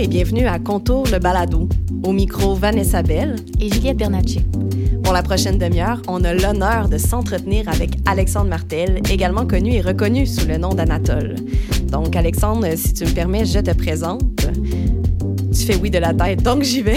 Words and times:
Et 0.00 0.06
bienvenue 0.06 0.46
à 0.46 0.58
Contour 0.58 1.04
le 1.12 1.18
balado. 1.18 1.68
Au 2.04 2.12
micro, 2.12 2.54
Vanessa 2.54 3.02
Bell 3.02 3.36
et 3.60 3.70
Juliette 3.70 3.98
Bernacci. 3.98 4.40
Pour 5.04 5.12
la 5.12 5.22
prochaine 5.22 5.58
demi-heure, 5.58 6.00
on 6.08 6.24
a 6.24 6.32
l'honneur 6.32 6.88
de 6.88 6.96
s'entretenir 6.96 7.68
avec 7.68 7.90
Alexandre 8.06 8.48
Martel, 8.48 9.02
également 9.10 9.46
connu 9.46 9.74
et 9.74 9.82
reconnu 9.82 10.24
sous 10.26 10.48
le 10.48 10.56
nom 10.56 10.70
d'Anatole. 10.70 11.34
Donc, 11.88 12.16
Alexandre, 12.16 12.66
si 12.76 12.94
tu 12.94 13.04
me 13.04 13.10
permets, 13.10 13.44
je 13.44 13.58
te 13.58 13.72
présente. 13.72 14.22
Tu 15.52 15.66
fais 15.66 15.76
oui 15.76 15.90
de 15.90 15.98
la 15.98 16.14
tête, 16.14 16.42
donc 16.42 16.62
j'y 16.62 16.80
vais. 16.80 16.96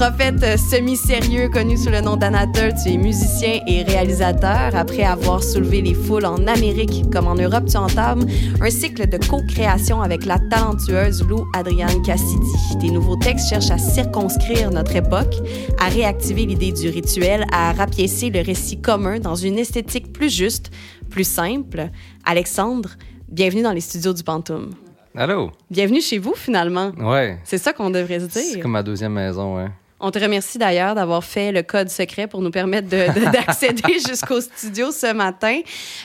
Prophète 0.00 0.58
semi-sérieux 0.58 1.50
connu 1.50 1.76
sous 1.76 1.90
le 1.90 2.00
nom 2.00 2.16
d'Anatole, 2.16 2.72
tu 2.82 2.90
es 2.90 2.96
musicien 2.96 3.60
et 3.66 3.82
réalisateur. 3.82 4.74
Après 4.74 5.02
avoir 5.02 5.42
soulevé 5.42 5.82
les 5.82 5.92
foules 5.92 6.24
en 6.24 6.46
Amérique 6.46 7.04
comme 7.12 7.26
en 7.26 7.34
Europe, 7.34 7.66
tu 7.66 7.76
entames 7.76 8.24
un 8.62 8.70
cycle 8.70 9.06
de 9.06 9.18
co-création 9.18 10.00
avec 10.00 10.24
la 10.24 10.38
talentueuse 10.38 11.22
Lou 11.28 11.46
Adrienne 11.54 12.00
Cassidy. 12.00 12.50
Tes 12.80 12.90
nouveaux 12.90 13.16
textes 13.16 13.50
cherchent 13.50 13.70
à 13.70 13.76
circonscrire 13.76 14.70
notre 14.70 14.96
époque, 14.96 15.34
à 15.78 15.90
réactiver 15.90 16.46
l'idée 16.46 16.72
du 16.72 16.88
rituel, 16.88 17.44
à 17.52 17.74
rapiécer 17.74 18.30
le 18.30 18.40
récit 18.40 18.80
commun 18.80 19.18
dans 19.18 19.34
une 19.34 19.58
esthétique 19.58 20.14
plus 20.14 20.34
juste, 20.34 20.70
plus 21.10 21.28
simple. 21.28 21.90
Alexandre, 22.24 22.88
bienvenue 23.28 23.60
dans 23.62 23.72
les 23.72 23.82
studios 23.82 24.14
du 24.14 24.22
Pantoum. 24.22 24.70
Allô? 25.14 25.50
Bienvenue 25.70 26.00
chez 26.00 26.16
vous, 26.18 26.34
finalement. 26.34 26.92
Ouais. 26.98 27.38
C'est 27.44 27.58
ça 27.58 27.74
qu'on 27.74 27.90
devrait 27.90 28.20
se 28.20 28.26
dire. 28.26 28.42
C'est 28.54 28.60
comme 28.60 28.70
ma 28.70 28.82
deuxième 28.82 29.12
maison, 29.12 29.56
ouais. 29.56 29.66
On 30.00 30.10
te 30.10 30.18
remercie 30.18 30.56
d'ailleurs 30.56 30.94
d'avoir 30.94 31.22
fait 31.22 31.52
le 31.52 31.62
code 31.62 31.90
secret 31.90 32.26
pour 32.26 32.40
nous 32.40 32.50
permettre 32.50 32.88
d'accéder 33.32 33.98
jusqu'au 34.06 34.40
studio 34.40 34.90
ce 34.92 35.12
matin. 35.12 35.60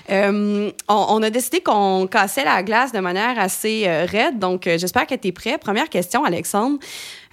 Euh, 0.09 0.69
on, 0.89 1.23
a 1.23 1.29
décidé 1.29 1.61
qu'on 1.61 2.05
cassait 2.07 2.43
la 2.43 2.61
glace 2.61 2.91
de 2.91 2.99
manière 2.99 3.39
assez 3.39 3.83
euh, 3.87 4.05
raide, 4.05 4.37
donc 4.37 4.67
euh, 4.67 4.77
j'espère 4.77 5.07
que 5.07 5.15
tu 5.15 5.29
es 5.29 5.31
prêt. 5.31 5.57
Première 5.57 5.89
question, 5.89 6.25
Alexandre. 6.25 6.77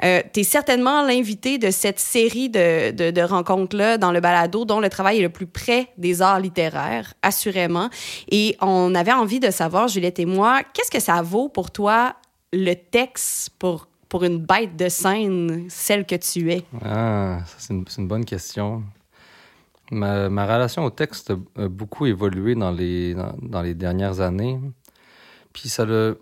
tu 0.00 0.40
es 0.40 0.44
certainement 0.44 1.02
l'invité 1.02 1.58
de 1.58 1.72
cette 1.72 1.98
série 1.98 2.48
de, 2.48 2.92
de, 2.92 3.10
de 3.10 3.20
rencontres-là 3.22 3.98
dans 3.98 4.12
le 4.12 4.20
balado 4.20 4.64
dont 4.64 4.78
le 4.78 4.88
travail 4.88 5.18
est 5.18 5.22
le 5.22 5.30
plus 5.30 5.46
près 5.46 5.88
des 5.98 6.22
arts 6.22 6.40
littéraires, 6.40 7.14
assurément. 7.22 7.90
Et 8.30 8.56
on 8.60 8.94
avait 8.94 9.12
envie 9.12 9.40
de 9.40 9.50
savoir, 9.50 9.88
Juliette 9.88 10.20
et 10.20 10.26
moi, 10.26 10.62
qu'est-ce 10.72 10.90
que 10.90 11.00
ça 11.00 11.22
vaut 11.22 11.48
pour 11.48 11.72
toi 11.72 12.14
le 12.52 12.74
texte 12.74 13.50
pour 13.58 13.86
pour 14.12 14.24
une 14.24 14.44
bête 14.44 14.76
de 14.76 14.90
scène, 14.90 15.64
celle 15.70 16.04
que 16.04 16.16
tu 16.16 16.52
es? 16.52 16.64
Ah, 16.84 17.38
c'est 17.56 17.72
une, 17.72 18.06
bonne 18.06 18.26
question. 18.26 18.82
Ma, 19.90 20.28
relation 20.28 20.84
au 20.84 20.90
texte 20.90 21.32
a 21.56 21.68
beaucoup 21.68 22.04
évolué 22.04 22.54
dans 22.54 22.72
les, 22.72 23.14
dans, 23.14 23.62
les 23.62 23.72
dernières 23.72 24.20
années. 24.20 24.60
Puis 25.54 25.70
ça 25.70 25.86
le. 25.86 26.20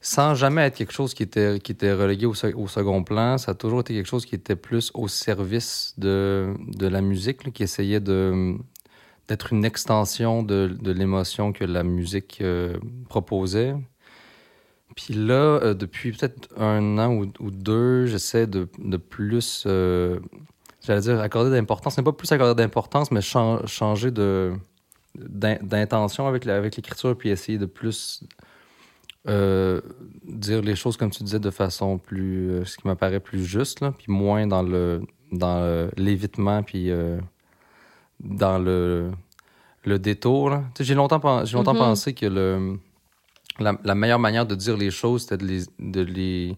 Sans 0.00 0.34
jamais 0.34 0.62
être 0.62 0.74
quelque 0.74 0.92
chose 0.92 1.14
qui 1.14 1.22
était, 1.22 1.60
qui 1.60 1.70
était 1.70 1.92
relégué 1.92 2.26
au, 2.26 2.34
second 2.34 3.04
plan, 3.04 3.38
ça 3.38 3.52
a 3.52 3.54
toujours 3.54 3.82
été 3.82 3.94
quelque 3.94 4.08
chose 4.08 4.26
qui 4.26 4.34
était 4.34 4.56
plus 4.56 4.90
au 4.94 5.06
service 5.06 5.94
de, 5.98 6.52
de 6.66 6.88
la 6.88 7.00
musique, 7.00 7.52
qui 7.52 7.62
essayait 7.62 8.00
d'être 8.00 9.52
une 9.52 9.64
extension 9.64 10.42
de, 10.42 10.76
de 10.80 10.90
l'émotion 10.90 11.52
que 11.52 11.64
la 11.64 11.84
musique 11.84 12.38
euh, 12.40 12.76
proposait. 13.08 13.76
Puis 14.96 15.12
là, 15.12 15.34
euh, 15.34 15.74
depuis 15.74 16.10
peut-être 16.12 16.48
un 16.58 16.98
an 16.98 17.14
ou, 17.14 17.50
deux, 17.50 18.06
j'essaie 18.06 18.46
de, 18.46 18.66
de, 18.78 18.96
plus, 18.96 19.64
euh, 19.66 20.18
j'allais 20.80 21.02
dire, 21.02 21.20
accorder 21.20 21.50
d'importance. 21.50 21.94
Ce 21.94 22.00
n'est 22.00 22.04
pas 22.04 22.12
plus 22.12 22.32
accorder 22.32 22.60
d'importance, 22.60 23.12
mais 23.12 23.20
changer 23.20 24.10
de 24.10 24.54
d'intention 25.18 26.26
avec, 26.26 26.46
avec 26.46 26.76
l'écriture, 26.76 27.16
puis 27.16 27.30
essayer 27.30 27.56
de 27.56 27.64
plus 27.64 28.22
euh, 29.28 29.80
dire 30.24 30.60
les 30.60 30.76
choses, 30.76 30.98
comme 30.98 31.08
tu 31.08 31.22
disais, 31.22 31.38
de 31.38 31.50
façon 31.50 31.96
plus, 31.96 32.60
ce 32.66 32.76
qui 32.76 32.86
m'apparaît 32.86 33.20
plus 33.20 33.42
juste, 33.42 33.80
là, 33.80 33.92
puis 33.96 34.12
moins 34.12 34.46
dans 34.46 34.62
le 34.62 35.00
dans 35.32 35.88
l'évitement, 35.96 36.62
puis 36.62 36.90
dans 38.20 38.58
le, 38.58 39.10
le 39.84 39.98
détour. 39.98 40.52
J'ai 40.78 40.94
longtemps, 40.94 41.44
j'ai 41.46 41.56
longtemps 41.56 41.74
mm-hmm. 41.74 41.78
pensé 41.78 42.12
que 42.12 42.26
le 42.26 42.78
la, 43.58 43.94
meilleure 43.94 44.18
manière 44.18 44.46
de 44.46 44.54
dire 44.54 44.76
les 44.76 44.90
choses, 44.90 45.22
c'était 45.22 45.38
de 45.38 45.46
les, 45.46 45.62
de 45.78 46.00
les 46.00 46.56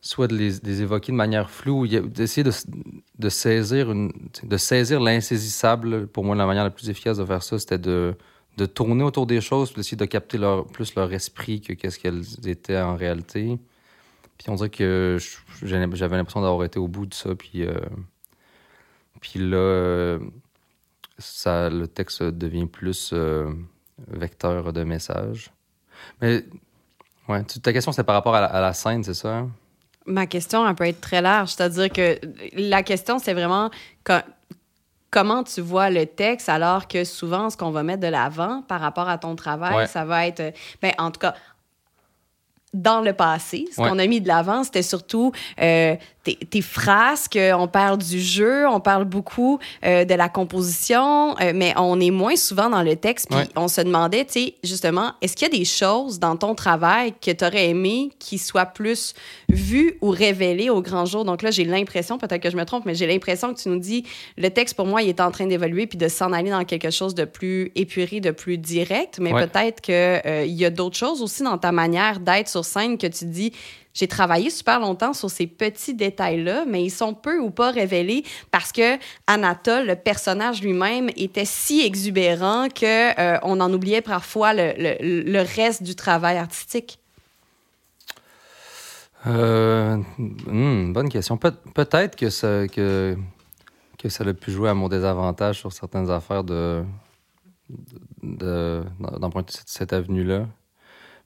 soit 0.00 0.28
de 0.28 0.36
les, 0.36 0.80
évoquer 0.80 1.12
de 1.12 1.16
manière 1.16 1.50
floue, 1.50 1.86
d'essayer 1.86 2.44
de, 2.44 2.52
de, 3.18 3.28
saisir 3.28 3.92
saisir 4.56 5.00
l'insaisissable. 5.00 6.06
Pour 6.06 6.24
moi, 6.24 6.36
la 6.36 6.46
manière 6.46 6.64
la 6.64 6.70
plus 6.70 6.88
efficace 6.88 7.18
de 7.18 7.24
faire 7.24 7.42
ça, 7.42 7.58
c'était 7.58 7.78
de, 7.78 8.14
de 8.56 8.66
tourner 8.66 9.04
autour 9.04 9.26
des 9.26 9.40
choses, 9.40 9.70
puis 9.70 9.80
d'essayer 9.80 9.96
de 9.96 10.04
capter 10.04 10.38
leur, 10.38 10.66
plus 10.66 10.94
leur 10.94 11.12
esprit 11.12 11.60
que 11.60 11.72
qu'est-ce 11.72 11.98
qu'elles 11.98 12.24
étaient 12.48 12.80
en 12.80 12.96
réalité. 12.96 13.58
Puis 14.38 14.50
on 14.50 14.54
dirait 14.54 14.70
que 14.70 15.18
j'avais 15.62 16.16
l'impression 16.16 16.42
d'avoir 16.42 16.64
été 16.64 16.78
au 16.78 16.88
bout 16.88 17.06
de 17.06 17.14
ça, 17.14 17.34
puis, 17.34 17.64
euh, 17.64 17.74
puis 19.20 19.40
là, 19.40 20.18
ça, 21.18 21.68
le 21.68 21.88
texte 21.88 22.22
devient 22.22 22.66
plus 22.66 23.10
euh, 23.12 23.50
vecteur 24.08 24.72
de 24.72 24.84
message. 24.84 25.50
Mais 26.20 26.44
ouais, 27.28 27.42
ta 27.62 27.72
question, 27.72 27.92
c'est 27.92 28.04
par 28.04 28.14
rapport 28.14 28.34
à 28.34 28.60
la, 28.60 28.72
scène, 28.72 29.04
c'est 29.04 29.14
ça? 29.14 29.46
Ma 30.06 30.26
question, 30.26 30.66
elle 30.66 30.74
peut 30.74 30.86
être 30.86 31.00
très 31.00 31.20
large. 31.20 31.50
C'est-à-dire 31.50 31.90
que 31.90 32.18
la 32.54 32.82
question, 32.82 33.18
c'est 33.18 33.34
vraiment 33.34 33.70
comment 35.10 35.42
tu 35.44 35.60
vois 35.60 35.90
le 35.90 36.06
texte, 36.06 36.48
alors 36.48 36.88
que 36.88 37.04
souvent, 37.04 37.50
ce 37.50 37.56
qu'on 37.56 37.70
va 37.70 37.82
mettre 37.82 38.00
de 38.00 38.08
l'avant 38.08 38.62
par 38.62 38.80
rapport 38.80 39.08
à 39.08 39.18
ton 39.18 39.36
travail, 39.36 39.86
ça 39.88 40.04
va 40.04 40.26
être. 40.26 40.54
Ben, 40.82 40.92
en 40.98 41.10
tout 41.10 41.20
cas, 41.20 41.34
dans 42.74 43.00
le 43.00 43.12
passé, 43.12 43.66
ce 43.72 43.76
qu'on 43.76 43.98
a 43.98 44.06
mis 44.06 44.20
de 44.20 44.28
l'avant, 44.28 44.62
c'était 44.64 44.82
surtout 44.82 45.32
euh, 45.60 45.96
tes, 46.36 46.62
frasques, 46.62 47.38
on 47.54 47.68
parle 47.68 47.98
du 47.98 48.20
jeu, 48.20 48.66
on 48.68 48.80
parle 48.80 49.04
beaucoup 49.04 49.58
euh, 49.84 50.04
de 50.04 50.14
la 50.14 50.28
composition, 50.28 51.36
euh, 51.40 51.52
mais 51.54 51.72
on 51.76 52.00
est 52.00 52.10
moins 52.10 52.36
souvent 52.36 52.70
dans 52.70 52.82
le 52.82 52.96
texte. 52.96 53.28
Puis 53.30 53.38
on 53.56 53.68
se 53.68 53.80
demandait, 53.80 54.24
tu 54.24 54.32
sais, 54.32 54.54
justement, 54.64 55.12
est-ce 55.22 55.36
qu'il 55.36 55.48
y 55.48 55.54
a 55.54 55.58
des 55.58 55.64
choses 55.64 56.18
dans 56.18 56.36
ton 56.36 56.54
travail 56.54 57.14
que 57.20 57.30
tu 57.30 57.44
aurais 57.44 57.68
aimé 57.68 58.10
qui 58.18 58.38
soient 58.38 58.66
plus 58.66 59.14
vues 59.48 59.98
ou 60.00 60.10
révélées 60.10 60.70
au 60.70 60.82
grand 60.82 61.04
jour? 61.04 61.24
Donc 61.24 61.42
là, 61.42 61.50
j'ai 61.50 61.64
l'impression, 61.64 62.18
peut-être 62.18 62.42
que 62.42 62.50
je 62.50 62.56
me 62.56 62.64
trompe, 62.64 62.84
mais 62.86 62.94
j'ai 62.94 63.06
l'impression 63.06 63.52
que 63.52 63.60
tu 63.60 63.68
nous 63.68 63.78
dis, 63.78 64.04
le 64.36 64.48
texte 64.50 64.74
pour 64.74 64.86
moi, 64.86 65.02
il 65.02 65.08
est 65.08 65.20
en 65.20 65.30
train 65.30 65.46
d'évoluer 65.46 65.86
puis 65.86 65.98
de 65.98 66.08
s'en 66.08 66.32
aller 66.32 66.50
dans 66.50 66.64
quelque 66.64 66.90
chose 66.90 67.14
de 67.14 67.24
plus 67.24 67.72
épuré, 67.74 68.20
de 68.20 68.30
plus 68.30 68.58
direct, 68.58 69.18
mais 69.20 69.32
peut-être 69.32 69.80
qu'il 69.80 69.94
euh, 69.94 70.44
y 70.46 70.64
a 70.64 70.70
d'autres 70.70 70.96
choses 70.96 71.22
aussi 71.22 71.42
dans 71.42 71.58
ta 71.58 71.72
manière 71.72 72.20
d'être 72.20 72.48
sur 72.48 72.64
scène 72.64 72.98
que 72.98 73.06
tu 73.06 73.24
dis, 73.26 73.52
j'ai 73.98 74.06
travaillé 74.06 74.48
super 74.48 74.78
longtemps 74.78 75.12
sur 75.12 75.28
ces 75.28 75.48
petits 75.48 75.92
détails-là, 75.92 76.64
mais 76.68 76.84
ils 76.84 76.90
sont 76.90 77.14
peu 77.14 77.40
ou 77.40 77.50
pas 77.50 77.72
révélés 77.72 78.22
parce 78.52 78.70
que 78.70 78.96
Anatole, 79.26 79.88
le 79.88 79.96
personnage 79.96 80.62
lui-même, 80.62 81.10
était 81.16 81.44
si 81.44 81.80
exubérant 81.80 82.68
que 82.68 83.18
euh, 83.18 83.40
on 83.42 83.58
en 83.58 83.72
oubliait 83.72 84.00
parfois 84.00 84.54
le, 84.54 84.72
le, 84.78 85.40
reste 85.40 85.82
du 85.82 85.96
travail 85.96 86.36
artistique. 86.36 87.00
Euh, 89.26 89.96
hmm, 90.16 90.92
bonne 90.92 91.08
question. 91.08 91.36
peut-être 91.36 92.14
que 92.14 92.30
ça, 92.30 92.68
que, 92.68 93.16
ça 94.08 94.22
a 94.22 94.32
pu 94.32 94.52
jouer 94.52 94.68
à 94.68 94.74
mon 94.74 94.88
désavantage 94.88 95.58
sur 95.58 95.72
certaines 95.72 96.08
affaires 96.08 96.44
de, 96.44 96.84
d'emprunter 98.22 99.54
cette, 99.54 99.68
cette 99.68 99.92
avenue-là. 99.92 100.46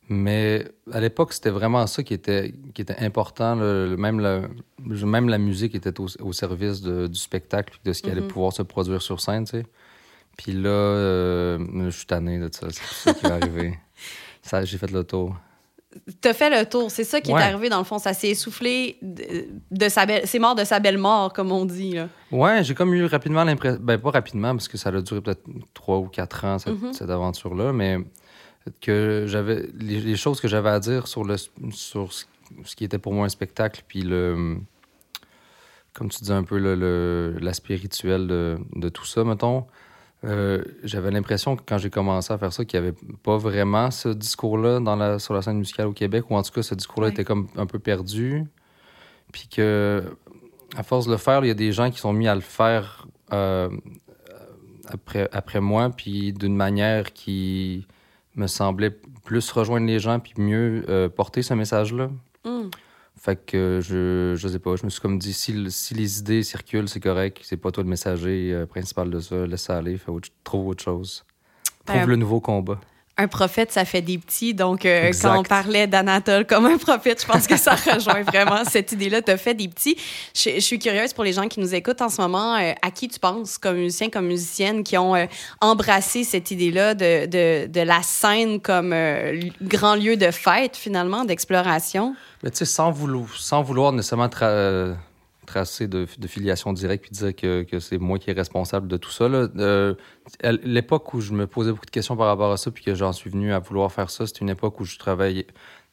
Mais 0.08 0.68
à 0.92 1.00
l'époque, 1.00 1.32
c'était 1.32 1.50
vraiment 1.50 1.86
ça 1.86 2.02
qui 2.02 2.12
était, 2.12 2.54
qui 2.74 2.82
était 2.82 2.98
important. 2.98 3.56
même, 3.56 4.20
la, 4.20 4.42
même 4.78 5.28
la 5.28 5.38
musique 5.38 5.74
était 5.74 5.94
au, 6.00 6.32
service 6.32 6.82
du 6.82 7.14
spectacle, 7.14 7.78
de 7.84 7.92
ce 7.92 8.02
qui 8.02 8.10
allait 8.10 8.20
mm-hmm. 8.20 8.26
pouvoir 8.26 8.52
se 8.52 8.62
produire 8.62 9.00
sur 9.00 9.20
scène, 9.20 9.44
tu 9.44 9.58
sais. 9.58 9.66
Puis 10.36 10.52
là, 10.52 10.70
euh, 10.70 11.58
je 11.84 11.90
suis 11.90 12.06
tanné 12.06 12.38
de 12.38 12.48
ça. 12.52 12.68
C'est 12.70 13.10
ça 13.10 13.14
qui 13.14 13.26
va 13.26 13.34
arriver. 13.34 13.78
J'ai 14.64 14.78
fait 14.78 14.90
le 14.90 15.04
tour. 15.04 15.36
T'as 16.22 16.32
fait 16.32 16.48
le 16.48 16.66
tour, 16.66 16.90
c'est 16.90 17.04
ça 17.04 17.20
qui 17.20 17.30
est 17.30 17.34
arrivé 17.34 17.68
dans 17.68 17.78
le 17.78 17.84
fond. 17.84 17.98
Ça 17.98 18.14
s'est 18.14 18.30
essoufflé 18.30 18.96
de, 19.02 19.88
sa 19.88 20.06
belle. 20.06 20.22
C'est 20.24 20.38
mort 20.38 20.54
de 20.54 20.64
sa 20.64 20.80
belle 20.80 20.96
mort, 20.96 21.34
comme 21.34 21.52
on 21.52 21.66
dit. 21.66 21.92
Là. 21.92 22.08
Ouais, 22.30 22.64
j'ai 22.64 22.74
comme 22.74 22.94
eu 22.94 23.04
rapidement 23.04 23.44
l'impression. 23.44 23.78
Ben, 23.80 23.98
pas 23.98 24.10
rapidement, 24.10 24.52
parce 24.52 24.68
que 24.68 24.78
ça 24.78 24.88
a 24.88 25.02
duré 25.02 25.20
peut-être 25.20 25.44
trois 25.74 25.98
ou 25.98 26.06
quatre 26.06 26.46
ans, 26.46 26.58
cette, 26.58 26.72
mm-hmm. 26.74 26.92
cette 26.94 27.10
aventure-là, 27.10 27.74
mais 27.74 27.98
que 28.80 29.24
j'avais 29.26 29.68
les, 29.78 30.16
choses 30.16 30.40
que 30.40 30.48
j'avais 30.48 30.70
à 30.70 30.80
dire 30.80 31.06
sur 31.06 31.24
le 31.24 31.36
sur 31.70 32.12
ce, 32.12 32.24
qui 32.76 32.84
était 32.84 32.98
pour 32.98 33.12
moi 33.12 33.26
un 33.26 33.28
spectacle 33.28 33.82
puis 33.86 34.02
le 34.02 34.56
comme 35.92 36.08
tu 36.08 36.22
dis 36.22 36.32
un 36.32 36.44
peu 36.44 36.58
le, 36.58 37.36
l'aspect 37.40 37.74
rituel 37.74 38.26
de, 38.26 38.58
de, 38.74 38.88
tout 38.88 39.04
ça 39.04 39.24
mettons 39.24 39.66
euh, 40.24 40.62
j'avais 40.84 41.10
l'impression 41.10 41.56
que 41.56 41.62
quand 41.66 41.78
j'ai 41.78 41.90
commencé 41.90 42.32
à 42.32 42.38
faire 42.38 42.52
ça 42.52 42.64
qu'il 42.64 42.80
n'y 42.80 42.86
avait 42.86 42.96
pas 43.22 43.36
vraiment 43.36 43.90
ce 43.90 44.08
discours-là 44.08 44.78
dans 44.78 44.94
la, 44.94 45.18
sur 45.18 45.34
la 45.34 45.42
scène 45.42 45.58
musicale 45.58 45.86
au 45.88 45.92
Québec 45.92 46.30
ou 46.30 46.36
en 46.36 46.42
tout 46.42 46.52
cas 46.52 46.62
ce 46.62 46.74
discours-là 46.74 47.08
était 47.08 47.24
comme 47.24 47.48
un 47.56 47.66
peu 47.66 47.78
perdu 47.78 48.44
puis 49.32 49.48
que 49.48 50.04
à 50.76 50.82
force 50.82 51.06
de 51.06 51.12
le 51.12 51.18
faire 51.18 51.44
il 51.44 51.48
y 51.48 51.50
a 51.50 51.54
des 51.54 51.72
gens 51.72 51.90
qui 51.90 51.98
sont 51.98 52.12
mis 52.12 52.28
à 52.28 52.34
le 52.34 52.40
faire 52.40 53.06
euh, 53.32 53.68
après, 54.86 55.28
après 55.32 55.60
moi 55.60 55.90
puis 55.90 56.32
d'une 56.32 56.54
manière 56.54 57.12
qui 57.12 57.86
me 58.36 58.46
semblait 58.46 58.90
plus 59.24 59.50
rejoindre 59.50 59.86
les 59.86 59.98
gens 59.98 60.18
puis 60.20 60.34
mieux 60.38 60.84
euh, 60.88 61.08
porter 61.08 61.42
ce 61.42 61.54
message-là. 61.54 62.10
Hmm. 62.44 62.68
Fait 63.16 63.36
que 63.36 63.80
je, 63.80 64.34
je 64.36 64.48
sais 64.48 64.58
pas, 64.58 64.74
je 64.74 64.84
me 64.84 64.90
suis 64.90 65.00
comme 65.00 65.18
dit, 65.18 65.32
si, 65.32 65.70
si 65.70 65.94
les 65.94 66.18
idées 66.18 66.42
circulent, 66.42 66.88
c'est 66.88 67.00
correct, 67.00 67.40
c'est 67.42 67.56
pas 67.56 67.70
toi 67.70 67.84
le 67.84 67.90
messager 67.90 68.52
euh, 68.52 68.66
principal 68.66 69.10
de 69.10 69.20
ça, 69.20 69.46
laisse 69.46 69.62
ça 69.62 69.76
aller, 69.76 69.96
fais 69.96 70.10
autre, 70.10 70.28
trouve 70.42 70.68
autre 70.68 70.82
chose. 70.82 71.24
Trouve 71.84 72.00
Ben, 72.00 72.08
le 72.08 72.16
nouveau 72.16 72.40
combat. 72.40 72.80
Un 73.18 73.28
prophète, 73.28 73.70
ça 73.70 73.84
fait 73.84 74.00
des 74.00 74.16
petits. 74.16 74.54
Donc, 74.54 74.86
euh, 74.86 75.12
quand 75.20 75.38
on 75.38 75.42
parlait 75.42 75.86
d'Anatole 75.86 76.46
comme 76.46 76.64
un 76.64 76.78
prophète, 76.78 77.20
je 77.20 77.26
pense 77.30 77.46
que 77.46 77.58
ça 77.58 77.74
rejoint 77.94 78.22
vraiment 78.22 78.64
cette 78.64 78.92
idée-là. 78.92 79.20
Tu 79.20 79.30
as 79.30 79.36
fait 79.36 79.52
des 79.52 79.68
petits. 79.68 79.96
Je, 80.34 80.50
je 80.54 80.60
suis 80.60 80.78
curieuse 80.78 81.12
pour 81.12 81.22
les 81.22 81.34
gens 81.34 81.46
qui 81.46 81.60
nous 81.60 81.74
écoutent 81.74 82.00
en 82.00 82.08
ce 82.08 82.22
moment, 82.22 82.56
euh, 82.56 82.72
à 82.80 82.90
qui 82.90 83.08
tu 83.08 83.20
penses, 83.20 83.58
comme 83.58 83.76
musicien, 83.76 84.08
comme 84.08 84.26
musicienne, 84.26 84.82
qui 84.82 84.96
ont 84.96 85.14
euh, 85.14 85.26
embrassé 85.60 86.24
cette 86.24 86.50
idée-là 86.50 86.94
de, 86.94 87.26
de, 87.26 87.66
de 87.66 87.80
la 87.80 88.02
scène 88.02 88.60
comme 88.60 88.94
grand 89.60 89.94
lieu 89.94 90.16
de 90.16 90.30
fête, 90.30 90.76
finalement, 90.76 91.24
d'exploration? 91.24 92.16
Mais 92.42 92.50
tu 92.50 92.58
sais, 92.58 92.64
sans 92.64 92.90
vouloir, 92.90 93.26
sans 93.36 93.62
vouloir 93.62 93.92
nécessairement 93.92 94.30
tracer 95.46 95.88
de, 95.88 96.06
de 96.18 96.26
filiation 96.28 96.72
directe 96.72 97.02
puis 97.04 97.10
dire 97.10 97.34
que, 97.34 97.62
que 97.64 97.80
c'est 97.80 97.98
moi 97.98 98.18
qui 98.18 98.30
est 98.30 98.34
responsable 98.34 98.86
de 98.88 98.96
tout 98.96 99.10
ça, 99.10 99.28
là, 99.28 99.48
euh, 99.58 99.94
l'époque 100.62 101.12
où 101.14 101.20
je 101.20 101.32
me 101.32 101.46
posais 101.46 101.70
beaucoup 101.72 101.86
de 101.86 101.90
questions 101.90 102.16
par 102.16 102.26
rapport 102.28 102.52
à 102.52 102.56
ça 102.56 102.70
puis 102.70 102.84
que 102.84 102.94
j'en 102.94 103.12
suis 103.12 103.28
venu 103.30 103.52
à 103.52 103.58
vouloir 103.58 103.90
faire 103.92 104.10
ça, 104.10 104.26
c'était 104.26 104.40
une 104.40 104.50
époque 104.50 104.78
où 104.80 104.84
je 104.84 104.98
travaillais, 104.98 105.46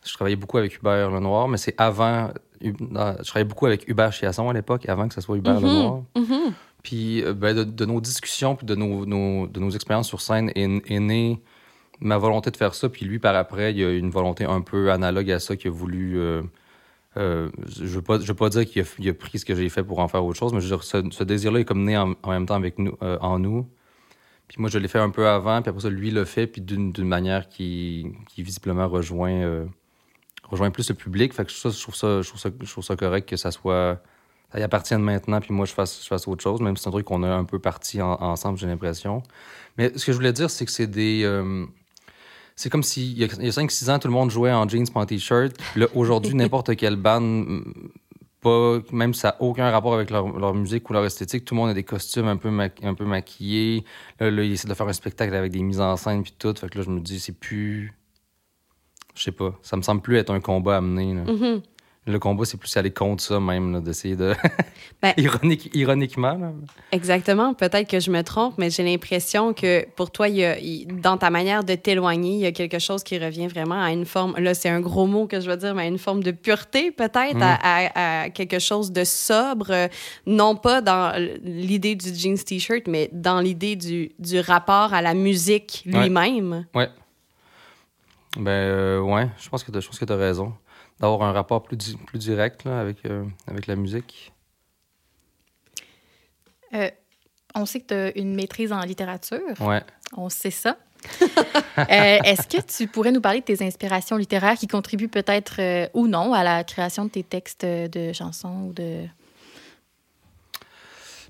je 0.06 0.14
travaillais 0.14 0.36
beaucoup 0.36 0.58
avec 0.58 0.78
Hubert 0.78 1.10
Lenoir, 1.12 1.48
mais 1.48 1.58
c'est 1.58 1.74
avant. 1.78 2.30
Je 2.62 3.24
travaillais 3.26 3.48
beaucoup 3.48 3.66
avec 3.66 3.88
Hubert 3.88 4.12
Chiasson 4.12 4.50
à 4.50 4.54
l'époque, 4.54 4.88
avant 4.88 5.08
que 5.08 5.14
ce 5.16 5.22
soit 5.22 5.38
Hubert 5.38 5.60
Mhm. 5.62 5.66
Lenoir. 5.68 6.02
Mhm. 6.16 6.54
Puis 6.84 7.24
euh, 7.24 7.34
ben, 7.34 7.56
de, 7.56 7.64
de 7.64 7.86
nos 7.86 8.00
discussions 8.02 8.56
puis 8.56 8.66
de 8.66 8.76
nos, 8.76 9.06
nos- 9.06 9.48
de 9.48 9.60
nos 9.60 9.70
expériences 9.72 10.08
sur 10.08 10.22
scène 10.22 10.52
est, 10.56 10.92
est 10.92 11.00
née 11.00 11.42
ma 12.00 12.18
volonté 12.18 12.52
de 12.52 12.56
faire 12.58 12.76
ça. 12.76 12.88
Puis 12.88 13.06
lui, 13.06 13.20
par 13.20 13.36
après, 13.36 13.72
il 13.72 13.80
y 13.80 13.84
a 13.84 13.92
une 13.92 14.10
volonté 14.12 14.46
un 14.46 14.62
peu 14.62 14.92
analogue 14.92 15.30
à 15.32 15.40
ça 15.40 15.56
qu'il 15.58 15.70
a 15.70 15.74
voulu. 15.74 16.18
euh, 16.20 16.42
euh, 17.20 17.50
je 17.68 17.84
ne 17.84 17.88
veux, 17.88 18.02
pas- 18.02 18.50
dire 18.50 18.66
qu'il 18.66 18.82
a, 19.10 19.14
pris 19.14 19.40
ce 19.40 19.46
que 19.46 19.54
j'ai 19.54 19.70
fait 19.70 19.84
pour 19.84 20.00
en 20.00 20.08
faire 20.08 20.24
autre 20.24 20.40
chose, 20.40 20.54
mais 20.54 20.62
ce, 20.62 21.24
désir-là 21.24 21.60
est 21.60 21.66
comme 21.66 21.84
né 21.84 21.98
en, 21.98 22.16
même 22.26 22.46
temps 22.46 22.56
avec 22.56 22.80
nous, 22.80 22.96
euh, 23.02 23.18
en 23.22 23.40
nous. 23.40 23.68
Puis 24.48 24.58
moi, 24.60 24.70
je 24.70 24.80
l'ai 24.80 24.88
fait 24.88 25.00
un 25.00 25.10
peu 25.10 25.28
avant, 25.28 25.62
puis 25.62 25.70
après 25.70 25.82
ça, 25.82 25.90
lui 25.90 26.10
le 26.10 26.26
fait, 26.26 26.48
puis 26.48 26.62
d'une 26.62 26.94
manière 27.04 27.50
qui, 27.50 28.08
visiblement 28.38 28.88
rejoint, 28.88 29.32
euh, 29.32 29.66
rejoint 30.50 30.72
plus 30.72 30.90
le 30.90 30.96
public. 30.96 31.34
Fait 31.34 31.46
que 31.46 31.52
je 31.52 31.62
trouve 31.62 32.84
ça, 32.84 32.96
correct 32.96 33.30
que 33.30 33.36
ça 33.36 33.52
soit 33.52 34.02
ça 34.52 34.60
y 34.60 34.64
appartienne 34.64 35.04
maintenant, 35.04 35.40
puis 35.40 35.54
moi, 35.54 35.68
je 35.68 35.74
fasse, 35.74 36.28
autre 36.28 36.42
chose, 36.42 36.60
même 36.60 36.76
si 36.76 36.82
c'est 36.82 36.90
un 36.90 36.92
truc 36.92 37.06
qu'on 37.06 37.22
a 37.22 37.30
un 37.30 37.44
peu 37.44 37.60
parti 37.60 38.02
en- 38.02 38.20
ensemble, 38.20 38.58
j'ai 38.58 38.66
l'impression. 38.66 39.22
Mais 39.78 39.92
ce 39.96 40.04
que 40.04 40.12
je 40.12 40.18
voulais 40.18 40.34
dire, 40.34 40.50
c'est 40.50 40.66
que 40.66 40.72
c'est 40.72 40.88
des. 40.88 41.24
C'est 42.60 42.70
comme 42.70 42.84
s'il 42.84 43.18
y 43.18 43.24
a, 43.24 43.28
il 43.40 43.46
y 43.46 43.48
a 43.48 43.52
5-6 43.52 43.90
ans, 43.90 44.00
tout 44.00 44.10
le 44.10 44.14
monde 44.14 44.30
jouait 44.30 44.52
en 44.52 44.68
jeans, 44.68 44.86
pas 44.90 45.00
en 45.00 45.06
t-shirt. 45.06 45.56
Aujourd'hui, 45.96 46.34
n'importe 46.36 46.76
quelle 46.76 46.98
bande, 46.98 47.46
mm, 47.48 47.74
pas, 48.42 48.80
même 48.92 49.14
si 49.14 49.22
ça 49.22 49.30
n'a 49.30 49.42
aucun 49.42 49.72
rapport 49.72 49.94
avec 49.94 50.10
leur, 50.10 50.38
leur 50.38 50.54
musique 50.54 50.90
ou 50.90 50.94
leur 50.94 51.06
esthétique, 51.06 51.46
tout 51.46 51.56
le 51.56 51.62
monde 51.62 51.70
a 51.70 51.74
des 51.74 51.86
costumes 51.86 52.28
un 52.28 52.36
peu, 52.36 52.50
un 52.84 52.94
peu 52.96 53.06
maquillés. 53.06 53.86
Là, 54.20 54.30
là, 54.30 54.44
ils 54.44 54.52
essaient 54.52 54.68
de 54.68 54.74
faire 54.74 54.90
un 54.90 54.94
spectacle 54.94 55.34
avec 55.36 55.54
des 55.54 55.64
mises 55.64 55.80
en 55.80 55.96
scène, 55.96 56.22
puis 56.22 56.34
tout. 56.38 56.54
Fait 56.54 56.68
que 56.68 56.80
là, 56.80 56.84
je 56.84 56.90
me 56.90 57.00
dis, 57.00 57.22
c'est 57.22 57.32
plus. 57.32 57.94
Je 59.16 59.24
sais 59.24 59.32
pas. 59.32 59.58
Ça 59.62 59.78
me 59.78 59.82
semble 59.82 60.02
plus 60.02 60.18
être 60.18 60.34
un 60.34 60.42
combat 60.42 60.76
à 60.76 60.82
mener. 60.82 61.14
là. 61.14 61.24
Le 62.10 62.18
combat, 62.18 62.44
c'est 62.44 62.58
plus 62.58 62.76
aller 62.76 62.90
contre 62.92 63.22
ça, 63.22 63.40
même, 63.40 63.82
d'essayer 63.84 64.16
de. 64.16 64.34
Ben- 65.02 65.14
Ironique, 65.18 65.70
ironiquement, 65.76 66.34
là. 66.34 66.52
Exactement. 66.92 67.54
Peut-être 67.54 67.88
que 67.88 68.00
je 68.00 68.10
me 68.10 68.22
trompe, 68.24 68.56
mais 68.58 68.70
j'ai 68.72 68.84
l'impression 68.84 69.54
que 69.54 69.86
pour 69.96 70.10
toi, 70.12 70.28
il 70.28 70.38
y 70.38 70.44
a, 70.44 70.58
il- 70.60 70.88
dans 70.88 71.18
ta 71.18 71.30
manière 71.30 71.64
de 71.64 71.76
t'éloigner, 71.76 72.32
il 72.34 72.40
y 72.40 72.46
a 72.48 72.52
quelque 72.52 72.80
chose 72.80 73.04
qui 73.04 73.18
revient 73.20 73.48
vraiment 73.48 73.80
à 73.82 73.92
une 73.92 74.06
forme. 74.06 74.36
Là, 74.40 74.54
c'est 74.56 74.70
un 74.70 74.80
gros 74.82 75.06
mot 75.06 75.28
que 75.28 75.40
je 75.40 75.50
veux 75.50 75.56
dire, 75.56 75.76
mais 75.76 75.84
à 75.84 75.86
une 75.86 76.00
forme 76.00 76.24
de 76.24 76.32
pureté, 76.32 76.92
peut-être, 76.92 77.36
Mm. 77.38 77.42
à, 77.44 77.60
à- 77.62 78.22
à 78.24 78.30
quelque 78.32 78.58
chose 78.60 78.92
de 78.92 79.04
sobre, 79.04 79.68
euh, 79.70 79.88
non 80.26 80.56
pas 80.56 80.82
dans 80.82 81.14
l'idée 81.44 81.96
du 81.96 82.14
jeans 82.14 82.38
t-shirt, 82.38 82.88
mais 82.88 83.10
dans 83.14 83.40
l'idée 83.40 83.76
du, 83.76 84.12
du 84.18 84.40
rapport 84.40 84.94
à 84.94 85.02
la 85.04 85.14
musique 85.14 85.84
Ouais. 85.86 86.04
lui-même. 86.06 86.66
Ouais. 86.74 86.90
Ben, 88.38 88.50
euh, 88.52 89.00
ouais, 89.00 89.28
je 89.40 89.48
pense 89.50 89.64
que 89.64 89.72
tu 89.72 90.12
as 90.14 90.16
raison. 90.16 90.54
D'avoir 91.00 91.24
un 91.24 91.32
rapport 91.32 91.64
plus, 91.64 91.78
di- 91.78 91.98
plus 92.08 92.20
direct 92.20 92.64
là, 92.66 92.80
avec, 92.82 93.06
euh, 93.06 93.24
avec 93.48 93.68
la 93.68 93.76
musique. 93.76 94.34
Euh, 96.74 96.90
on 97.56 97.66
sait 97.66 97.80
que 97.80 97.88
tu 97.88 97.94
as 97.94 98.18
une 98.18 98.36
maîtrise 98.36 98.72
en 98.74 98.82
littérature. 98.82 99.40
Ouais. 99.62 99.82
On 100.16 100.30
sait 100.30 100.52
ça. 100.52 100.78
Euh, 101.78 102.18
Est-ce 102.26 102.46
que 102.46 102.62
tu 102.62 102.88
pourrais 102.88 103.14
nous 103.14 103.22
parler 103.22 103.40
de 103.40 103.46
tes 103.46 103.66
inspirations 103.66 104.18
littéraires 104.18 104.56
qui 104.58 104.68
contribuent 104.68 105.08
peut-être 105.08 105.90
ou 105.94 106.08
non 106.08 106.34
à 106.34 106.44
la 106.44 106.66
création 106.66 107.06
de 107.06 107.10
tes 107.10 107.24
textes 107.24 107.64
de 107.66 108.12
chansons 108.12 108.66
ou 108.68 108.74
de. 108.74 109.06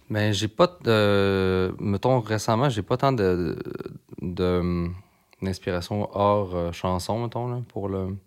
Mais 0.10 0.33
j'ai 0.33 0.48
pas 0.48 0.75
de. 0.83 1.71
Mettons, 1.80 2.19
récemment, 2.19 2.68
j'ai 2.68 2.81
pas 2.81 2.98
tant 2.98 3.12
de. 3.12 3.60
de- 4.24 4.88
d'inspiration 5.44 6.10
hors 6.18 6.74
chanson, 6.74 7.21
mettons, 7.21 7.48
là, 7.48 7.62
pour 7.68 7.88
le. 7.88 8.18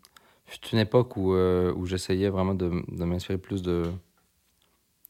C'est 0.53 0.73
une 0.73 0.79
époque 0.79 1.17
où, 1.17 1.35
euh, 1.35 1.73
où 1.75 1.87
j'essayais 1.87 2.29
vraiment 2.29 2.55
de, 2.55 2.71
de 2.89 3.05
m'inspirer 3.05 3.39
plus 3.39 3.63
de, 3.63 3.85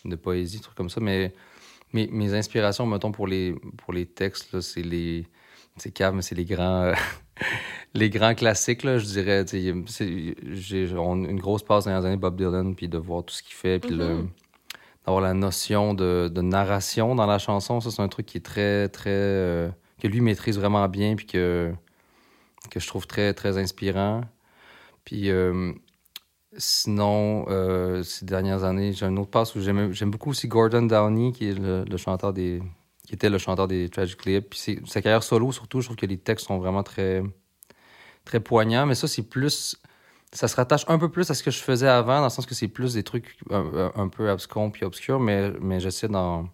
de 0.04 0.16
poésie, 0.16 0.60
trucs 0.60 0.76
comme 0.76 0.90
ça. 0.90 1.00
Mais 1.00 1.32
mes, 1.92 2.06
mes 2.08 2.34
inspirations, 2.34 2.86
mettons, 2.86 3.12
pour 3.12 3.26
les, 3.26 3.54
pour 3.78 3.92
les 3.92 4.06
textes, 4.06 4.60
c'est 4.60 4.82
les. 4.82 5.26
C'est 5.76 5.98
mais 6.12 6.22
c'est 6.22 6.34
les 6.34 6.44
grands. 6.44 6.82
euh, 6.84 6.94
les 7.94 8.10
grands 8.10 8.34
classiques, 8.34 8.82
là, 8.84 8.98
je 8.98 9.06
dirais. 9.06 9.44
J'ai 9.50 10.86
une 10.90 11.40
grosse 11.40 11.62
passe 11.62 11.86
dans 11.86 11.98
les 11.98 12.06
années 12.06 12.16
Bob 12.16 12.36
Dylan, 12.36 12.74
puis 12.74 12.88
de 12.88 12.98
voir 12.98 13.24
tout 13.24 13.34
ce 13.34 13.42
qu'il 13.42 13.54
fait, 13.54 13.78
puis 13.78 13.94
le 13.94 14.26
d'avoir 15.06 15.20
la 15.22 15.34
notion 15.34 15.94
de, 15.94 16.30
de 16.32 16.40
narration 16.42 17.14
dans 17.16 17.26
la 17.26 17.38
chanson. 17.38 17.80
Ça, 17.80 17.90
c'est 17.90 18.02
un 18.02 18.08
truc 18.08 18.26
qui 18.26 18.38
est 18.38 18.42
très, 18.42 18.88
très. 18.88 19.10
euh, 19.10 19.68
que 20.00 20.08
lui 20.08 20.20
maîtrise 20.20 20.58
vraiment 20.58 20.88
bien, 20.88 21.16
puis 21.16 21.26
que, 21.26 21.72
que 22.70 22.80
je 22.80 22.86
trouve 22.86 23.06
très, 23.06 23.34
très 23.34 23.58
inspirant. 23.58 24.22
Puis 25.04 25.30
euh, 25.30 25.72
sinon, 26.56 27.46
euh, 27.48 28.02
ces 28.02 28.24
dernières 28.24 28.64
années, 28.64 28.92
j'ai 28.92 29.06
un 29.06 29.16
autre 29.16 29.30
passe 29.30 29.54
où 29.54 29.60
j'aime 29.60 30.10
beaucoup 30.10 30.30
aussi 30.30 30.48
Gordon 30.48 30.82
Downey, 30.82 31.32
qui 31.32 31.48
est 31.48 31.58
le, 31.58 31.96
chanteur 31.96 32.32
des. 32.32 32.62
qui 33.06 33.14
était 33.14 33.30
le 33.30 33.38
chanteur 33.38 33.68
des 33.68 33.88
Tragic 33.88 34.24
Lips. 34.24 34.48
Puis 34.50 34.80
sa 34.86 35.02
carrière 35.02 35.22
solo, 35.22 35.52
surtout, 35.52 35.80
je 35.80 35.86
trouve 35.86 35.96
que 35.96 36.06
les 36.06 36.18
textes 36.18 36.46
sont 36.46 36.58
vraiment 36.58 36.82
très. 36.82 37.22
poignants. 38.44 38.86
Mais 38.86 38.94
ça, 38.94 39.08
c'est 39.08 39.28
plus 39.28 39.76
ça 40.32 40.48
se 40.48 40.56
rattache 40.56 40.84
un 40.88 40.98
peu 40.98 41.10
plus 41.10 41.30
à 41.30 41.34
ce 41.34 41.42
que 41.42 41.50
je 41.50 41.58
faisais 41.58 41.88
avant, 41.88 42.18
dans 42.18 42.24
le 42.24 42.30
sens 42.30 42.46
que 42.46 42.54
c'est 42.54 42.68
plus 42.68 42.94
des 42.94 43.02
trucs 43.02 43.36
un, 43.50 43.92
un- 43.94 44.08
peu 44.08 44.30
abscons 44.30 44.70
puis 44.70 44.84
obscurs, 44.84 45.20
mais, 45.20 45.52
mais 45.60 45.78
j'essaie 45.78 46.08
d'en 46.08 46.48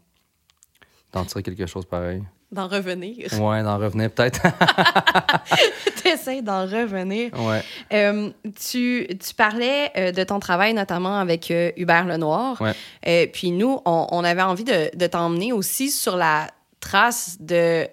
tirer 1.27 1.43
quelque 1.43 1.67
chose 1.67 1.87
pareil. 1.87 2.25
D'en 2.51 2.67
revenir. 2.69 3.29
Ouais, 3.41 3.63
d'en 3.63 3.77
revenir 3.79 4.11
peut-être. 4.11 4.41
T'essaies 6.03 6.43
d'en 6.43 6.63
revenir. 6.63 7.31
ouais. 7.35 7.63
Euh, 7.93 8.31
tu, 8.71 9.07
tu 9.09 9.35
parlais 9.35 9.91
euh, 9.97 10.13
de 10.13 10.25
ton 10.25 10.39
travail 10.41 10.73
notamment 10.75 11.19
avec 11.19 11.51
euh, 11.51 11.71
Hubert 11.77 12.07
Lenoir. 12.07 12.61
Ouais. 12.61 12.73
Euh, 13.07 13.27
puis 13.33 13.51
nous, 13.51 13.81
on, 13.85 14.07
on 14.11 14.25
avait 14.25 14.43
envie 14.43 14.65
de, 14.65 14.91
de 14.97 15.07
t'emmener 15.07 15.53
aussi 15.53 15.91
sur 15.91 16.17
la 16.17 16.47
trace 16.81 17.37
de 17.41 17.87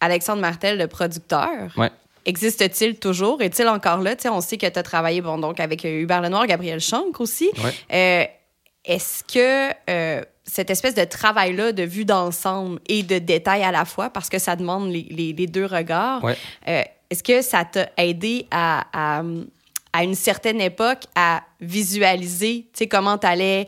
Alexandre 0.00 0.40
Martel, 0.40 0.78
le 0.78 0.88
producteur. 0.88 1.72
Ouais. 1.76 1.90
Existe-t-il 2.26 2.98
toujours? 2.98 3.40
Est-il 3.42 3.68
encore 3.68 4.00
là? 4.00 4.16
Tu 4.16 4.22
sais, 4.22 4.28
on 4.28 4.40
sait 4.40 4.56
que 4.58 4.66
tu 4.66 4.78
as 4.78 4.82
travaillé 4.82 5.20
bon, 5.20 5.38
donc 5.38 5.60
avec 5.60 5.84
Hubert 5.84 6.20
Lenoir, 6.20 6.46
Gabriel 6.46 6.80
Chanck 6.80 7.20
aussi. 7.20 7.50
Ouais. 7.90 8.30
Est-ce 8.84 9.22
que 9.24 10.14
cette 10.50 10.70
espèce 10.70 10.94
de 10.94 11.04
travail-là, 11.04 11.72
de 11.72 11.82
vue 11.84 12.04
d'ensemble 12.04 12.80
et 12.88 13.02
de 13.02 13.18
détail 13.18 13.62
à 13.62 13.70
la 13.70 13.84
fois, 13.84 14.10
parce 14.10 14.28
que 14.28 14.38
ça 14.38 14.56
demande 14.56 14.90
les, 14.90 15.06
les- 15.10 15.32
les 15.32 15.46
deux 15.46 15.66
regards, 15.66 16.22
Ouais. 16.24 16.36
euh, 16.68 16.82
est-ce 17.10 17.22
que 17.22 17.40
ça 17.42 17.64
t'a 17.64 17.88
aidé 17.96 18.46
à, 18.50 18.86
à, 18.92 19.22
à 19.92 20.04
une 20.04 20.14
certaine 20.14 20.60
époque 20.60 21.02
à 21.14 21.42
visualiser 21.60 22.66
comment 22.90 23.18
tu 23.18 23.26
allais 23.26 23.66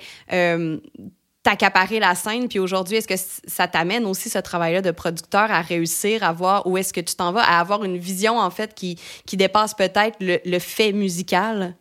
t'accaparer 1.43 1.99
la 1.99 2.15
scène? 2.15 2.49
Puis 2.49 2.59
aujourd'hui, 2.59 2.97
est-ce 2.99 3.09
que 3.09 3.17
ça 3.47 3.67
t'amène 3.67 4.05
aussi 4.07 4.29
ce 4.31 4.39
travail-là 4.39 4.81
de 4.81 4.91
producteur 4.93 5.51
à 5.51 5.61
réussir 5.61 6.23
à 6.23 6.33
voir 6.33 6.67
où 6.67 6.79
est-ce 6.79 6.93
que 6.93 7.01
tu 7.01 7.15
t'en 7.17 7.33
vas, 7.33 7.43
à 7.43 7.59
avoir 7.59 7.83
une 7.85 7.97
vision 7.99 8.39
en 8.39 8.51
fait 8.51 8.75
qui, 8.75 8.99
qui 9.27 9.37
dépasse 9.37 9.75
peut-être 9.75 10.17
le, 10.21 10.39
le 10.45 10.59
fait 10.59 10.93
musical? 10.93 11.75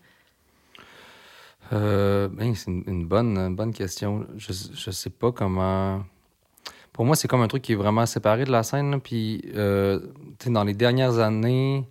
Euh, 1.73 2.27
ben, 2.27 2.53
c'est 2.55 2.71
une, 2.71 3.05
bonne, 3.07 3.55
bonne 3.55 3.73
question. 3.73 4.27
Je, 4.35 4.51
je 4.73 4.91
sais 4.91 5.09
pas 5.09 5.31
comment. 5.31 6.03
Pour 6.93 7.05
moi, 7.05 7.15
c'est 7.15 7.27
comme 7.27 7.41
un 7.41 7.47
truc 7.47 7.63
qui 7.63 7.73
est 7.73 7.75
vraiment 7.75 8.05
séparé 8.05 8.45
de 8.45 8.51
la 8.51 8.63
scène. 8.63 8.91
là. 8.91 8.99
Euh, 9.55 9.99
dans 10.47 10.63
les 10.63 10.73
dernières 10.73 11.19
années, 11.19 11.87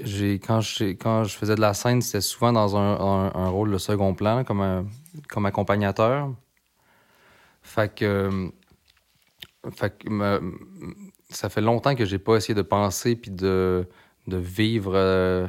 j'ai 0.00 0.34
quand, 0.40 0.60
quand 1.00 1.24
je 1.24 1.36
faisais 1.36 1.54
de 1.54 1.60
la 1.60 1.74
scène, 1.74 2.02
c'était 2.02 2.20
souvent 2.20 2.52
dans 2.52 2.76
un, 2.76 3.30
un- 3.34 3.48
rôle 3.50 3.70
de 3.72 3.78
second 3.78 4.14
plan, 4.14 4.44
comme, 4.44 4.60
un- 4.60 4.86
comme 5.28 5.46
accompagnateur. 5.46 6.30
Fait 7.62 7.94
que 9.98 10.08
me- 10.08 10.58
ça 11.30 11.48
fait 11.48 11.60
longtemps 11.60 11.94
que 11.94 12.04
j'ai 12.04 12.18
pas 12.18 12.36
essayé 12.36 12.54
de 12.54 12.62
penser 12.62 13.16
puis 13.16 13.30
de, 13.30 13.88
de 14.26 14.36
vivre 14.36 14.92
euh, 14.94 15.46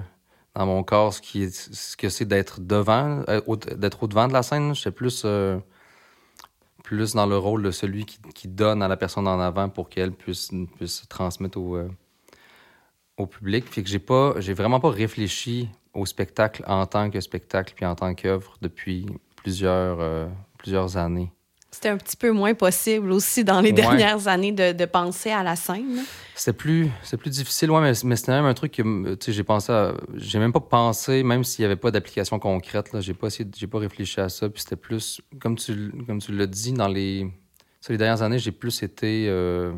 dans 0.55 0.65
mon 0.65 0.83
corps 0.83 1.13
ce, 1.13 1.21
qui 1.21 1.49
ce 1.49 1.97
que 1.97 2.09
c'est 2.09 2.25
d'être 2.25 2.61
devant, 2.61 3.23
euh, 3.29 3.41
d'être 3.75 4.03
au 4.03 4.07
devant 4.07 4.27
de 4.27 4.33
la 4.33 4.43
scène. 4.43 4.75
J'étais 4.75 4.91
plus, 4.91 5.25
plus 6.83 7.13
dans 7.13 7.25
le 7.25 7.37
rôle 7.37 7.63
de 7.63 7.71
celui 7.71 8.05
qui, 8.05 8.47
donne 8.47 8.81
à 8.83 8.87
la 8.87 8.97
personne 8.97 9.27
en 9.27 9.39
avant 9.39 9.69
pour 9.69 9.89
qu'elle 9.89 10.11
puisse, 10.11 10.51
puisse 10.77 11.07
transmettre 11.07 11.57
au, 11.57 11.79
au 13.17 13.25
public. 13.25 13.67
Fait 13.67 13.83
que 13.83 13.89
j'ai 13.89 13.99
pas, 13.99 14.33
j'ai 14.39 14.53
vraiment 14.53 14.79
pas 14.79 14.91
réfléchi 14.91 15.69
au 15.93 16.05
spectacle 16.05 16.63
en 16.67 16.85
tant 16.85 17.09
que 17.09 17.19
spectacle 17.19 17.73
puis 17.75 17.85
en 17.85 17.95
tant 17.95 18.13
qu'œuvre 18.13 18.57
depuis 18.61 19.05
plusieurs, 19.35 20.29
plusieurs 20.57 20.97
années. 20.97 21.31
C'était 21.73 21.89
un 21.89 21.97
petit 21.97 22.15
peu 22.15 22.29
moins 22.29 22.53
possible 22.53 23.11
aussi 23.11 23.43
dans 23.43 23.59
les 23.59 23.71
dernières 23.71 24.27
années 24.27 24.51
de, 24.51 24.73
de, 24.73 24.85
penser 24.85 25.31
à 25.31 25.41
la 25.41 25.55
scène. 25.55 26.03
C'était 26.35 26.53
plus, 26.53 26.91
plus 27.17 27.31
difficile, 27.31 27.71
ouais, 27.71 27.81
mais, 27.81 27.93
mais 28.03 28.15
c'était 28.15 28.33
même 28.33 28.45
un 28.45 28.53
truc 28.53 28.73
que 28.73 29.17
j'ai 29.31 29.43
pensé 29.43 29.71
à. 29.71 29.95
J'ai 30.13 30.37
même 30.37 30.53
pas 30.53 30.59
pensé, 30.59 31.23
même 31.23 31.43
s'il 31.43 31.63
n'y 31.63 31.65
avait 31.65 31.75
pas 31.75 31.89
d'application 31.89 32.37
concrète, 32.37 32.91
j'ai 32.99 33.15
pas 33.15 33.25
essayé, 33.25 33.49
pas 33.65 33.79
réfléchi 33.79 34.19
à 34.19 34.29
ça. 34.29 34.49
Puis 34.49 34.61
c'était 34.61 34.75
plus, 34.75 35.19
comme 35.41 35.55
tu, 35.55 35.91
comme 36.05 36.19
tu 36.19 36.31
l'as 36.31 36.45
dit, 36.45 36.73
dans 36.73 36.87
les, 36.87 37.27
les 37.89 37.97
dernières 37.97 38.21
années, 38.21 38.37
j'ai 38.37 38.51
plus 38.51 38.83
été. 38.83 39.25
Euh, 39.27 39.73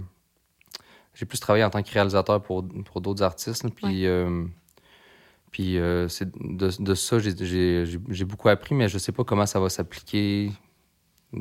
j'ai 1.14 1.26
plus 1.26 1.40
travaillé 1.40 1.64
en 1.64 1.70
tant 1.70 1.82
que 1.82 1.92
réalisateur 1.92 2.42
pour, 2.42 2.66
pour 2.84 3.00
d'autres 3.00 3.24
artistes. 3.24 3.66
puis. 3.74 4.06
Euh, 4.06 4.44
puis 5.50 5.78
euh, 5.78 6.10
c'est 6.10 6.30
de, 6.38 6.70
de, 6.84 6.94
ça, 6.96 7.18
j'ai 7.20 8.26
beaucoup 8.26 8.50
appris, 8.50 8.76
mais 8.76 8.90
je 8.90 8.98
sais 8.98 9.14
pas 9.14 9.24
comment 9.24 9.46
ça 9.46 9.62
va 9.62 9.70
s'appliquer 9.70 10.52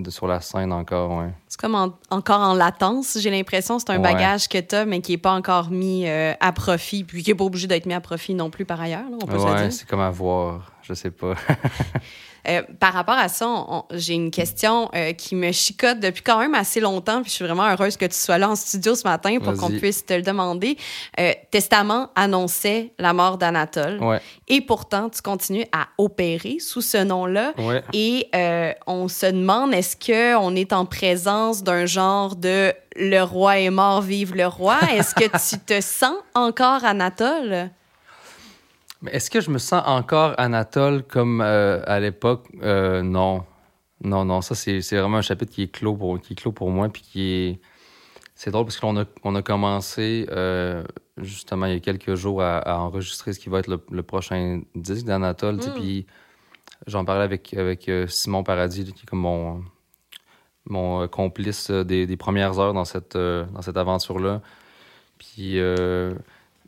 sur 0.09 0.27
la 0.27 0.41
scène 0.41 0.73
encore, 0.73 1.19
ouais. 1.19 1.33
C'est 1.49 1.61
comme 1.61 1.75
encore 2.11 2.41
en 2.41 2.55
latence, 2.55 3.19
j'ai 3.21 3.31
l'impression. 3.31 3.79
C'est 3.79 3.91
un 3.91 3.99
bagage 3.99 4.49
que 4.49 4.59
tu 4.59 4.75
as, 4.75 4.85
mais 4.85 5.01
qui 5.01 5.13
n'est 5.13 5.19
pas 5.19 5.33
encore 5.33 5.71
mis 5.71 6.09
euh, 6.09 6.33
à 6.41 6.53
profit, 6.53 7.05
puis 7.05 7.23
qui 7.23 7.31
n'est 7.31 7.37
pas 7.37 7.45
obligé 7.45 7.67
d'être 7.67 7.87
mis 7.87 7.95
à 7.95 8.01
profit 8.01 8.35
non 8.35 8.51
plus 8.51 8.65
par 8.65 8.81
ailleurs, 8.81 9.05
on 9.11 9.27
peut 9.27 9.37
ouais, 9.37 9.71
c'est 9.71 9.87
comme 9.87 10.01
à 10.01 10.11
voir, 10.11 10.73
je 10.83 10.95
sais 10.95 11.11
pas. 11.11 11.35
Euh, 12.49 12.63
par 12.79 12.93
rapport 12.93 13.17
à 13.17 13.29
ça, 13.29 13.47
j'ai 13.93 14.15
une 14.15 14.31
question 14.31 14.91
euh, 14.95 15.13
qui 15.13 15.35
me 15.35 15.53
chicote 15.53 16.01
depuis 16.01 16.23
quand 16.23 16.39
même 16.39 16.55
assez 16.55 16.81
longtemps, 16.81 17.23
puis 17.23 17.31
je 17.31 17.37
suis 17.37 17.45
vraiment 17.45 17.69
heureuse 17.69 17.97
que 17.97 18.05
tu 18.05 18.17
sois 18.17 18.39
là 18.39 18.51
en 18.51 18.57
studio 18.57 18.95
ce 18.95 19.05
matin 19.05 19.39
pour 19.43 19.55
qu'on 19.57 19.71
puisse 19.71 20.05
te 20.05 20.15
le 20.15 20.23
demander. 20.23 20.77
Euh, 21.19 21.33
Testament 21.51 22.11
annonçait 22.15 22.93
la 22.99 23.13
mort 23.13 23.39
d'Anatole, 23.39 24.01
et 24.49 24.61
pourtant 24.61 25.09
tu 25.09 25.23
continues 25.23 25.67
à 25.73 25.89
opérer 25.99 26.59
sous 26.59 26.83
ce 26.83 26.99
nom-là. 26.99 27.53
Et 27.93 28.29
on 28.87 29.09
se 29.09 29.27
demande 29.27 29.75
est-ce 29.75 29.97
que 29.97 30.37
on 30.37 30.55
est 30.55 30.73
en 30.73 30.85
présence 30.85 31.63
d'un 31.63 31.87
genre 31.87 32.37
de 32.37 32.73
le 32.97 33.23
roi 33.23 33.59
est 33.59 33.71
mort, 33.71 34.03
vive 34.03 34.35
le 34.35 34.47
roi? 34.47 34.79
Est-ce 34.93 35.15
que 35.15 35.25
tu 35.25 35.59
te 35.59 35.81
sens 35.81 36.17
encore 36.35 36.85
Anatole? 36.85 37.71
Est-ce 39.11 39.31
que 39.31 39.41
je 39.41 39.51
me 39.51 39.59
sens 39.59 39.83
encore 39.87 40.35
Anatole 40.39 41.03
comme 41.03 41.41
euh, 41.41 41.83
à 41.87 42.01
l'époque? 42.01 42.47
Euh, 42.63 43.03
non. 43.03 43.45
Non, 44.03 44.25
non, 44.25 44.41
ça, 44.43 44.55
c'est 44.55 44.81
vraiment 44.97 45.19
un 45.19 45.23
chapitre 45.23 45.53
qui 45.53 45.63
est 45.63 45.69
clos 45.69 45.95
pour, 45.95 46.21
qui 46.21 46.35
est 46.35 46.37
clos 46.37 46.53
pour 46.53 46.71
moi. 46.71 46.89
Puis 46.89 47.03
qui 47.03 47.23
est. 47.23 47.61
C'est 48.35 48.51
drôle 48.51 48.65
parce 48.65 48.79
qu'on 48.79 48.97
a, 48.99 49.05
on 49.23 49.35
a 49.37 49.43
commencé 49.43 50.27
euh, 50.31 50.83
justement 51.19 51.67
il 51.67 51.75
y 51.75 51.77
a 51.77 51.81
quelques 51.81 52.17
jours 52.17 52.43
à, 52.43 52.81
enregistrer 52.81 53.33
ce 53.33 53.39
qui 53.39 53.49
va 53.49 53.61
être 53.61 53.69
le, 53.69 54.03
prochain 54.03 54.63
disque 54.75 55.07
d'Anatole. 55.07 55.57
Mm. 55.57 55.75
Puis 55.77 56.07
j'en 56.89 57.05
parlais 57.05 57.23
avec, 57.23 57.55
avec 57.55 57.91
Simon 58.09 58.43
Paradis, 58.43 58.85
qui 58.93 59.03
est 59.05 59.07
comme 59.07 59.21
mon, 59.21 59.63
mon 60.67 61.07
complice 61.07 61.71
des, 61.71 62.07
des, 62.07 62.17
premières 62.17 62.59
heures 62.59 62.75
dans 62.75 62.85
cette, 62.85 63.17
dans 63.17 63.63
cette 63.63 63.77
aventure-là. 63.77 64.43
Puis 65.19 65.61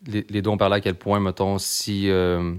les, 0.06 0.26
les, 0.28 0.42
deux, 0.42 0.50
on 0.50 0.56
parlait 0.56 0.76
à 0.76 0.80
quel 0.80 0.94
point, 0.94 1.20
mettons, 1.20 1.58
si. 1.58 2.10
Euh, 2.10 2.54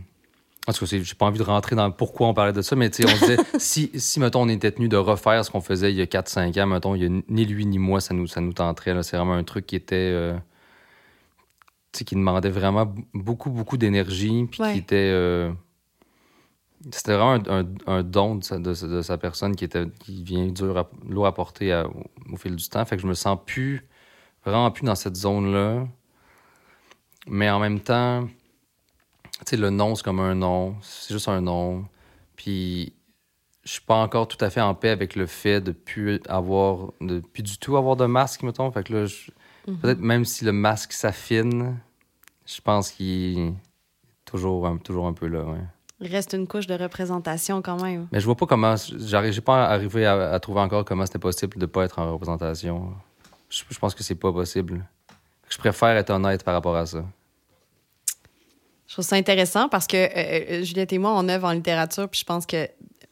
en 0.67 0.73
tout 0.73 0.85
cas, 0.85 0.97
j'ai 1.01 1.15
pas 1.15 1.25
envie 1.25 1.39
de 1.39 1.43
rentrer 1.43 1.75
dans 1.77 1.89
pourquoi 1.91 2.27
on 2.27 2.33
parlait 2.33 2.51
de 2.51 2.61
ça, 2.61 2.75
mais 2.75 2.91
on 2.99 3.19
disait, 3.19 3.37
si, 3.57 3.89
si, 3.95 4.19
mettons, 4.19 4.41
on 4.41 4.49
était 4.49 4.71
tenu 4.71 4.89
de 4.89 4.97
refaire 4.97 5.43
ce 5.45 5.51
qu'on 5.51 5.61
faisait 5.61 5.91
il 5.91 5.97
y 5.97 6.01
a 6.01 6.05
4-5 6.05 6.61
ans, 6.61 6.67
mettons, 6.67 6.95
il 6.95 7.03
y 7.03 7.05
a 7.05 7.21
ni 7.29 7.45
lui 7.45 7.65
ni 7.65 7.79
moi, 7.79 8.01
ça 8.01 8.13
nous, 8.13 8.27
ça 8.27 8.41
nous 8.41 8.53
tenterait. 8.53 9.01
C'est 9.03 9.17
vraiment 9.17 9.33
un 9.33 9.43
truc 9.43 9.65
qui 9.65 9.75
était. 9.75 9.95
Euh, 9.95 10.37
qui 11.93 12.13
demandait 12.13 12.51
vraiment 12.51 12.93
beaucoup, 13.15 13.49
beaucoup 13.49 13.77
d'énergie, 13.77 14.45
puis 14.51 14.61
qui 14.61 14.77
était. 14.77 15.09
Euh, 15.11 15.51
c'était 16.91 17.15
vraiment 17.15 17.43
un, 17.49 17.65
un, 17.87 18.03
don 18.03 18.35
de 18.35 18.57
de, 18.59 19.01
sa, 19.01 19.17
personne 19.17 19.55
qui, 19.55 19.65
était, 19.65 19.85
qui 19.99 20.21
vient 20.21 20.45
dur 20.47 20.77
à, 20.77 20.89
lourd 21.09 21.25
à 21.25 21.33
porter 21.33 21.83
au 22.31 22.37
fil 22.37 22.55
du 22.55 22.69
temps. 22.69 22.85
Fait 22.85 22.97
que 22.97 23.01
je 23.01 23.07
me 23.07 23.15
sens 23.15 23.39
plus, 23.45 23.87
vraiment 24.45 24.69
plus 24.69 24.85
dans 24.85 24.93
cette 24.93 25.15
zone-là. 25.15 25.87
Mais 27.27 27.49
en 27.49 27.59
même 27.59 27.79
temps, 27.79 28.27
tu 29.39 29.43
sais, 29.45 29.57
le 29.57 29.69
nom, 29.69 29.95
c'est 29.95 30.03
comme 30.03 30.19
un 30.19 30.35
nom. 30.35 30.75
C'est 30.81 31.13
juste 31.13 31.27
un 31.27 31.41
nom. 31.41 31.85
Puis, 32.35 32.93
je 33.63 33.71
suis 33.73 33.81
pas 33.81 33.95
encore 33.95 34.27
tout 34.27 34.43
à 34.43 34.49
fait 34.49 34.61
en 34.61 34.73
paix 34.73 34.89
avec 34.89 35.15
le 35.15 35.25
fait 35.25 35.61
de 35.61 35.71
plus 35.71 36.21
avoir, 36.27 36.93
de 37.01 37.19
plus 37.19 37.43
du 37.43 37.57
tout 37.57 37.77
avoir 37.77 37.95
de 37.95 38.05
masque, 38.05 38.43
mettons. 38.43 38.71
Fait 38.71 38.83
que 38.83 38.93
là, 38.93 39.07
mhm. 39.67 39.77
peut-être 39.77 39.99
même 39.99 40.25
si 40.25 40.45
le 40.45 40.53
masque 40.53 40.93
s'affine, 40.93 41.77
je 42.45 42.61
pense 42.61 42.91
qu'il 42.91 43.39
est 43.39 43.53
toujours, 44.25 44.79
toujours 44.83 45.07
un 45.07 45.13
peu 45.13 45.27
là, 45.27 45.43
ouais. 45.43 45.59
Il 45.99 46.11
reste 46.11 46.33
une 46.33 46.47
couche 46.47 46.67
de 46.67 46.75
représentation 46.75 47.63
quand 47.63 47.81
même. 47.81 48.07
Mais 48.11 48.19
je 48.19 48.25
vois 48.25 48.35
pas 48.35 48.45
comment. 48.45 48.75
J'ai 48.77 49.41
pas 49.41 49.65
arrivé 49.65 50.05
à, 50.05 50.39
trouver 50.39 50.59
encore 50.59 50.85
comment 50.85 51.05
c'était 51.07 51.17
possible 51.17 51.57
de 51.57 51.65
pas 51.65 51.85
être 51.85 51.97
en 51.97 52.13
représentation. 52.13 52.93
Je, 53.49 53.63
je 53.67 53.79
pense 53.79 53.95
que 53.95 54.03
c'est 54.03 54.13
pas 54.13 54.31
possible. 54.31 54.85
Je 55.49 55.57
préfère 55.57 55.89
être 55.97 56.11
honnête 56.11 56.43
par 56.43 56.53
rapport 56.53 56.75
à 56.75 56.85
ça. 56.85 57.03
Je 58.87 58.93
trouve 58.93 59.05
ça 59.05 59.17
intéressant 59.17 59.67
parce 59.67 59.85
que 59.85 59.97
euh, 59.97 60.09
euh, 60.15 60.63
Juliette 60.63 60.93
et 60.93 60.97
moi, 60.97 61.11
on 61.13 61.27
œuvre 61.27 61.47
en 61.47 61.51
littérature, 61.51 62.07
puis 62.07 62.21
je 62.21 62.25
pense 62.25 62.45
que 62.45 62.67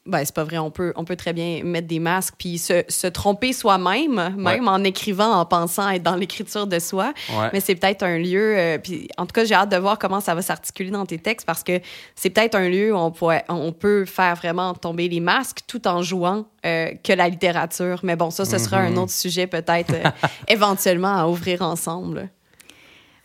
ben, 0.05 0.23
c'est 0.23 0.35
pas 0.35 0.43
vrai, 0.43 0.59
on 0.59 0.69
peut, 0.69 0.93
on 0.97 1.03
peut 1.03 1.15
très 1.15 1.33
bien 1.33 1.63
mettre 1.63 1.87
des 1.87 1.97
masques 1.97 2.35
puis 2.37 2.59
se, 2.59 2.83
se 2.87 3.07
tromper 3.07 3.53
soi-même, 3.53 4.35
même 4.37 4.67
en 4.67 4.83
écrivant, 4.83 5.31
en 5.31 5.45
pensant 5.45 5.89
être 5.89 6.03
dans 6.03 6.15
l'écriture 6.15 6.67
de 6.67 6.77
soi. 6.77 7.11
Mais 7.53 7.59
c'est 7.59 7.73
peut-être 7.73 8.03
un 8.03 8.19
lieu, 8.19 8.55
euh, 8.55 8.77
puis 8.77 9.09
en 9.17 9.25
tout 9.25 9.33
cas, 9.33 9.45
j'ai 9.45 9.55
hâte 9.55 9.71
de 9.71 9.77
voir 9.77 9.97
comment 9.97 10.21
ça 10.21 10.35
va 10.35 10.43
s'articuler 10.43 10.91
dans 10.91 11.07
tes 11.07 11.17
textes 11.17 11.47
parce 11.47 11.63
que 11.63 11.81
c'est 12.13 12.29
peut-être 12.29 12.53
un 12.53 12.69
lieu 12.69 12.93
où 12.93 12.97
on, 12.97 13.09
pourrait, 13.09 13.45
on 13.49 13.71
peut 13.71 14.05
faire 14.05 14.35
vraiment 14.35 14.75
tomber 14.75 15.09
les 15.09 15.19
masques 15.19 15.61
tout 15.67 15.87
en 15.87 16.03
jouant 16.03 16.45
que 16.63 17.13
la 17.13 17.27
littérature. 17.27 17.99
Mais 18.03 18.15
bon, 18.15 18.29
ça, 18.29 18.45
ce 18.45 18.59
sera 18.59 18.77
un 18.77 18.91
mm-hmm. 18.91 18.97
autre 18.99 19.11
sujet 19.11 19.47
peut-être 19.47 19.93
éventuellement 20.47 21.15
à 21.15 21.27
ouvrir 21.27 21.63
ensemble. 21.63 22.29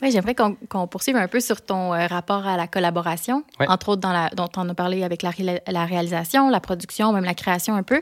Oui, 0.02 0.10
j'aimerais 0.10 0.34
qu'on 0.34 0.86
poursuive 0.86 1.16
un 1.16 1.28
peu 1.28 1.40
sur 1.40 1.60
ton 1.60 1.92
euh, 1.92 2.06
rapport 2.06 2.46
à 2.46 2.56
la 2.56 2.66
collaboration, 2.66 3.44
entre 3.58 3.90
autres 3.90 4.00
dans 4.00 4.12
la, 4.12 4.30
dont 4.30 4.48
on 4.56 4.68
a 4.68 4.74
parlé 4.74 5.04
avec 5.04 5.22
la, 5.22 5.32
la, 5.66 5.84
réalisation, 5.84 6.48
la 6.48 6.60
production, 6.60 7.12
même 7.12 7.24
la 7.24 7.34
création 7.34 7.74
un 7.74 7.82
peu. 7.82 8.00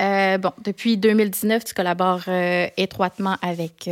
Euh, 0.00 0.38
bon, 0.38 0.52
depuis 0.64 0.96
2019, 0.96 1.64
tu 1.64 1.74
collabores 1.74 2.22
euh, 2.28 2.68
étroitement 2.76 3.36
avec 3.42 3.88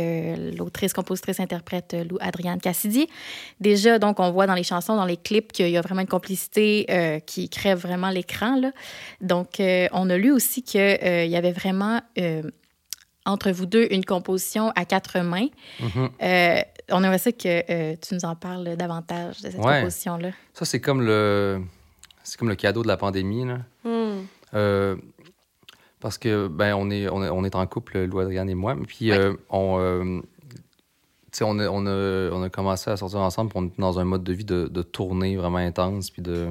l'autrice, 0.57 0.93
compositrice, 0.93 1.39
interprète 1.39 1.95
Lou 2.09 2.17
Adrienne 2.21 2.59
Cassidy. 2.59 3.07
Déjà, 3.59 3.99
donc, 3.99 4.19
on 4.19 4.31
voit 4.31 4.47
dans 4.47 4.55
les 4.55 4.63
chansons, 4.63 4.95
dans 4.95 5.05
les 5.05 5.17
clips, 5.17 5.51
qu'il 5.51 5.69
y 5.69 5.77
a 5.77 5.81
vraiment 5.81 6.01
une 6.01 6.07
complicité 6.07 7.21
qui 7.25 7.49
crève 7.49 7.79
vraiment 7.79 8.09
l'écran. 8.09 8.61
Donc, 9.19 9.59
on 9.59 10.09
a 10.09 10.17
lu 10.17 10.31
aussi 10.31 10.63
qu'il 10.63 10.79
y 10.79 11.35
avait 11.35 11.51
vraiment 11.51 12.01
entre 13.25 13.51
vous 13.51 13.65
deux 13.65 13.87
une 13.91 14.05
composition 14.05 14.71
à 14.75 14.85
quatre 14.85 15.19
mains. 15.19 15.47
Mm-hmm. 15.79 16.09
Euh, 16.21 16.61
on 16.91 17.03
aimerait 17.03 17.17
ça 17.17 17.31
que 17.31 17.71
euh, 17.71 17.95
tu 18.01 18.15
nous 18.15 18.25
en 18.25 18.35
parles 18.35 18.75
davantage 18.75 19.41
de 19.41 19.51
cette 19.51 19.61
composition-là. 19.61 20.31
Ça, 20.53 20.65
c'est 20.65 20.79
comme 20.79 21.01
le 21.01 21.61
c'est 22.23 22.37
comme 22.37 22.49
le 22.49 22.55
cadeau 22.55 22.83
de 22.83 22.87
la 22.87 22.97
pandémie. 22.97 23.45
Là. 23.45 23.59
Mm. 23.83 24.25
Euh, 24.53 24.95
parce 25.99 26.17
que 26.17 26.47
ben 26.47 26.73
on 26.75 26.89
est, 26.89 27.07
on 27.09 27.43
est, 27.45 27.55
en 27.55 27.65
couple, 27.67 27.99
Lou 28.05 28.19
Adrienne 28.19 28.49
et 28.49 28.55
moi. 28.55 28.75
Puis 28.87 29.11
on, 29.49 30.21
on, 31.41 31.59
a, 31.59 31.67
on, 31.69 31.85
a, 31.85 32.29
on 32.31 32.43
a 32.43 32.49
commencé 32.49 32.89
à 32.89 32.97
sortir 32.97 33.19
ensemble. 33.19 33.51
pour 33.51 33.61
on 33.61 33.71
dans 33.77 33.99
un 33.99 34.03
mode 34.03 34.23
de 34.23 34.33
vie 34.33 34.45
de, 34.45 34.67
de 34.67 34.81
tournée 34.81 35.35
vraiment 35.37 35.57
intense. 35.57 36.09
Puis 36.09 36.21
de 36.21 36.49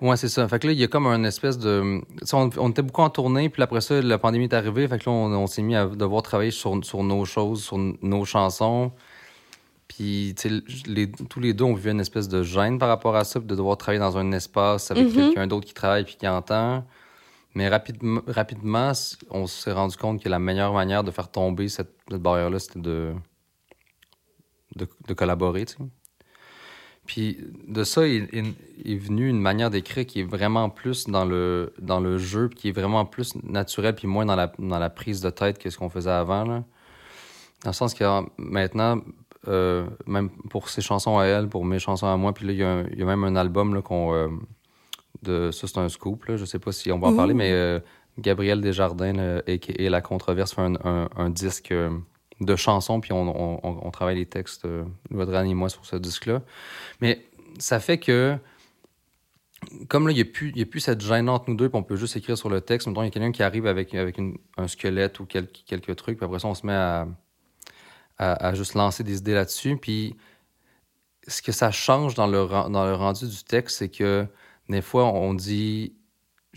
Ouais, 0.00 0.16
c'est 0.16 0.28
ça. 0.28 0.46
Fait 0.46 0.58
que 0.58 0.66
là, 0.68 0.72
il 0.72 0.78
y 0.78 0.84
a 0.84 0.88
comme 0.88 1.06
un 1.06 1.24
espèce 1.24 1.58
de. 1.58 2.00
On, 2.32 2.50
on, 2.56 2.70
était 2.70 2.82
beaucoup 2.82 3.02
en 3.02 3.10
tournée, 3.10 3.48
puis 3.48 3.62
après 3.62 3.80
ça, 3.80 4.00
la 4.00 4.18
pandémie 4.18 4.44
est 4.44 4.54
arrivée. 4.54 4.86
Fait 4.86 4.98
que 4.98 5.10
là, 5.10 5.12
on, 5.12 5.46
s'est 5.46 5.62
mis 5.62 5.74
à 5.74 5.86
devoir 5.86 6.22
travailler 6.22 6.50
sur, 6.52 6.84
sur, 6.84 7.02
nos 7.02 7.24
choses, 7.24 7.64
sur 7.64 7.78
nos 7.78 8.24
chansons. 8.24 8.92
Puis, 9.88 10.34
tous 11.28 11.40
les 11.40 11.54
deux, 11.54 11.64
on 11.64 11.74
vivait 11.74 11.90
une 11.90 12.00
espèce 12.00 12.28
de 12.28 12.42
gêne 12.42 12.78
par 12.78 12.88
rapport 12.88 13.16
à 13.16 13.24
ça, 13.24 13.40
de 13.40 13.54
devoir 13.54 13.76
travailler 13.76 14.00
dans 14.00 14.16
un 14.18 14.30
espace 14.32 14.90
avec 14.90 15.08
mm-hmm. 15.08 15.14
quelqu'un 15.14 15.46
d'autre 15.46 15.66
qui 15.66 15.74
travaille 15.74 16.04
puis 16.04 16.16
qui 16.16 16.28
entend. 16.28 16.84
Mais 17.54 17.68
rapidement, 17.68 18.20
rapidement 18.26 18.92
on 19.30 19.46
s'est 19.46 19.72
rendu 19.72 19.96
compte 19.96 20.22
que 20.22 20.28
la 20.28 20.38
meilleure 20.38 20.74
manière 20.74 21.02
de 21.02 21.10
faire 21.10 21.28
tomber 21.28 21.68
cette, 21.68 21.96
barrière-là, 22.08 22.58
c'était 22.58 22.78
de, 22.78 23.14
de, 24.76 24.86
de 25.08 25.14
collaborer, 25.14 25.64
tu 25.64 25.76
sais. 25.76 25.84
Puis 27.08 27.38
de 27.66 27.84
ça 27.84 28.06
est, 28.06 28.28
est, 28.34 28.96
venu 28.96 29.30
une 29.30 29.40
manière 29.40 29.70
d'écrire 29.70 30.04
qui 30.04 30.20
est 30.20 30.24
vraiment 30.24 30.68
plus 30.68 31.08
dans 31.08 31.24
le, 31.24 31.72
dans 31.80 32.00
le 32.00 32.18
jeu, 32.18 32.50
qui 32.50 32.68
est 32.68 32.72
vraiment 32.72 33.06
plus 33.06 33.34
naturel, 33.42 33.94
puis 33.94 34.06
moins 34.06 34.26
dans 34.26 34.36
la, 34.36 34.52
dans 34.58 34.78
la 34.78 34.90
prise 34.90 35.22
de 35.22 35.30
tête 35.30 35.58
que 35.58 35.70
ce 35.70 35.78
qu'on 35.78 35.88
faisait 35.88 36.10
avant. 36.10 36.44
Là. 36.44 36.64
Dans 37.64 37.70
le 37.70 37.74
sens 37.74 37.94
que 37.94 38.04
maintenant, 38.36 39.00
même 40.06 40.28
pour 40.50 40.68
ses 40.68 40.82
chansons 40.82 41.18
à 41.18 41.24
elle, 41.24 41.48
pour 41.48 41.64
mes 41.64 41.78
chansons 41.78 42.08
à 42.08 42.16
moi. 42.18 42.34
Puis 42.34 42.46
là, 42.46 42.52
il 42.92 42.98
y, 42.98 43.02
a 43.02 43.06
même 43.06 43.24
un 43.24 43.36
album 43.36 43.74
là, 43.74 43.80
qu'on. 43.80 44.38
de, 45.22 45.50
ça, 45.50 45.66
c'est 45.66 45.78
un 45.78 45.88
scoop. 45.88 46.26
Là. 46.26 46.36
Je 46.36 46.44
sais 46.44 46.58
pas 46.58 46.72
si 46.72 46.92
on 46.92 46.98
va 46.98 47.08
en 47.08 47.16
parler, 47.16 47.32
mais 47.32 47.82
Gabriel 48.18 48.60
Desjardins, 48.60 49.40
et, 49.46 49.88
La 49.88 50.02
Controverse, 50.02 50.54
fait 50.54 50.60
un, 50.84 51.30
disque 51.30 51.72
de 52.40 52.56
chansons, 52.56 53.00
puis 53.00 53.12
on, 53.12 53.90
travaille 53.92 54.16
les 54.16 54.26
textes, 54.26 54.64
euh, 54.64 54.84
et 55.10 55.54
moi, 55.54 55.68
sur 55.68 55.84
ce 55.84 55.96
disque-là. 55.96 56.42
Mais 57.00 57.26
ça 57.58 57.80
fait 57.80 57.98
que 57.98 58.38
comme 59.88 60.06
là, 60.06 60.12
il 60.12 60.16
n'y 60.16 60.22
a, 60.22 60.62
a 60.62 60.66
plus 60.66 60.80
cette 60.80 61.00
gêne 61.00 61.28
entre 61.28 61.50
nous 61.50 61.56
deux, 61.56 61.68
puis 61.68 61.78
on 61.78 61.82
peut 61.82 61.96
juste 61.96 62.16
écrire 62.16 62.38
sur 62.38 62.48
le 62.48 62.60
texte. 62.60 62.86
Mettons, 62.86 63.02
il 63.02 63.06
y 63.06 63.08
a 63.08 63.10
quelqu'un 63.10 63.32
qui 63.32 63.42
arrive 63.42 63.66
avec, 63.66 63.92
avec 63.94 64.18
un 64.56 64.68
squelette 64.68 65.18
ou 65.20 65.26
quelques, 65.26 65.64
quelques 65.66 65.96
trucs, 65.96 66.16
puis 66.16 66.24
après 66.24 66.38
ça, 66.38 66.48
on 66.48 66.54
se 66.54 66.64
met 66.64 66.74
à, 66.74 67.08
à, 68.18 68.54
juste 68.54 68.74
lancer 68.74 69.02
des 69.02 69.18
idées 69.18 69.34
là-dessus. 69.34 69.76
Puis 69.76 70.16
ce 71.26 71.42
que 71.42 71.52
ça 71.52 71.70
change 71.70 72.14
dans 72.14 72.26
le, 72.26 72.46
dans 72.46 72.84
le 72.84 72.94
rendu 72.94 73.26
du 73.26 73.44
texte, 73.44 73.78
c'est 73.78 73.88
que 73.88 74.26
des 74.68 74.82
fois, 74.82 75.06
on 75.06 75.34
dit 75.34 75.94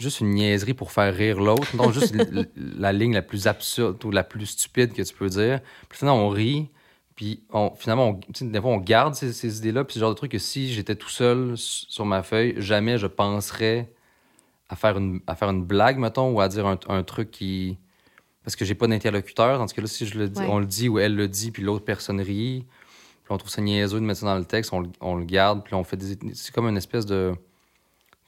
juste 0.01 0.19
une 0.19 0.31
niaiserie 0.31 0.73
pour 0.73 0.91
faire 0.91 1.13
rire 1.13 1.39
l'autre, 1.39 1.75
donc 1.77 1.93
juste 1.93 2.15
la 2.55 2.91
ligne 2.91 3.13
la 3.13 3.21
plus 3.21 3.47
absurde 3.47 4.03
ou 4.03 4.11
la 4.11 4.23
plus 4.23 4.45
stupide 4.45 4.93
que 4.93 5.01
tu 5.01 5.13
peux 5.13 5.29
dire. 5.29 5.61
Puis 5.87 5.99
finalement, 5.99 6.25
on 6.25 6.29
rit, 6.29 6.69
puis 7.15 7.43
on, 7.51 7.71
finalement, 7.75 8.19
on, 8.41 8.45
des 8.45 8.61
fois, 8.61 8.71
on 8.71 8.77
garde 8.77 9.13
ces, 9.15 9.57
idées-là, 9.59 9.83
puis 9.83 9.93
ce 9.93 9.99
genre 9.99 10.09
de 10.09 10.15
truc 10.15 10.31
que 10.31 10.39
si 10.39 10.73
j'étais 10.73 10.95
tout 10.95 11.09
seul 11.09 11.53
sur 11.55 12.05
ma 12.05 12.23
feuille, 12.23 12.55
jamais 12.57 12.97
je 12.97 13.07
penserais 13.07 13.93
à 14.69 14.75
faire 14.75 14.97
une, 14.97 15.19
à 15.27 15.35
faire 15.35 15.49
une 15.49 15.63
blague, 15.63 15.97
mettons, 15.97 16.31
ou 16.31 16.41
à 16.41 16.47
dire 16.47 16.65
un, 16.65 17.03
truc 17.03 17.29
qui... 17.31 17.77
Parce 18.43 18.55
que 18.55 18.65
j'ai 18.65 18.73
pas 18.73 18.87
d'interlocuteur, 18.87 19.59
tandis 19.59 19.73
que 19.73 19.81
là, 19.81 19.87
si 19.87 20.07
je 20.07 20.17
le 20.17 20.29
dis, 20.29 20.41
on 20.41 20.57
le 20.57 20.65
dit 20.65 20.89
ou 20.89 20.97
elle 20.97 21.15
le 21.15 21.27
dit, 21.27 21.51
puis 21.51 21.61
l'autre 21.61 21.85
personne 21.85 22.19
rit, 22.19 22.65
puis 23.23 23.29
on 23.29 23.37
trouve 23.37 23.51
ça 23.51 23.61
niaiseux 23.61 23.99
de 23.99 24.05
mettre 24.05 24.21
ça 24.21 24.25
dans 24.25 24.37
le 24.37 24.45
texte, 24.45 24.73
on, 24.73 24.89
on 24.99 25.15
le 25.15 25.25
garde, 25.25 25.63
puis 25.63 25.75
on 25.75 25.83
fait 25.83 25.97
des... 25.97 26.17
C'est 26.33 26.51
comme 26.51 26.67
une 26.67 26.77
espèce 26.77 27.05
de 27.05 27.35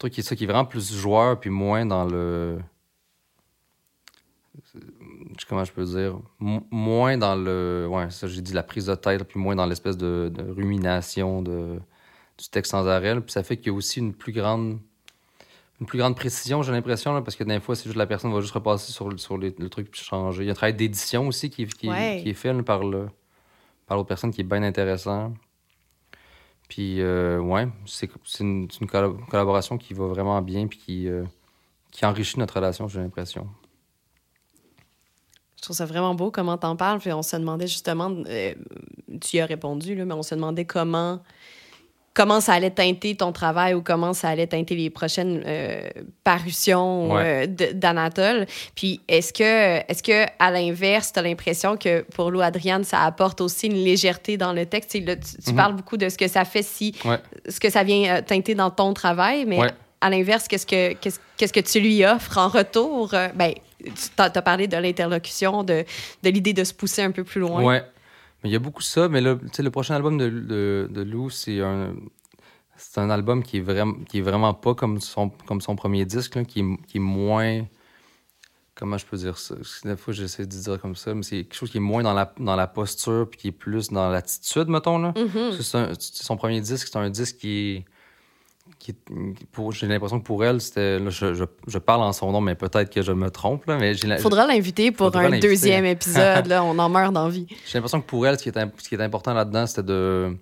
truc 0.03 0.13
qui 0.13 0.19
est 0.19 0.23
ça 0.23 0.35
qui 0.35 0.43
est 0.43 0.47
vraiment 0.47 0.65
plus 0.65 0.93
joueur 0.93 1.39
puis 1.39 1.49
moins 1.49 1.85
dans 1.85 2.03
le 2.03 2.59
comment 5.47 5.63
je 5.63 5.71
peux 5.71 5.85
dire 5.85 6.19
moins 6.39 7.17
dans 7.17 7.35
le 7.35 7.87
ouais 7.89 8.09
ça 8.09 8.27
j'ai 8.27 8.41
dit 8.41 8.53
la 8.53 8.63
prise 8.63 8.87
de 8.87 8.95
tête 8.95 9.23
puis 9.23 9.39
moins 9.39 9.55
dans 9.55 9.65
l'espèce 9.65 9.95
de, 9.95 10.31
rumination 10.49 11.41
de 11.41 11.79
du 12.37 12.49
texte 12.49 12.71
sans 12.71 12.85
arrêt 12.85 13.19
puis 13.21 13.31
ça 13.31 13.43
fait 13.43 13.55
qu'il 13.55 13.67
y 13.67 13.69
a 13.69 13.73
aussi 13.73 13.99
une 13.99 14.13
plus 14.13 14.33
grande 14.33 14.77
une 15.79 15.87
plus 15.87 15.99
grande 15.99 16.17
précision 16.17 16.63
j'ai 16.63 16.73
l'impression 16.73 17.21
parce 17.23 17.37
que 17.37 17.45
des 17.45 17.61
fois 17.61 17.75
c'est 17.77 17.85
juste 17.85 17.95
la 17.95 18.05
personne 18.05 18.33
va 18.33 18.41
juste 18.41 18.53
repasser 18.53 18.91
sur, 18.91 19.17
sur 19.17 19.37
les, 19.37 19.55
le 19.57 19.69
truc 19.69 19.89
puis 19.89 20.01
changer. 20.01 20.43
Il 20.43 20.47
y 20.47 20.49
a 20.49 20.51
un 20.51 20.55
travail 20.55 20.73
d'édition 20.73 21.27
aussi 21.27 21.49
qui, 21.49 21.65
qui, 21.65 21.87
qui 21.87 22.29
est 22.29 22.33
fait 22.33 22.53
par 22.61 22.83
le 22.83 23.07
par 23.87 23.95
l'autre 23.95 24.09
personne 24.09 24.31
qui 24.31 24.41
est 24.41 24.45
bien 24.45 24.63
intéressant 24.63 25.33
puis, 26.67 27.01
euh, 27.01 27.39
ouais, 27.39 27.67
c'est 27.85 28.09
une, 28.39 28.67
une, 28.81 28.87
collaboration 28.87 29.77
qui 29.77 29.93
va 29.93 30.07
vraiment 30.07 30.41
bien 30.41 30.67
puis 30.67 30.79
qui, 30.79 31.07
euh, 31.07 31.23
qui 31.91 32.05
enrichit 32.05 32.39
notre 32.39 32.55
relation, 32.55 32.87
j'ai 32.87 32.99
l'impression. 32.99 33.47
Je 35.57 35.61
trouve 35.61 35.75
ça 35.77 35.85
vraiment 35.85 36.15
beau 36.15 36.31
comment 36.31 36.57
t'en 36.57 36.75
parles. 36.75 36.99
Puis 36.99 37.13
on 37.13 37.21
se 37.21 37.35
demandait 37.35 37.67
justement, 37.67 38.11
euh, 38.27 38.53
tu 39.21 39.37
y 39.37 39.39
as 39.39 39.45
répondu, 39.45 39.95
là, 39.95 40.03
mais 40.03 40.13
on 40.13 40.23
se 40.23 40.35
demandait 40.35 40.65
comment 40.65 41.21
comment 42.13 42.39
ça 42.41 42.53
allait 42.53 42.69
teinter 42.69 43.15
ton 43.15 43.31
travail 43.31 43.73
ou 43.73 43.81
comment 43.81 44.13
ça 44.13 44.29
allait 44.29 44.47
teinter 44.47 44.75
les 44.75 44.89
prochaines 44.89 45.43
euh, 45.45 45.89
parutions 46.23 47.17
euh, 47.17 47.47
d'Anatole. 47.47 48.45
Puis 48.75 49.01
est-ce 49.07 49.33
que, 49.33 49.81
est-ce 49.91 50.03
que 50.03 50.25
à 50.39 50.51
l'inverse, 50.51 51.11
tu 51.11 51.19
as 51.19 51.23
l'impression 51.23 51.75
que 51.75 52.01
pour 52.01 52.29
Lou 52.29 52.41
Adriane, 52.41 52.83
ça 52.83 53.01
apporte 53.01 53.41
aussi 53.41 53.67
une 53.67 53.83
légèreté 53.83 54.37
dans 54.37 54.53
le 54.53 54.65
texte? 54.65 54.91
tu, 54.91 55.01
mhm. 55.01 55.55
parles 55.55 55.75
beaucoup 55.75 55.97
de 55.97 56.09
ce 56.09 56.17
que 56.17 56.27
ça 56.27 56.45
fait 56.45 56.63
si, 56.63 56.95
ce 57.47 57.59
que 57.59 57.69
ça 57.69 57.83
vient 57.83 58.17
euh, 58.17 58.21
teinter 58.21 58.53
dans 58.53 58.69
ton 58.69 58.93
travail, 58.93 59.45
mais 59.45 59.59
à 60.01 60.09
l'inverse, 60.09 60.47
qu'est-ce 60.47 60.67
que, 60.67 60.93
qu'est-ce, 60.93 61.53
que 61.53 61.59
tu 61.61 61.79
lui 61.79 62.05
offres 62.05 62.37
en 62.37 62.49
retour? 62.49 63.15
ben, 63.35 63.53
tu 63.83 63.91
as, 64.17 64.29
parlé 64.29 64.67
de 64.67 64.77
l'interlocution, 64.77 65.63
de, 65.63 65.85
de 66.23 66.29
l'idée 66.29 66.53
de 66.53 66.63
se 66.63 66.73
pousser 66.73 67.01
un 67.01 67.11
peu 67.11 67.23
plus 67.23 67.39
loin. 67.39 67.63
Ouais. 67.63 67.83
Mais 68.43 68.49
il 68.49 68.53
y 68.53 68.55
a 68.55 68.59
beaucoup 68.59 68.81
ça, 68.81 69.07
mais 69.07 69.21
là, 69.21 69.37
le 69.57 69.71
prochain 69.71 69.95
album 69.95 70.17
de, 70.17 70.29
de, 70.29 70.89
de 70.91 71.01
Lou, 71.01 71.29
c'est 71.29 71.61
un, 71.61 71.93
c'est 72.75 72.99
un 72.99 73.09
album 73.09 73.43
qui 73.43 73.57
est, 73.57 73.61
vraiment, 73.61 73.95
qui 74.09 74.19
est 74.19 74.21
vraiment 74.21 74.53
pas 74.53 74.75
comme 74.75 74.99
son, 74.99 75.29
comme 75.29 75.61
son 75.61 75.75
premier 75.75 76.05
disque, 76.05 76.35
là, 76.35 76.43
qui, 76.43 76.59
est, 76.59 76.85
qui 76.87 76.97
est 76.97 77.01
moins. 77.01 77.65
Comment 78.75 78.97
je 78.97 79.05
peux 79.05 79.17
dire 79.17 79.37
ça? 79.37 79.55
Des 79.85 79.95
fois, 79.95 80.13
j'essaie 80.13 80.45
de 80.45 80.51
dire 80.51 80.81
comme 80.81 80.95
ça, 80.95 81.13
mais 81.13 81.23
c'est 81.23 81.43
quelque 81.43 81.55
chose 81.55 81.69
qui 81.69 81.77
est 81.77 81.81
moins 81.81 82.03
dans 82.03 82.13
la, 82.13 82.33
dans 82.39 82.55
la 82.55 82.67
posture 82.67 83.29
puis 83.29 83.39
qui 83.39 83.47
est 83.49 83.51
plus 83.51 83.89
dans 83.89 84.09
l'attitude, 84.09 84.67
mettons. 84.67 84.97
Là. 84.97 85.13
Mm-hmm. 85.15 85.95
son 85.99 86.35
premier 86.35 86.59
disque, 86.59 86.89
c'est 86.91 86.97
un 86.97 87.09
disque 87.09 87.37
qui 87.37 87.85
j'ai 89.71 89.87
l'impression 89.87 90.19
que 90.19 90.25
pour 90.25 90.43
elle, 90.43 90.61
c'était. 90.61 90.99
Je, 91.09 91.33
je, 91.33 91.43
je, 91.67 91.77
parle 91.77 92.01
en 92.01 92.13
son 92.13 92.31
nom, 92.31 92.41
mais 92.41 92.55
peut-être 92.55 92.93
que 92.93 93.01
je 93.01 93.11
me 93.11 93.29
trompe. 93.29 93.65
Là, 93.65 93.77
mais 93.77 93.95
Faudra 94.19 94.45
l'inviter 94.45 94.91
pour 94.91 95.15
un 95.15 95.39
deuxième 95.39 95.85
épisode. 95.95 96.47
là, 96.47 96.63
on 96.63 96.77
en 96.79 96.89
meurt 96.89 97.13
d'envie. 97.13 97.47
J'ai 97.65 97.77
l'impression 97.77 98.01
que 98.01 98.07
pour 98.07 98.25
elle, 98.27 98.37
ce 98.37 98.43
qui 98.43 98.49
est, 98.49 98.71
ce 98.77 98.89
qui 98.89 98.95
est 98.95 99.01
important 99.01 99.33
là-dedans, 99.33 99.65
c'était 99.67 99.83
de. 99.83 100.37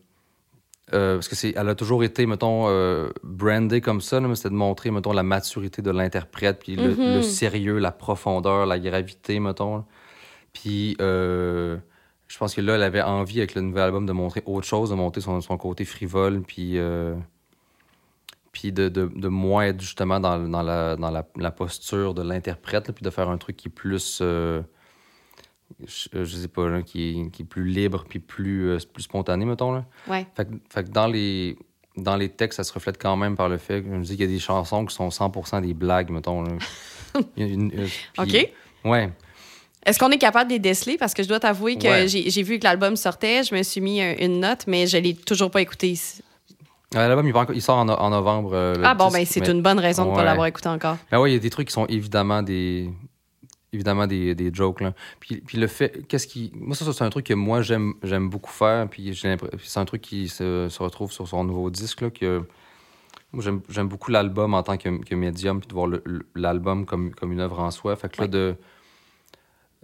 Euh, 0.94 1.16
parce 1.16 1.30
que 1.30 1.36
c'est, 1.36 1.54
elle 1.56 1.70
a 1.70 1.76
toujours 1.76 2.04
été, 2.04 2.26
mettons, 2.26 2.66
euh, 2.68 3.10
brandée 3.24 3.80
comme 3.80 4.02
ça, 4.02 4.20
mais 4.20 4.36
c'était 4.36 4.50
de 4.50 4.56
montrer, 4.56 4.92
mettons, 4.92 5.14
la 5.14 5.24
maturité 5.24 5.82
de 5.82 5.90
l'interprète, 5.90 6.60
puis 6.60 6.76
le, 6.76 6.94
mm-hmm. 6.94 7.22
sérieux, 7.22 7.78
la 7.78 7.92
profondeur, 7.92 8.66
la 8.66 8.78
gravité, 8.78 9.40
mettons. 9.40 9.86
Puis, 10.52 10.98
euh, 11.00 11.78
je 12.28 12.38
pense 12.38 12.54
que 12.54 12.60
là, 12.60 12.76
elle 12.76 12.84
avait 12.84 13.02
envie, 13.02 13.38
avec 13.38 13.56
le 13.56 13.62
nouvel 13.62 13.84
album, 13.84 14.06
de 14.06 14.12
montrer 14.12 14.44
autre 14.46 14.68
chose, 14.68 14.90
de 14.90 14.96
montrer 14.96 15.22
son, 15.22 15.40
son 15.40 15.58
côté 15.58 15.86
frivole, 15.86 16.42
puis 16.42 16.78
puis 18.52 18.72
de, 18.72 18.90
de, 18.90 19.10
de, 19.14 19.28
moins 19.28 19.66
être 19.66 19.82
justement 19.82 20.20
dans, 20.20 20.38
dans, 20.38 20.62
la, 20.62 20.96
dans 20.96 21.10
la, 21.10 21.26
la, 21.38 21.52
posture 21.52 22.14
de 22.14 22.22
l'interprète, 22.22 22.92
puis 22.92 23.04
de 23.04 23.10
faire 23.10 23.30
un 23.30 23.38
truc 23.38 23.56
qui 23.56 23.70
est 23.70 23.72
plus, 23.72 24.20
euh, 24.22 24.62
je, 25.86 26.26
sais 26.26 26.48
pas, 26.48 26.82
qui, 26.82 27.10
est, 27.10 27.32
qui, 27.32 27.44
est, 27.44 27.46
plus 27.46 27.66
libre, 27.66 28.06
puis 28.10 28.20
plus, 28.20 28.70
euh, 28.70 28.78
plus 28.94 29.04
spontané, 29.04 29.46
mettons. 29.46 29.72
Là. 29.72 29.86
Ouais. 30.08 30.28
Fait, 30.36 30.48
fait, 30.70 30.84
que 30.84 30.90
dans 30.90 31.08
les, 31.08 31.58
dans 31.96 32.18
les 32.18 32.30
textes, 32.30 32.58
ça 32.58 32.64
se 32.64 32.74
reflète 32.74 33.02
quand 33.02 33.16
même 33.16 33.38
par 33.38 33.48
le 33.48 33.58
fait 33.58 33.82
que 33.82 33.90
je 33.90 33.96
me 33.96 34.04
dis 34.04 34.18
qu'il 34.18 34.26
y 34.26 34.30
a 34.30 34.34
des 34.34 34.40
chansons 34.40 34.86
qui 34.86 34.94
sont 34.94 35.10
100% 35.10 35.62
des 35.62 35.74
blagues, 35.74 36.10
mettons. 36.10 36.44
Euh, 37.14 37.88
OK. 38.20 38.52
Ouais. 38.86 39.10
Est-ce 39.86 40.00
qu'on 40.00 40.12
est 40.12 40.18
capable 40.18 40.50
de 40.50 40.54
les 40.54 40.60
déceler? 40.60 40.98
Parce 40.98 41.14
que 41.14 41.24
je 41.24 41.28
dois 41.28 41.42
t'avouer 41.42 41.78
que 41.78 42.08
j'ai 42.08 42.42
vu 42.42 42.58
que 42.58 42.64
l'album 42.64 42.96
sortait, 42.96 43.44
je 43.44 43.54
me 43.54 43.64
suis 43.64 43.82
mis 43.82 44.02
une 44.02 44.40
note, 44.40 44.64
mais 44.66 44.88
je 44.88 44.96
l'ai 44.96 45.14
toujours 45.14 45.52
pas 45.52 45.62
écouté. 45.62 46.00
L'album, 46.94 47.32
il, 47.54 47.62
sort 47.62 47.78
en, 47.78 48.10
novembre. 48.10 48.52
Euh, 48.54 48.76
ah 48.84 48.94
bon, 48.96 49.10
ben 49.10 49.26
c'est 49.26 49.48
une 49.48 49.62
bonne 49.62 49.80
raison 49.80 50.06
de 50.06 50.12
ne 50.12 50.16
pas 50.16 50.24
l'avoir 50.24 50.48
écouté 50.48 50.68
encore. 50.68 50.98
Ben 51.10 51.20
oui, 51.22 51.32
il 51.32 51.34
y 51.34 51.38
a 51.38 51.40
des 51.40 51.50
trucs 51.50 51.68
qui 51.68 51.74
sont 51.74 51.86
évidemment 51.86 52.44
des 52.44 52.90
évidemment 53.74 54.08
des, 54.08 54.36
des 54.36 54.54
jokes. 54.54 54.82
Là. 54.82 54.94
Puis, 55.20 55.42
puis 55.42 55.58
le 55.58 55.68
fait, 55.68 56.06
qu'est-ce 56.08 56.28
qui. 56.28 56.52
Moi, 56.56 56.76
ça, 56.76 56.92
c'est 56.92 57.04
un 57.04 57.10
truc 57.10 57.26
que 57.26 57.34
moi, 57.34 57.62
j'aime, 57.62 57.94
j'aime 58.04 58.30
beaucoup 58.30 58.52
faire. 58.52 58.88
Puis 58.90 59.18
c'est 59.18 59.80
un 59.80 59.86
truc 59.86 60.02
qui 60.02 60.28
se, 60.28 60.68
se, 60.70 60.84
retrouve 60.84 61.12
sur 61.12 61.28
son 61.28 61.44
nouveau 61.44 61.70
disque. 61.70 62.02
Là, 62.02 62.10
que... 62.10 62.44
Moi, 63.32 63.42
j'aime, 63.42 63.62
j'aime 63.70 63.88
beaucoup 63.88 64.12
l'album 64.12 64.54
en 64.54 64.62
tant 64.62 64.76
que, 64.76 64.90
que 65.04 65.16
médium, 65.16 65.62
puis 65.62 65.70
de 65.70 65.74
voir 65.74 65.88
l'album 66.36 66.86
comme, 66.86 67.16
comme 67.16 67.32
une 67.32 67.40
œuvre 67.40 67.62
en 67.62 67.72
soi. 67.72 67.96
Fait 67.96 68.10
que 68.10 68.22
là, 68.22 68.28
de 68.28 68.56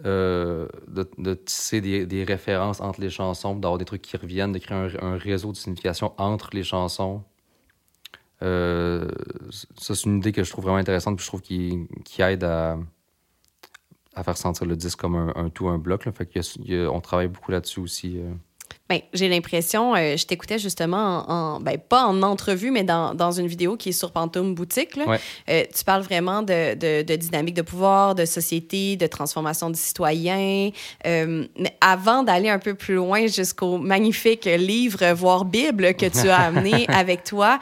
euh, 0.04 0.68
de, 0.86 1.34
tisser 1.34 1.80
des, 1.80 2.24
références 2.24 2.80
entre 2.80 3.00
les 3.00 3.10
chansons, 3.10 3.56
d'avoir 3.56 3.78
des 3.78 3.84
trucs 3.84 4.02
qui 4.02 4.16
reviennent, 4.16 4.52
de 4.52 4.58
créer 4.58 4.96
un, 5.00 5.16
réseau 5.16 5.50
de 5.50 5.56
signification 5.56 6.12
entre 6.18 6.50
les 6.52 6.62
chansons. 6.62 7.24
Euh, 8.42 9.10
ça, 9.76 9.96
c'est 9.96 10.04
une 10.04 10.18
idée 10.18 10.30
que 10.30 10.44
je 10.44 10.50
trouve 10.50 10.64
vraiment 10.64 10.78
intéressante, 10.78 11.16
puis 11.16 11.24
je 11.24 11.28
trouve 11.28 11.42
qui, 11.42 11.88
aide 12.20 12.44
à, 12.44 12.78
faire 14.22 14.36
sentir 14.36 14.66
le 14.66 14.76
disque 14.76 15.00
comme 15.00 15.32
un, 15.34 15.48
tout, 15.50 15.68
un 15.68 15.78
bloc. 15.78 16.08
Fait 16.10 16.26
qu'on 16.26 17.00
travaille 17.00 17.28
beaucoup 17.28 17.50
là-dessus 17.50 17.80
aussi. 17.80 18.18
Euh. 18.18 18.32
Ben, 18.88 19.00
j'ai 19.12 19.28
l'impression, 19.28 19.94
euh, 19.94 20.16
je 20.16 20.24
t'écoutais 20.24 20.58
justement 20.58 21.24
en, 21.28 21.60
ben, 21.60 21.76
pas 21.76 22.06
en 22.06 22.22
entrevue, 22.22 22.70
mais 22.70 22.84
dans, 22.84 23.14
dans, 23.14 23.32
une 23.32 23.46
vidéo 23.46 23.76
qui 23.76 23.90
est 23.90 23.92
sur 23.92 24.12
Pantoum 24.12 24.54
Boutique. 24.54 24.96
Là. 24.96 25.18
Euh, 25.50 25.64
tu 25.76 25.84
parles 25.84 26.00
vraiment 26.00 26.40
de, 26.40 26.74
de, 26.74 27.02
de, 27.02 27.16
dynamique 27.16 27.54
de 27.54 27.60
pouvoir, 27.60 28.14
de 28.14 28.24
société, 28.24 28.96
de 28.96 29.06
transformation 29.06 29.68
du 29.68 29.78
citoyen. 29.78 30.70
Euh, 31.06 31.44
mais 31.58 31.76
avant 31.82 32.22
d'aller 32.22 32.48
un 32.48 32.58
peu 32.58 32.74
plus 32.74 32.94
loin 32.94 33.26
jusqu'au 33.26 33.76
magnifique 33.76 34.46
livre, 34.46 35.12
voire 35.12 35.44
Bible, 35.44 35.92
que 35.92 36.06
tu 36.06 36.30
as 36.30 36.46
amené 36.46 36.86
avec 36.88 37.24
toi, 37.24 37.58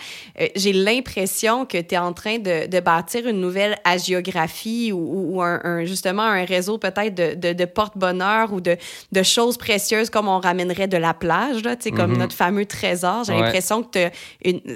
j'ai 0.55 0.73
l'impression 0.73 1.67
que 1.67 1.79
tu 1.79 1.97
es 1.97 1.99
en 1.99 2.13
train 2.13 2.39
de, 2.39 2.69
de, 2.69 2.79
bâtir 2.81 3.27
une 3.27 3.41
nouvelle 3.41 3.77
agiographie 3.85 4.93
ou, 4.93 5.35
ou 5.35 5.43
un, 5.43 5.85
justement 5.85 6.23
un 6.23 6.45
réseau 6.45 6.79
peut-être 6.79 7.15
de, 7.15 7.53
de 7.53 7.65
porte-bonheur 7.65 8.53
ou 8.53 8.61
de, 8.61 8.77
de 9.11 9.23
choses 9.25 9.57
précieuses 9.57 10.09
comme 10.09 10.29
on 10.29 10.39
ramènerait 10.39 10.87
de 10.87 10.97
la 10.97 11.16
plage, 11.19 11.63
là, 11.63 11.77
comme 11.97 12.13
mhm. 12.13 12.19
notre 12.19 12.35
fameux 12.35 12.67
trésor. 12.67 13.25
J'ai 13.25 13.35
l'impression 13.35 13.83
que 13.83 14.11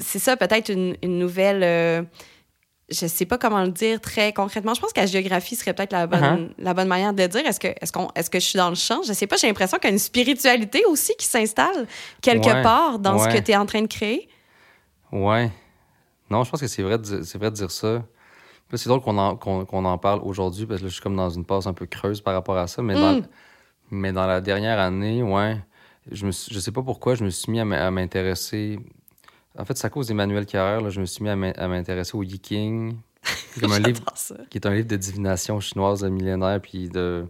c'est 0.00 0.18
ça, 0.18 0.36
peut-être 0.36 0.70
une, 0.70 0.96
nouvelle. 1.02 1.62
Euh, 1.62 2.02
je 2.90 3.06
sais 3.06 3.24
pas 3.24 3.38
comment 3.38 3.62
le 3.62 3.70
dire 3.70 4.00
très 4.00 4.32
concrètement. 4.32 4.74
Je 4.74 4.80
pense 4.80 4.92
que 4.92 5.00
la 5.00 5.06
géographie 5.06 5.54
serait 5.54 5.74
peut-être 5.74 5.92
la 5.92 6.06
bonne, 6.06 6.20
uh-huh. 6.20 6.50
la 6.58 6.74
bonne 6.74 6.88
manière 6.88 7.12
de 7.12 7.22
le 7.22 7.28
dire. 7.28 7.46
Est-ce 7.46 7.60
que, 7.60 7.68
est-ce, 7.68 7.92
qu'on, 7.92 8.08
est-ce 8.16 8.28
que 8.28 8.40
je 8.40 8.44
suis 8.44 8.56
dans 8.56 8.68
le 8.68 8.74
champ? 8.74 9.00
Je 9.06 9.12
sais 9.12 9.28
pas, 9.28 9.36
j'ai 9.36 9.46
l'impression 9.46 9.78
qu'il 9.78 9.88
y 9.88 9.92
a 9.92 9.92
une 9.92 10.00
spiritualité 10.00 10.82
aussi 10.88 11.14
qui 11.16 11.26
s'installe 11.26 11.86
quelque 12.20 12.62
part 12.62 12.98
dans 12.98 13.18
ce 13.18 13.28
que 13.28 13.38
tu 13.38 13.52
es 13.52 13.56
en 13.56 13.66
train 13.66 13.82
de 13.82 13.86
créer. 13.86 14.28
Ouais. 15.12 15.50
Non, 16.30 16.44
je 16.44 16.50
pense 16.50 16.60
que 16.60 16.66
c'est 16.66 16.82
vrai 16.82 16.98
de, 16.98 17.22
c'est 17.22 17.38
vrai 17.38 17.50
de 17.50 17.56
dire 17.56 17.70
ça. 17.70 18.02
C'est 18.72 18.88
drôle 18.88 19.00
qu'on 19.00 19.18
en, 19.18 19.36
qu'on, 19.36 19.84
en 19.84 19.98
parle 19.98 20.20
aujourd'hui 20.22 20.64
parce 20.64 20.78
que 20.78 20.84
là, 20.84 20.88
je 20.88 20.94
suis 20.94 21.02
comme 21.02 21.16
dans 21.16 21.30
une 21.30 21.44
passe 21.44 21.66
un 21.66 21.72
peu 21.72 21.86
creuse 21.86 22.20
par 22.20 22.34
rapport 22.34 22.56
à 22.56 22.68
ça. 22.68 22.82
Mais, 22.82 22.94
dans, 22.94 23.16
mm. 23.16 23.26
mais 23.90 24.12
dans 24.12 24.26
la 24.26 24.40
dernière 24.40 24.78
année, 24.78 25.24
ouais, 25.24 25.56
je, 26.10 26.26
me, 26.26 26.32
je 26.32 26.58
sais 26.58 26.72
pas 26.72 26.82
pourquoi, 26.82 27.14
je 27.14 27.24
me 27.24 27.30
suis 27.30 27.50
mis 27.50 27.60
à 27.60 27.90
m'intéresser 27.90 28.78
en 29.58 29.64
fait, 29.64 29.76
c'est 29.76 29.86
à 29.86 29.90
cause 29.90 30.08
d'Emmanuel 30.08 30.46
Carrère, 30.46 30.80
là, 30.80 30.90
je 30.90 31.00
me 31.00 31.06
suis 31.06 31.24
mis 31.24 31.30
à 31.30 31.36
m'intéresser 31.36 32.16
au 32.16 32.22
Yiking, 32.22 32.96
comme 33.60 33.72
un 33.72 33.78
livre 33.80 34.02
qui 34.48 34.58
est 34.58 34.66
un 34.66 34.74
livre 34.74 34.86
de 34.86 34.96
divination 34.96 35.58
chinoise 35.60 36.00
de 36.00 36.08
millénaire, 36.08 36.60
puis 36.60 36.88
de 36.88 37.26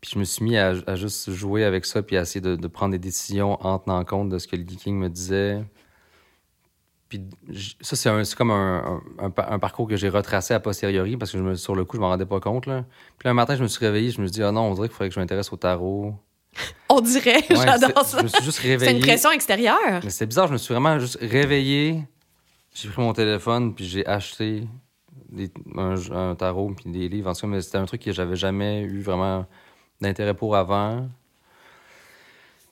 puis 0.00 0.12
je 0.14 0.18
me 0.20 0.24
suis 0.24 0.44
mis 0.44 0.56
à, 0.56 0.94
juste 0.94 1.32
jouer 1.32 1.64
avec 1.64 1.84
ça, 1.84 2.02
puis 2.04 2.16
à 2.16 2.20
essayer 2.20 2.40
de, 2.40 2.68
prendre 2.68 2.92
des 2.92 3.00
décisions 3.00 3.60
en 3.66 3.80
tenant 3.80 4.04
compte 4.04 4.28
de 4.28 4.38
ce 4.38 4.46
que 4.46 4.54
le 4.54 4.62
Yiking 4.62 4.96
me 4.96 5.08
disait. 5.08 5.64
Puis 7.08 7.24
ça, 7.80 7.96
c'est 7.96 8.34
comme 8.36 8.52
un, 8.52 9.30
parcours 9.58 9.88
que 9.88 9.96
j'ai 9.96 10.08
retracé 10.08 10.54
a 10.54 10.60
posteriori, 10.60 11.16
parce 11.16 11.32
que 11.32 11.38
je 11.38 11.42
me, 11.42 11.56
sur 11.56 11.74
le 11.74 11.84
coup, 11.84 11.96
je 11.96 12.00
m'en 12.00 12.10
rendais 12.10 12.26
pas 12.26 12.38
compte. 12.38 12.66
Là. 12.66 12.84
Puis 13.18 13.28
un 13.28 13.34
matin, 13.34 13.56
je 13.56 13.62
me 13.62 13.66
suis 13.66 13.84
réveillé, 13.84 14.12
je 14.12 14.20
me 14.20 14.26
suis 14.26 14.34
dit, 14.34 14.42
ah 14.44 14.52
non, 14.52 14.70
on 14.70 14.74
dirait 14.74 14.86
qu'il 14.86 14.94
faudrait 14.94 15.08
que 15.08 15.16
je 15.16 15.20
m'intéresse 15.20 15.52
au 15.52 15.56
tarot. 15.56 16.14
On 16.88 17.00
dirait, 17.00 17.44
j'adore 17.48 18.04
ça. 18.04 18.18
Je 18.18 18.22
me 18.24 18.28
suis 18.28 18.44
juste 18.44 18.58
réveillé. 18.58 18.90
C'est 18.90 18.96
une 18.96 19.02
pression 19.02 19.30
extérieure. 19.30 20.00
Mais 20.02 20.10
c'est 20.10 20.26
bizarre, 20.26 20.48
je 20.48 20.52
me 20.52 20.58
suis 20.58 20.72
vraiment 20.72 20.98
juste 20.98 21.18
réveillé. 21.20 22.02
J'ai 22.74 22.88
pris 22.88 23.02
mon 23.02 23.12
téléphone, 23.12 23.74
puis 23.74 23.86
j'ai 23.86 24.06
acheté 24.06 24.66
un, 25.76 26.34
tarot, 26.34 26.74
puis 26.76 26.90
des 26.90 27.08
livres. 27.08 27.30
En 27.30 27.34
tout 27.34 27.42
cas, 27.42 27.46
mais 27.46 27.60
c'était 27.60 27.78
un 27.78 27.86
truc 27.86 28.02
que 28.02 28.12
j'avais 28.12 28.36
jamais 28.36 28.82
eu 28.82 29.00
vraiment 29.00 29.46
d'intérêt 30.00 30.34
pour 30.34 30.56
avant. 30.56 31.08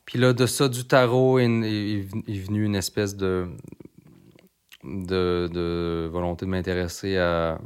Puis 0.05 0.18
là, 0.18 0.33
de 0.33 0.46
ça, 0.46 0.68
du 0.68 0.85
tarot, 0.87 1.38
est, 1.38 1.44
est, 1.44 2.38
venu 2.38 2.64
une 2.64 2.77
espèce 2.77 3.16
de, 3.16 3.49
de, 4.85 5.49
de 5.53 6.09
volonté 6.11 6.46
de 6.46 6.51
m'intéresser 6.51 7.16
à, 7.16 7.59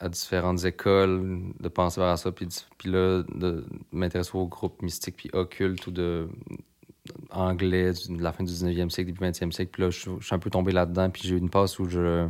à 0.00 0.08
différentes 0.08 0.64
écoles, 0.64 1.42
de 1.60 1.68
penser 1.68 2.00
vers 2.00 2.18
ça, 2.18 2.32
puis, 2.32 2.48
puis 2.78 2.90
là, 2.90 3.22
de 3.34 3.64
m'intéresser 3.92 4.30
aux 4.34 4.46
groupes 4.46 4.80
mystiques 4.82 5.16
puis 5.16 5.30
occultes 5.32 5.86
ou 5.86 5.90
de 5.90 6.28
anglais 7.30 7.92
de 8.08 8.22
la 8.22 8.32
fin 8.32 8.44
du 8.44 8.52
19e 8.52 8.90
siècle, 8.90 9.12
début 9.12 9.24
20e 9.24 9.52
siècle. 9.52 9.70
Puis 9.72 9.82
là, 9.82 9.90
je, 9.90 9.98
suis 9.98 10.34
un 10.34 10.38
peu 10.38 10.50
tombé 10.50 10.72
là-dedans, 10.72 11.10
puis 11.10 11.22
j'ai 11.24 11.34
eu 11.34 11.38
une 11.38 11.50
passe 11.50 11.78
où 11.78 11.88
je 11.88 12.28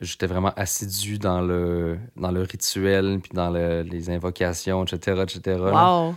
j'étais 0.00 0.26
vraiment 0.26 0.52
assidu 0.56 1.18
dans 1.18 1.42
le, 1.42 1.98
dans 2.16 2.30
le 2.30 2.42
rituel, 2.42 3.20
puis 3.20 3.32
dans 3.34 3.50
les 3.50 4.10
invocations, 4.10 4.84
etc., 4.84 5.22
etc. 5.22 5.58
Wow! 5.60 6.14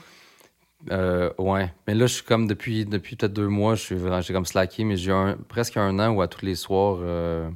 Euh, 0.91 1.31
ouais. 1.37 1.73
Mais 1.87 1.95
là, 1.95 2.05
je 2.05 2.13
suis 2.13 2.23
comme, 2.23 2.47
depuis, 2.47 2.85
depuis 2.85 3.15
peut-être 3.15 3.33
deux 3.33 3.47
mois, 3.49 3.75
je 3.75 3.81
suis 3.81 3.97
j'ai 4.21 4.33
comme 4.33 4.45
slacké, 4.45 4.83
mais 4.83 4.95
j'ai 4.95 5.11
eu 5.11 5.35
presque 5.49 5.77
un 5.77 5.99
an 5.99 6.13
où 6.13 6.21
à 6.21 6.27
tous 6.27 6.45
les 6.45 6.55
soirs... 6.55 6.99
Euh, 7.01 7.49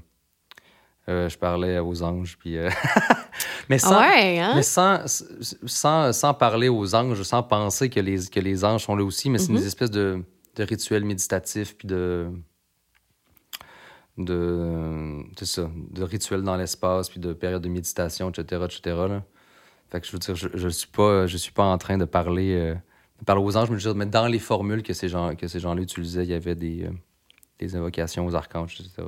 je 1.10 1.38
parlais 1.38 1.80
aux 1.80 2.04
anges. 2.04 2.38
Puis, 2.38 2.58
euh, 2.58 2.70
mais, 3.70 3.80
sans, 3.80 4.00
hein? 4.00 4.54
mais 4.56 4.64
sans, 4.64 5.02
sans, 5.66 6.14
sans, 6.14 6.34
parler 6.34 6.70
aux 6.70 6.96
anges, 6.96 7.24
sans 7.24 7.44
penser 7.44 7.90
que 7.90 8.00
les, 8.00 8.28
que 8.28 8.40
les 8.40 8.64
anges 8.64 8.86
sont 8.86 8.96
là 8.96 9.04
aussi, 9.04 9.30
mais 9.30 9.38
c'est 9.40 9.52
une 9.52 9.58
mm-hmm. 9.58 9.66
espèce 9.66 9.92
de, 9.92 10.24
de 10.56 10.64
rituel 10.64 11.06
méditatif, 11.06 11.76
puis 11.78 11.88
de. 11.88 12.28
de. 14.18 15.24
ça, 15.42 15.70
de 15.92 16.04
rituel 16.04 16.44
dans 16.44 16.56
l'espace, 16.56 17.10
puis 17.10 17.20
de 17.20 17.34
période 17.34 17.62
de 17.62 17.70
méditation, 17.70 18.30
etc., 18.30 18.64
etc. 18.66 18.82
Là. 19.10 19.24
Fait 19.90 20.00
que 20.00 20.06
je 20.06 20.12
veux 20.12 20.20
dire, 20.20 20.36
je, 20.36 20.50
je 20.54 20.70
suis 20.70 20.88
pas, 20.88 21.26
je 21.26 21.38
suis 21.38 21.52
pas 21.52 21.64
en 21.64 21.80
train 21.80 21.98
de 21.98 22.06
parler, 22.06 22.54
euh, 22.54 22.76
de 23.20 23.26
parler 23.26 23.42
aux 23.42 23.58
anges, 23.58 23.72
mais, 23.72 23.94
mais 23.96 24.06
dans 24.06 24.28
les 24.28 24.38
formules 24.38 24.84
que 24.84 24.94
ces 24.94 25.10
gens, 25.10 25.36
que 25.36 25.48
ces 25.48 25.60
gens-là 25.60 25.82
utilisaient, 25.82 26.24
il 26.24 26.30
y 26.30 26.36
avait 26.36 26.54
des 26.54 26.88
des 27.60 27.76
invocations 27.76 28.26
aux 28.26 28.36
archanges, 28.36 28.78
etc. 28.80 29.08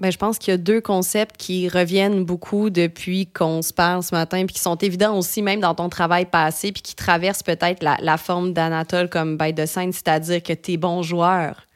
Ben, 0.00 0.10
je 0.10 0.16
pense 0.16 0.38
qu'il 0.38 0.50
y 0.50 0.54
a 0.54 0.58
deux 0.58 0.80
concepts 0.80 1.36
qui 1.36 1.68
reviennent 1.68 2.24
beaucoup 2.24 2.70
depuis 2.70 3.26
qu'on 3.26 3.60
se 3.60 3.72
parle 3.72 4.02
ce 4.02 4.14
matin, 4.14 4.46
puis 4.46 4.54
qui 4.54 4.60
sont 4.60 4.76
évidents 4.76 5.16
aussi 5.16 5.42
même 5.42 5.60
dans 5.60 5.74
ton 5.74 5.88
travail 5.88 6.24
passé, 6.24 6.72
puis 6.72 6.82
qui 6.82 6.94
traversent 6.94 7.42
peut-être 7.42 7.82
la, 7.82 8.16
forme 8.16 8.52
d'Anatole 8.52 9.08
comme 9.08 9.36
by 9.36 9.52
de 9.52 9.66
scène, 9.66 9.92
c'est-à-dire 9.92 10.42
que 10.42 10.52
tu 10.52 10.72
es 10.72 10.76
bon 10.76 11.02
joueur. 11.02 11.66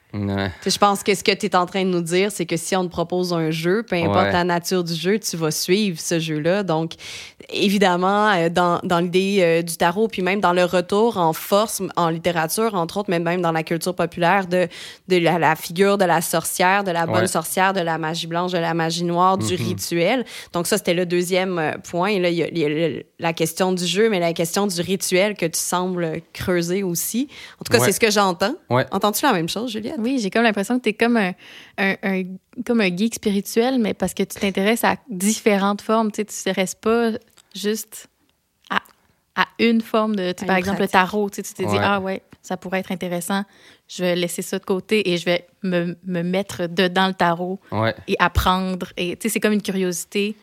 Je 0.65 0.77
pense 0.77 1.03
que 1.03 1.13
ce 1.13 1.23
que 1.23 1.33
tu 1.33 1.47
es 1.47 1.55
en 1.55 1.65
train 1.65 1.83
de 1.83 1.89
nous 1.89 2.01
dire, 2.01 2.31
c'est 2.31 2.45
que 2.45 2.55
si 2.55 2.75
on 2.75 2.85
te 2.85 2.89
propose 2.89 3.33
un 3.33 3.51
jeu, 3.51 3.83
peu 3.83 3.95
importe 3.95 4.31
la 4.31 4.43
nature 4.43 4.83
du 4.83 4.93
jeu, 4.93 5.19
tu 5.19 5.35
vas 5.35 5.51
suivre 5.51 5.99
ce 5.99 6.19
jeu-là. 6.19 6.63
Donc, 6.63 6.93
évidemment, 7.49 8.29
euh, 8.29 8.49
dans, 8.49 8.79
dans 8.83 8.99
l'idée 8.99 9.39
euh, 9.41 9.61
du 9.61 9.75
tarot, 9.75 10.07
puis 10.07 10.21
même 10.21 10.39
dans 10.39 10.53
le 10.53 10.63
retour 10.63 11.17
en 11.17 11.33
force 11.33 11.81
en 11.95 12.09
littérature, 12.09 12.73
entre 12.75 12.97
autres, 12.97 13.09
mais 13.09 13.19
même 13.19 13.41
dans 13.41 13.51
la 13.51 13.63
culture 13.63 13.95
populaire, 13.95 14.47
de, 14.47 14.67
de 15.07 15.17
la, 15.17 15.55
figure 15.55 15.97
de 15.97 16.05
la 16.05 16.21
sorcière, 16.21 16.83
de 16.83 16.91
la 16.91 17.05
bonne 17.05 17.27
sorcière, 17.27 17.73
de 17.73 17.81
la 17.81 17.97
magie 17.97 18.27
blanche, 18.27 18.53
de 18.53 18.57
la 18.57 18.73
magie 18.73 19.03
noire, 19.03 19.37
du 19.37 19.55
mm-hmm. 19.55 19.67
rituel. 19.67 20.25
Donc, 20.53 20.67
ça, 20.67 20.77
c'était 20.77 20.93
le 20.93 21.05
deuxième 21.05 21.59
euh, 21.59 21.71
point. 21.83 22.17
Là, 22.19 22.29
il 22.29 22.37
y, 22.37 22.65
a, 22.65 23.03
la 23.19 23.33
question 23.33 23.73
du 23.73 23.85
jeu, 23.85 24.09
mais 24.09 24.19
la 24.19 24.33
question 24.33 24.67
du 24.67 24.79
rituel 24.81 25.35
que 25.35 25.45
tu 25.45 25.59
sembles 25.59 26.21
creuser 26.31 26.83
aussi. 26.83 27.27
En 27.59 27.65
tout 27.65 27.73
cas, 27.73 27.83
c'est 27.83 27.91
ce 27.91 27.99
que 27.99 28.11
j'entends. 28.11 28.55
Entends-tu 28.69 29.25
la 29.25 29.33
même 29.33 29.49
chose, 29.49 29.71
Juliette? 29.71 29.96
Oui, 29.97 30.19
j'ai 30.19 30.29
comme 30.29 30.43
l'impression 30.43 30.77
que 30.77 30.83
tu 30.83 30.89
es 30.89 30.93
comme 30.93 31.17
un, 31.17 31.33
un, 31.77 32.23
comme 32.65 32.81
un 32.81 32.95
geek 32.95 33.15
spirituel, 33.15 33.79
mais 33.79 33.93
parce 33.93 34.13
que 34.13 34.23
tu 34.23 34.39
t'intéresses 34.39 34.83
à 34.83 34.97
différentes 35.09 35.81
formes. 35.81 36.11
Tu 36.11 36.21
ne 36.21 36.25
t'intéresses 36.25 36.75
pas 36.75 37.11
juste 37.55 38.07
à, 38.69 38.81
à 39.35 39.47
une 39.59 39.81
forme 39.81 40.15
de. 40.15 40.33
Par 40.45 40.55
exemple, 40.55 40.81
le 40.81 40.87
tarot. 40.87 41.29
Tu 41.29 41.41
t'es 41.41 41.65
dit, 41.65 41.77
ah 41.79 41.99
ouais, 41.99 42.21
ça 42.41 42.57
pourrait 42.57 42.79
être 42.79 42.91
intéressant. 42.91 43.43
Je 43.87 44.03
vais 44.03 44.15
laisser 44.15 44.41
ça 44.41 44.59
de 44.59 44.65
côté 44.65 45.11
et 45.11 45.17
je 45.17 45.25
vais 45.25 45.47
me, 45.63 45.95
me 46.05 46.21
mettre 46.21 46.67
dedans 46.67 47.07
le 47.07 47.13
tarot 47.13 47.59
et 48.07 48.15
apprendre. 48.19 48.87
Et 48.97 49.17
c'est 49.19 49.39
comme 49.39 49.53
une 49.53 49.61
curiosité. 49.61 50.35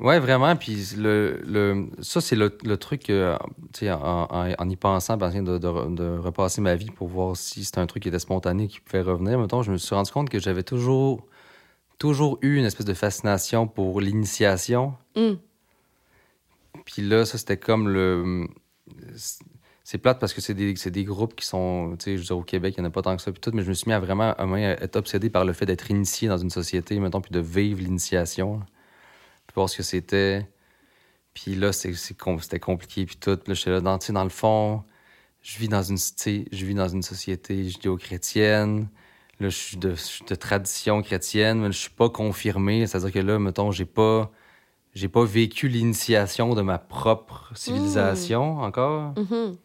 Oui, 0.00 0.18
vraiment. 0.18 0.56
Puis 0.56 0.94
le, 0.96 1.40
le, 1.46 1.86
ça, 2.00 2.20
c'est 2.20 2.34
le, 2.34 2.56
le, 2.64 2.76
truc, 2.76 3.10
euh, 3.10 3.36
en, 3.84 4.26
en, 4.28 4.54
en, 4.58 4.68
y 4.68 4.76
pensant, 4.76 5.16
de, 5.16 5.40
de, 5.40 5.94
de, 5.94 6.18
repasser 6.18 6.60
ma 6.60 6.74
vie 6.74 6.90
pour 6.90 7.08
voir 7.08 7.36
si 7.36 7.64
c'était 7.64 7.78
un 7.78 7.86
truc 7.86 8.02
qui 8.02 8.08
était 8.08 8.18
spontané, 8.18 8.66
qui 8.66 8.80
pouvait 8.80 9.02
revenir. 9.02 9.38
Mettons, 9.38 9.62
je 9.62 9.70
me 9.70 9.76
suis 9.76 9.94
rendu 9.94 10.10
compte 10.10 10.30
que 10.30 10.40
j'avais 10.40 10.64
toujours, 10.64 11.24
toujours 11.98 12.38
eu 12.42 12.56
une 12.56 12.64
espèce 12.64 12.86
de 12.86 12.94
fascination 12.94 13.68
pour 13.68 14.00
l'initiation. 14.00 14.94
Mm. 15.14 15.34
Puis 16.84 17.02
là, 17.02 17.24
ça, 17.24 17.38
c'était 17.38 17.56
comme 17.56 17.88
le. 17.88 18.48
C'est 19.84 19.98
plate 19.98 20.18
parce 20.18 20.32
que 20.32 20.40
c'est 20.40 20.54
des, 20.54 20.72
des, 20.74 21.04
groupes 21.04 21.36
qui 21.36 21.46
sont. 21.46 21.94
Tu 21.98 22.04
sais, 22.04 22.12
je 22.16 22.22
veux 22.22 22.26
dire, 22.26 22.38
au 22.38 22.42
Québec, 22.42 22.74
il 22.76 22.80
n'y 22.80 22.86
en 22.86 22.88
a 22.88 22.92
pas 22.92 23.02
tant 23.02 23.14
que 23.16 23.22
ça, 23.22 23.30
puis 23.30 23.40
tout, 23.40 23.52
mais 23.54 23.62
je 23.62 23.68
me 23.68 23.74
suis 23.74 23.88
mis 23.88 23.94
à 23.94 24.00
vraiment 24.00 24.32
à 24.32 24.58
être 24.58 24.96
obsédé 24.96 25.30
par 25.30 25.44
le 25.44 25.52
fait 25.52 25.66
d'être 25.66 25.88
initié 25.90 26.26
dans 26.26 26.38
une 26.38 26.50
société, 26.50 26.98
mettons, 26.98 27.20
puis 27.20 27.32
de 27.32 27.40
vivre 27.40 27.80
l'initiation 27.80 28.60
voir 29.54 29.68
ce 29.68 29.78
que 29.78 29.82
c'était. 29.82 30.46
Puis 31.34 31.56
là, 31.56 31.72
c'était 31.72 32.60
compliqué, 32.60 33.06
puis 33.06 33.16
tout. 33.16 33.38
Là, 33.46 33.54
là, 33.66 33.80
dans, 33.80 33.98
dans 33.98 34.24
le 34.24 34.30
fond, 34.30 34.84
je 35.42 35.58
vis 35.58 35.68
dans 35.68 35.82
une, 35.82 35.98
je 35.98 36.64
vis 36.64 36.74
dans 36.74 36.88
une 36.88 37.02
société 37.02 37.68
judéo-chrétienne. 37.68 38.88
Là, 39.40 39.48
je 39.48 39.56
suis, 39.56 39.76
de, 39.76 39.94
de, 40.28 40.34
tradition 40.36 41.02
chrétienne, 41.02 41.60
mais 41.60 41.72
je 41.72 41.78
suis 41.78 41.90
pas 41.90 42.08
confirmé. 42.08 42.86
C'est-à-dire 42.86 43.12
que 43.12 43.18
là, 43.18 43.38
mettons, 43.40 43.72
j'ai 43.72 43.84
pas, 43.84 44.30
j'ai 44.94 45.08
pas 45.08 45.24
vécu 45.24 45.66
l'initiation 45.68 46.54
de 46.54 46.62
ma 46.62 46.78
propre 46.78 47.50
civilisation 47.54 48.54
mmh. 48.54 48.62
encore. 48.62 49.14
Mmh. 49.18 49.56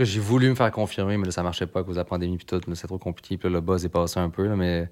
j'ai 0.00 0.20
voulu 0.20 0.48
me 0.48 0.54
faire 0.54 0.72
confirmer, 0.72 1.18
mais 1.18 1.26
là, 1.26 1.32
ça 1.32 1.42
marchait 1.42 1.66
pas 1.66 1.80
à 1.80 1.82
cause 1.84 1.96
de 1.96 2.00
la 2.00 2.06
pandémie, 2.06 2.38
puis 2.38 2.46
tout. 2.46 2.60
C'est 2.74 2.86
trop 2.86 2.98
compliqué. 2.98 3.36
Puis 3.36 3.48
là, 3.48 3.56
le 3.56 3.60
buzz 3.60 3.84
est 3.84 3.90
passé 3.90 4.18
un 4.18 4.30
peu, 4.30 4.48
là, 4.48 4.56
mais... 4.56 4.88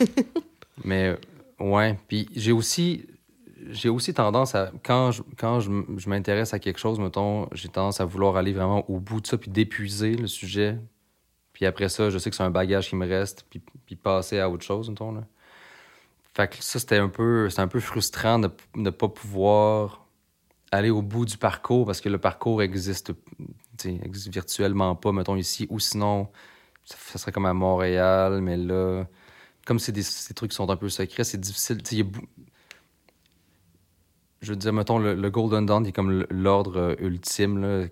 mais, 0.84 1.16
ouais. 1.58 1.98
Puis 2.08 2.28
j'ai 2.36 2.52
aussi 2.52 3.06
j'ai 3.68 3.88
aussi 3.88 4.14
tendance 4.14 4.54
à, 4.54 4.70
quand 4.84 5.10
je, 5.10 5.22
quand 5.36 5.60
je, 5.60 6.08
m'intéresse 6.08 6.54
à 6.54 6.58
quelque 6.58 6.78
chose, 6.78 6.98
mettons, 6.98 7.48
j'ai 7.52 7.68
tendance 7.68 8.00
à 8.00 8.04
vouloir 8.04 8.36
aller 8.36 8.52
vraiment 8.52 8.88
au 8.90 9.00
bout 9.00 9.20
de 9.20 9.26
ça, 9.26 9.38
puis 9.38 9.50
d'épuiser 9.50 10.14
le 10.14 10.26
sujet. 10.26 10.78
Puis 11.52 11.66
après 11.66 11.88
ça, 11.88 12.10
je 12.10 12.18
sais 12.18 12.30
que 12.30 12.36
c'est 12.36 12.42
un 12.42 12.50
bagage 12.50 12.88
qui 12.88 12.96
me 12.96 13.06
reste, 13.06 13.46
puis, 13.48 13.62
puis 13.86 13.96
passer 13.96 14.38
à 14.38 14.50
autre 14.50 14.64
chose, 14.64 14.88
mettons. 14.88 15.12
Là. 15.12 15.22
Fait 16.34 16.48
que 16.48 16.56
ça, 16.62 16.78
c'était 16.78 16.98
un 16.98 17.08
peu, 17.08 17.48
un 17.56 17.68
peu 17.68 17.80
frustrant 17.80 18.38
de 18.38 18.50
ne 18.74 18.90
pas 18.90 19.08
pouvoir 19.08 20.06
aller 20.70 20.90
au 20.90 21.02
bout 21.02 21.24
du 21.24 21.38
parcours, 21.38 21.86
parce 21.86 22.00
que 22.00 22.08
le 22.08 22.18
parcours 22.18 22.62
existe, 22.62 23.12
virtuellement 23.82 24.94
pas, 24.94 25.12
mettons, 25.12 25.36
ici, 25.36 25.66
ou 25.70 25.80
sinon, 25.80 26.28
ça, 26.84 27.18
serait 27.18 27.32
comme 27.32 27.46
à 27.46 27.54
Montréal, 27.54 28.40
mais 28.42 28.56
là, 28.56 29.06
comme 29.64 29.78
c'est 29.78 29.92
des, 29.92 30.04
trucs 30.34 30.50
qui 30.50 30.56
sont 30.56 30.70
un 30.70 30.76
peu 30.76 30.88
secrets, 30.88 31.24
c'est 31.24 31.40
difficile. 31.40 31.78
Je 34.46 34.52
veux 34.52 34.56
dire, 34.56 34.72
mettons, 34.72 34.98
le, 34.98 35.30
Golden 35.30 35.66
Dawn, 35.66 35.82
qui 35.82 35.88
est 35.88 35.92
comme 35.92 36.24
l'ordre 36.30 36.76
euh, 36.76 36.94
ultime 37.00 37.88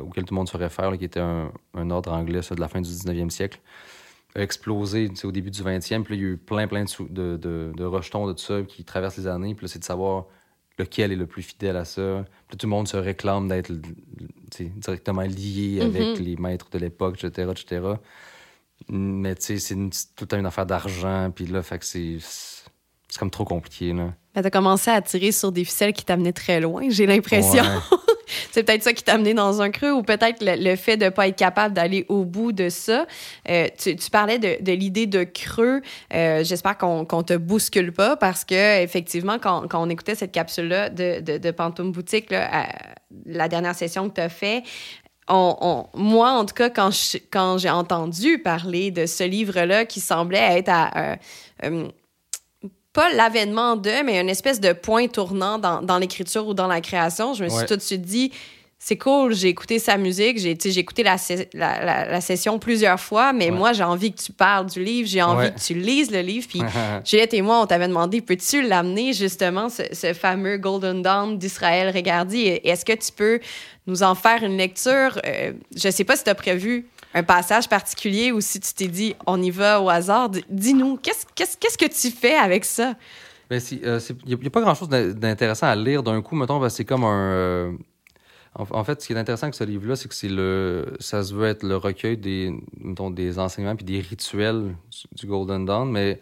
auquel 0.00 0.24
tout 0.24 0.34
le 0.34 0.36
monde 0.36 0.48
se 0.48 0.56
réfère, 0.56 0.96
qui 0.96 1.04
était 1.04 1.20
un, 1.20 1.50
ordre 1.90 2.12
anglais 2.12 2.40
de 2.48 2.60
la 2.60 2.68
fin 2.68 2.80
du 2.80 2.88
19e 2.88 3.28
siècle. 3.28 3.60
a 4.36 4.42
explosé 4.42 5.10
au 5.24 5.32
début 5.32 5.50
du 5.50 5.60
20e. 5.62 6.04
Puis 6.04 6.14
là, 6.14 6.20
il 6.20 6.22
y 6.22 6.24
a 6.24 6.32
eu 6.34 6.36
plein, 6.36 6.68
plein 6.68 6.84
de, 6.84 7.36
de, 7.36 7.72
de, 7.76 7.84
rejetons 7.84 8.28
de 8.28 8.32
tout 8.34 8.42
ça 8.42 8.62
qui 8.62 8.84
traversent 8.84 9.16
les 9.16 9.26
années. 9.26 9.56
Puis 9.56 9.68
c'est 9.68 9.80
de 9.80 9.84
savoir 9.84 10.26
lequel 10.78 11.10
est 11.10 11.16
le 11.16 11.26
plus 11.26 11.42
fidèle 11.42 11.76
à 11.76 11.84
ça. 11.84 12.24
Puis 12.46 12.56
tout 12.56 12.66
le 12.66 12.70
monde 12.70 12.86
se 12.86 12.96
réclame 12.96 13.48
d'être 13.48 13.72
directement 14.56 15.22
lié 15.22 15.80
avec 15.82 16.02
mm-hmm. 16.02 16.22
les 16.22 16.36
maîtres 16.36 16.70
de 16.70 16.78
l'époque, 16.78 17.22
etc., 17.22 17.50
etc. 17.50 17.82
Mais 18.88 19.34
tu 19.34 19.58
sais, 19.58 19.58
c'est 19.58 20.14
tout 20.14 20.32
une 20.36 20.46
affaire 20.46 20.66
d'argent. 20.66 21.32
Puis 21.34 21.46
là, 21.46 21.62
fait 21.62 21.80
que 21.80 21.84
c'est 21.84 22.18
c'est 22.20 23.18
comme 23.18 23.30
trop 23.30 23.44
compliqué. 23.44 23.92
Là. 23.92 24.14
Ben, 24.34 24.42
tu 24.42 24.46
as 24.46 24.50
commencé 24.50 24.90
à 24.90 25.00
tirer 25.00 25.32
sur 25.32 25.52
des 25.52 25.64
ficelles 25.64 25.92
qui 25.92 26.04
t'amenaient 26.04 26.32
très 26.32 26.60
loin, 26.60 26.82
j'ai 26.88 27.06
l'impression. 27.06 27.64
c'est 28.50 28.62
peut-être 28.64 28.82
ça 28.82 28.92
qui 28.92 29.02
t'a 29.02 29.14
amené 29.14 29.34
dans 29.34 29.62
un 29.62 29.70
creux 29.70 29.92
ou 29.92 30.02
peut-être 30.02 30.38
le, 30.40 30.76
fait 30.76 30.96
de 30.96 31.06
ne 31.06 31.10
pas 31.10 31.28
être 31.28 31.36
capable 31.36 31.74
d'aller 31.74 32.04
au 32.08 32.24
bout 32.24 32.52
de 32.52 32.68
ça. 32.68 33.06
Euh, 33.48 33.68
tu, 33.78 33.96
parlais 34.10 34.38
de, 34.38 34.72
l'idée 34.72 35.06
de 35.06 35.24
creux. 35.24 35.82
Euh, 36.12 36.42
j'espère 36.44 36.78
qu'on 36.78 37.00
ne 37.02 37.22
te 37.22 37.36
bouscule 37.36 37.92
pas 37.92 38.16
parce 38.16 38.44
que 38.44 38.82
effectivement, 38.82 39.38
quand, 39.38 39.66
on 39.72 39.88
écoutait 39.88 40.14
cette 40.14 40.32
capsule-là 40.32 40.90
de, 40.90 41.20
de, 41.20 41.38
de 41.38 41.50
Pantoum 41.50 41.92
Boutique, 41.92 42.30
la 42.30 43.48
dernière 43.48 43.74
session 43.74 44.08
que 44.08 44.14
tu 44.14 44.20
as 44.20 44.28
fait, 44.28 44.62
on, 45.28 45.86
moi, 45.94 46.32
en 46.32 46.44
tout 46.44 46.54
cas, 46.54 46.70
quand, 46.70 46.90
quand 47.32 47.58
j'ai 47.58 47.70
entendu 47.70 48.38
parler 48.38 48.90
de 48.90 49.06
ce 49.06 49.24
livre-là 49.24 49.84
qui 49.86 50.00
semblait 50.00 50.58
être 50.58 50.68
à, 50.68 51.16
euh, 51.64 51.88
pas 52.94 53.12
l'avènement 53.12 53.76
de, 53.76 54.02
mais 54.04 54.20
une 54.20 54.30
espèce 54.30 54.60
de 54.60 54.72
point 54.72 55.08
tournant 55.08 55.58
dans, 55.58 55.82
dans 55.82 55.98
l'écriture 55.98 56.46
ou 56.46 56.54
dans 56.54 56.68
la 56.68 56.80
création. 56.80 57.34
Je 57.34 57.44
me 57.44 57.48
suis 57.50 57.66
tout 57.66 57.76
de 57.76 57.82
suite 57.82 58.02
dit, 58.02 58.32
c'est 58.78 58.96
cool, 58.96 59.34
j'ai 59.34 59.48
écouté 59.48 59.78
sa 59.78 59.96
musique, 59.96 60.38
j'ai 60.38 60.78
écouté 60.78 61.02
la, 61.02 61.16
la, 61.54 62.04
la, 62.06 62.20
session 62.20 62.58
plusieurs 62.58 63.00
fois, 63.00 63.32
mais 63.32 63.50
moi, 63.50 63.72
j'ai 63.72 63.82
envie 63.82 64.12
que 64.12 64.22
tu 64.22 64.30
parles 64.30 64.66
du 64.66 64.84
livre, 64.84 65.08
j'ai 65.08 65.22
envie 65.22 65.52
que 65.52 65.58
tu 65.58 65.74
lises 65.74 66.10
le 66.10 66.20
livre. 66.20 66.46
Puis 66.48 66.60
Juliette 67.04 67.34
et 67.34 67.42
moi, 67.42 67.62
on 67.62 67.66
t'avait 67.66 67.88
demandé, 67.88 68.20
peux-tu 68.20 68.62
l'amener 68.62 69.12
justement, 69.12 69.70
ce, 69.70 69.82
ce, 69.92 70.12
fameux 70.12 70.58
Golden 70.58 71.02
Dawn 71.02 71.38
d'Israël 71.38 71.94
Regardi? 71.94 72.42
Est-ce 72.46 72.84
que 72.84 72.92
tu 72.92 73.10
peux 73.10 73.40
nous 73.86 74.02
en 74.02 74.14
faire 74.14 74.42
une 74.44 74.58
lecture? 74.58 75.18
Euh, 75.26 75.52
je 75.74 75.88
sais 75.88 76.04
pas 76.04 76.16
si 76.16 76.24
tu 76.24 76.30
as 76.30 76.34
prévu 76.34 76.86
un 77.14 77.22
passage 77.22 77.68
particulier 77.68 78.32
ou 78.32 78.40
si 78.40 78.60
tu 78.60 78.74
t'es 78.74 78.88
dit 78.88 79.14
on 79.26 79.40
y 79.40 79.50
va 79.50 79.80
au 79.80 79.88
hasard, 79.88 80.30
dis-nous, 80.50 80.98
qu'est-ce, 80.98 81.76
que 81.76 81.86
tu 81.86 82.10
fais 82.14 82.34
avec 82.34 82.64
ça? 82.64 82.94
Il 83.50 83.60
n'y 84.26 84.34
a, 84.34 84.50
pas 84.50 84.60
grand-chose 84.60 84.88
d'intéressant 84.88 85.68
à 85.68 85.76
lire 85.76 86.02
d'un 86.02 86.20
coup, 86.22 86.34
mettons, 86.34 86.68
c'est 86.68 86.84
comme 86.84 87.04
un. 87.04 87.32
Euh, 87.32 87.72
en, 88.56 88.84
fait, 88.84 89.00
ce 89.00 89.06
qui 89.06 89.12
est 89.12 89.16
intéressant 89.16 89.44
avec 89.44 89.54
ce 89.54 89.64
livre-là, 89.64 89.96
c'est 89.96 90.08
que 90.08 90.14
c'est 90.14 90.28
le, 90.28 90.96
ça 90.98 91.22
se 91.22 91.34
veut 91.34 91.46
être 91.46 91.62
le 91.64 91.76
recueil 91.76 92.16
des, 92.16 92.52
mettons, 92.80 93.10
des 93.10 93.38
enseignements 93.38 93.76
puis 93.76 93.84
des 93.84 94.00
rituels 94.00 94.76
du 95.12 95.26
Golden 95.26 95.64
Dawn, 95.64 95.90
mais 95.90 96.20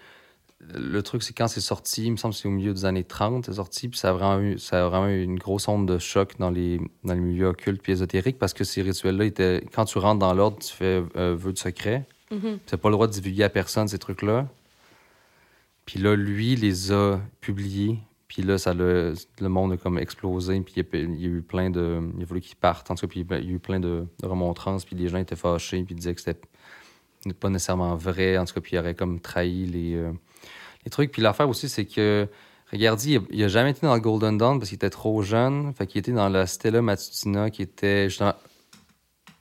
le 0.75 1.03
truc, 1.03 1.23
c'est 1.23 1.33
quand 1.33 1.49
c'est 1.49 1.61
sorti, 1.61 2.07
il 2.07 2.13
me 2.13 2.17
semble 2.17 2.35
que 2.35 2.41
c'est 2.41 2.49
au 2.49 2.53
milieu 2.53 2.73
des 2.73 2.85
années 2.85 3.05
30, 3.05 3.47
c'est 3.47 3.55
sorti, 3.55 3.89
puis 3.89 3.99
ça 3.99 4.11
a 4.11 4.13
vraiment 4.13 4.41
eu, 4.41 4.59
ça 4.59 4.85
a 4.85 4.89
vraiment 4.89 5.09
eu 5.09 5.23
une 5.23 5.39
grosse 5.39 5.69
onde 5.69 5.87
de 5.87 5.99
choc 5.99 6.35
dans 6.39 6.51
les, 6.51 6.81
dans 7.05 7.15
les 7.15 7.21
milieux 7.21 7.49
occultes 7.49 7.83
puis 7.83 7.93
ésotériques 7.93 8.39
parce 8.39 8.55
que 8.55 8.65
ces 8.65 8.83
rituels-là 8.83 9.25
étaient. 9.25 9.65
Quand 9.75 9.85
tu 9.85 9.99
rentres 9.99 10.21
dans 10.21 10.35
l'ordre, 10.35 10.59
tu 10.59 10.73
fais 10.73 11.03
euh, 11.17 11.35
vœu 11.37 11.53
de 11.53 11.59
secret. 11.59 12.07
Mm 12.31 12.37
-hmm. 12.37 12.59
Tu 12.67 12.77
pas 12.77 12.89
le 12.89 12.95
droit 12.95 13.07
de 13.07 13.13
divulguer 13.13 13.45
à 13.45 13.49
personne 13.49 13.89
ces 13.89 13.99
trucs-là. 13.99 14.47
Puis 15.85 15.99
là, 16.01 16.15
lui, 16.17 16.57
les 16.57 16.93
a 16.93 17.21
publiés. 17.41 17.99
Puis 18.29 18.43
là, 18.43 18.57
ça 18.57 18.73
le, 18.73 19.15
le 19.41 19.49
monde 19.49 19.73
a 19.73 19.77
comme 19.77 19.99
explosé. 19.99 20.61
Puis 20.61 20.75
il 20.77 21.21
y, 21.21 21.27
a, 21.27 21.29
eu 21.29 21.43
plein 21.43 21.71
de. 21.71 22.01
Il 22.17 22.23
a 22.23 22.27
fallu 22.27 22.41
qu'ils 22.41 22.57
partent. 22.57 22.91
En 22.91 22.95
tout 22.95 23.07
cas, 23.07 23.11
puis 23.11 23.27
il 23.29 23.49
y 23.49 23.53
a 23.53 23.55
eu 23.57 23.59
plein 23.59 23.81
de, 23.81 24.07
remontrances. 24.23 24.85
Puis 24.87 24.97
les 24.97 25.09
gens 25.09 25.19
étaient 25.19 25.37
fâchés. 25.37 25.83
Puis 25.85 25.95
ils 25.95 25.99
disaient 25.99 26.15
que 26.15 26.21
c'était 26.21 26.41
pas 27.41 27.51
nécessairement 27.51 27.95
vrai. 27.97 28.39
En 28.39 28.45
tout 28.47 28.55
cas, 28.55 28.61
puis 28.61 28.77
il 28.77 28.79
aurait 28.79 28.95
comme 28.95 29.21
trahi 29.21 29.67
les. 29.67 29.95
Euh, 29.97 30.13
les 30.85 30.91
trucs. 30.91 31.13
Puis 31.13 31.23
l'affaire 31.23 31.49
aussi, 31.49 31.69
c'est 31.69 31.87
que 31.87 32.29
Regardi, 32.73 33.19
il 33.31 33.41
n'a 33.41 33.49
jamais 33.49 33.71
été 33.71 33.87
dans 33.87 33.95
le 33.95 34.01
Golden 34.01 34.39
Dawn 34.39 34.59
parce 34.59 34.71
qu'il 34.71 34.77
était 34.77 34.89
trop 34.89 35.23
jeune. 35.23 35.75
Fait 35.75 35.87
qu'il 35.87 35.99
était 35.99 36.13
dans 36.13 36.31
la 36.31 36.47
Stella 36.47 36.81
Matutina, 36.81 37.51
qui 37.51 37.61
était 37.61 38.09
justement 38.09 38.35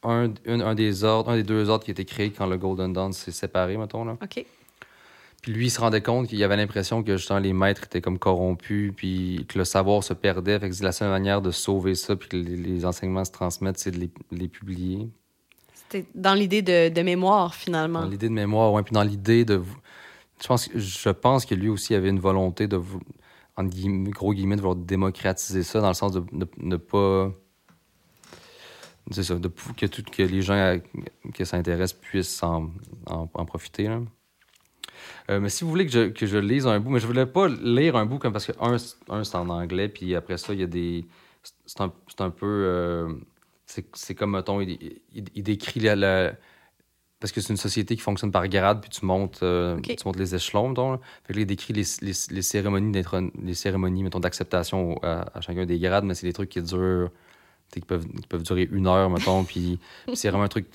un, 0.03 0.33
un, 0.45 0.75
des 0.75 1.05
ordres, 1.05 1.31
un 1.31 1.37
des 1.37 1.43
deux 1.43 1.69
ordres 1.69 1.85
qui 1.85 1.91
a 1.91 1.93
été 1.93 2.03
créé 2.03 2.31
quand 2.31 2.45
le 2.45 2.57
Golden 2.57 2.91
Dawn 2.91 3.13
s'est 3.13 3.31
séparé, 3.31 3.77
mettons. 3.77 4.03
Là. 4.03 4.17
OK. 4.21 4.45
Puis 5.41 5.53
lui, 5.53 5.67
il 5.67 5.69
se 5.69 5.79
rendait 5.79 6.01
compte 6.01 6.27
qu'il 6.27 6.43
avait 6.43 6.57
l'impression 6.57 7.03
que 7.03 7.15
justement 7.15 7.39
les 7.39 7.53
maîtres 7.53 7.85
étaient 7.85 8.01
comme 8.01 8.19
corrompus, 8.19 8.91
puis 8.95 9.45
que 9.47 9.57
le 9.57 9.63
savoir 9.63 10.03
se 10.03 10.13
perdait. 10.13 10.59
Fait 10.59 10.67
que 10.67 10.75
c'est 10.75 10.83
la 10.83 10.91
seule 10.91 11.09
manière 11.09 11.41
de 11.41 11.51
sauver 11.51 11.95
ça, 11.95 12.17
puis 12.17 12.27
que 12.27 12.35
les, 12.35 12.85
enseignements 12.85 13.23
se 13.23 13.31
transmettent, 13.31 13.79
c'est 13.79 13.91
de 13.91 13.97
les, 13.97 14.09
les 14.31 14.49
publier. 14.49 15.09
C'était 15.73 16.05
dans 16.15 16.33
l'idée 16.33 16.61
de, 16.61 16.89
de, 16.89 17.01
mémoire, 17.01 17.55
finalement. 17.55 18.01
Dans 18.01 18.09
l'idée 18.09 18.27
de 18.27 18.33
mémoire, 18.33 18.73
oui. 18.73 18.83
Puis 18.83 18.93
dans 18.93 19.03
l'idée 19.03 19.45
de 19.45 19.61
je 20.41 20.47
pense, 20.47 20.69
je 20.73 21.09
pense 21.09 21.45
que 21.45 21.55
lui 21.55 21.69
aussi 21.69 21.93
avait 21.93 22.09
une 22.09 22.19
volonté 22.19 22.67
de, 22.67 22.81
en 23.57 23.63
gros 23.65 24.33
guillemets, 24.33 24.55
de 24.55 24.61
vouloir 24.61 24.75
démocratiser 24.75 25.63
ça, 25.63 25.81
dans 25.81 25.89
le 25.89 25.93
sens 25.93 26.11
de 26.11 26.23
ne 26.57 26.77
pas. 26.77 27.31
C'est 29.11 29.23
ça, 29.23 29.35
que, 29.35 30.23
les 30.23 30.41
gens 30.41 30.79
qui 31.33 31.45
s'intéressent 31.45 31.99
puissent 31.99 32.41
en, 32.43 32.71
en, 33.07 33.45
profiter. 33.45 33.89
Euh, 35.29 35.39
mais 35.39 35.49
si 35.49 35.63
vous 35.63 35.69
voulez 35.69 35.85
que 35.85 35.91
je, 35.91 36.09
que 36.09 36.25
je, 36.25 36.37
lise 36.37 36.67
un 36.67 36.79
bout, 36.79 36.91
mais 36.91 36.99
je 36.99 37.07
voulais 37.07 37.25
pas 37.25 37.47
lire 37.47 37.95
un 37.95 38.05
bout 38.05 38.19
comme 38.19 38.31
parce 38.31 38.45
que 38.45 38.53
un, 38.59 38.77
un 39.09 39.23
c'est 39.23 39.35
en 39.35 39.49
anglais, 39.49 39.89
puis 39.89 40.15
après 40.15 40.37
ça, 40.37 40.53
il 40.53 40.59
y 40.59 40.63
a 40.63 40.67
des. 40.67 41.05
C'est 41.65 41.81
un, 41.81 41.91
un, 42.19 42.29
peu. 42.29 42.45
Euh, 42.45 43.13
c'est 43.65 44.15
comme, 44.15 44.31
mettons, 44.31 44.61
il, 44.61 45.01
il, 45.13 45.43
décrit 45.43 45.79
la 45.79 46.33
parce 47.21 47.31
que 47.31 47.39
c'est 47.39 47.53
une 47.53 47.57
société 47.57 47.95
qui 47.95 48.01
fonctionne 48.01 48.31
par 48.31 48.47
grade, 48.49 48.81
puis 48.81 48.89
tu 48.89 49.05
montes, 49.05 49.41
euh, 49.43 49.79
tu 49.79 49.95
montes 50.05 50.17
les 50.17 50.33
échelons, 50.33 50.69
mettons. 50.69 50.97
Fait 51.23 51.33
que 51.33 51.33
là, 51.33 51.41
il 51.41 51.45
décrit 51.45 51.71
les, 51.71 51.83
les, 52.01 52.13
les 52.31 52.41
cérémonies, 52.41 53.03
les 53.43 53.53
cérémonies 53.53 54.03
mettons, 54.03 54.19
d'acceptation 54.19 54.97
à, 55.03 55.39
chacun 55.39 55.67
des 55.67 55.77
grades, 55.77 56.03
mais 56.03 56.15
c'est 56.15 56.25
des 56.25 56.33
trucs 56.33 56.49
qui 56.49 56.63
durent, 56.63 57.11
qui 57.71 57.81
peuvent, 57.81 58.07
qui 58.07 58.27
peuvent 58.27 58.41
durer 58.41 58.67
une 58.71 58.87
heure, 58.87 59.07
mettons, 59.11 59.43
puis, 59.43 59.79
c'est 60.15 60.29
vraiment 60.29 60.45
un 60.45 60.47
truc 60.47 60.65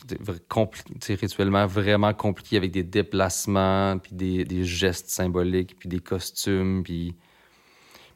rituellement 1.08 1.66
vraiment 1.66 2.14
compliqué 2.14 2.56
avec 2.56 2.70
des 2.70 2.84
déplacements, 2.84 3.98
puis 3.98 4.14
des, 4.14 4.44
des, 4.44 4.62
gestes 4.62 5.10
symboliques, 5.10 5.76
puis 5.76 5.88
des 5.88 5.98
costumes, 5.98 6.84
puis, 6.84 7.16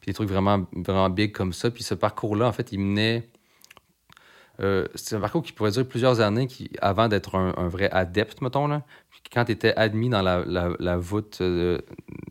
puis 0.00 0.06
des 0.06 0.14
trucs 0.14 0.28
vraiment, 0.28 0.66
vraiment 0.72 1.10
big 1.10 1.32
comme 1.32 1.52
ça. 1.52 1.68
Puis 1.72 1.82
ce 1.82 1.94
parcours-là, 1.94 2.46
en 2.46 2.52
fait, 2.52 2.70
il 2.70 2.78
menait 2.78 3.28
euh, 4.60 4.86
c'est 4.94 5.16
un 5.16 5.20
parcours 5.20 5.42
qui 5.42 5.52
pourrait 5.52 5.70
durer 5.70 5.86
plusieurs 5.86 6.20
années 6.20 6.46
qui, 6.46 6.70
avant 6.82 7.08
d'être 7.08 7.34
un, 7.34 7.68
vrai 7.68 7.88
adepte, 7.90 8.42
mettons. 8.42 8.66
Là. 8.66 8.84
quand 9.32 9.44
tu 9.46 9.52
étais 9.52 9.74
admis 9.74 10.10
dans 10.10 10.22
la, 10.22 10.96
voûte 10.98 11.38
euh, 11.40 11.78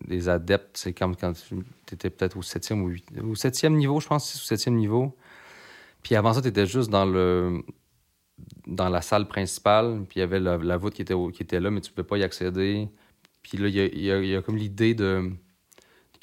des 0.07 0.29
adeptes, 0.29 0.77
c'est 0.77 0.93
comme 0.93 1.15
quand 1.15 1.33
tu 1.33 1.55
étais 1.93 2.09
peut-être 2.09 2.37
au 2.37 2.41
septième 2.41 2.83
ou 3.23 3.35
septième 3.35 3.75
niveau, 3.75 3.99
je 3.99 4.07
pense, 4.07 4.35
au 4.35 4.45
septième 4.45 4.75
niveau. 4.75 5.15
Puis 6.03 6.15
avant 6.15 6.33
ça, 6.33 6.41
tu 6.41 6.47
étais 6.47 6.65
juste 6.65 6.89
dans 6.89 7.05
le 7.05 7.63
dans 8.67 8.87
la 8.87 9.01
salle 9.01 9.27
principale, 9.27 10.05
puis 10.07 10.17
il 10.17 10.21
y 10.21 10.23
avait 10.23 10.39
la, 10.39 10.77
voûte 10.77 10.93
qui 10.93 11.01
était, 11.01 11.15
qui 11.33 11.43
était 11.43 11.59
là, 11.59 11.71
mais 11.71 11.81
tu 11.81 11.89
ne 11.91 11.95
pouvais 11.95 12.07
pas 12.07 12.17
y 12.17 12.23
accéder. 12.23 12.87
Puis 13.41 13.57
là, 13.57 13.67
il 13.67 14.01
y 14.01 14.35
a 14.35 14.41
comme 14.41 14.55
l'idée 14.55 14.93
de 14.93 15.31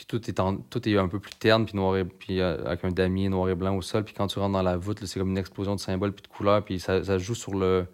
tout 0.04 0.30
est, 0.30 0.40
tout 0.70 0.88
est 0.88 0.98
un 0.98 1.08
peu 1.08 1.18
plus 1.18 1.34
terne, 1.34 1.64
puis, 1.64 1.76
noir 1.76 1.96
et, 1.96 2.04
puis 2.04 2.40
euh, 2.40 2.62
avec 2.66 2.84
un 2.84 2.90
damier 2.90 3.28
noir 3.28 3.48
et 3.48 3.54
blanc 3.54 3.74
au 3.76 3.82
sol. 3.82 4.04
Puis 4.04 4.14
quand 4.14 4.26
tu 4.26 4.38
rentres 4.38 4.52
dans 4.52 4.62
la 4.62 4.76
voûte, 4.76 5.04
c'est 5.04 5.18
comme 5.18 5.30
une 5.30 5.38
explosion 5.38 5.74
de 5.74 5.80
symboles 5.80 6.12
puis 6.12 6.22
de 6.22 6.28
couleurs. 6.28 6.64
Puis 6.64 6.78
ça, 6.80 7.18
joue 7.18 7.34
sur 7.34 7.54
le, 7.54 7.86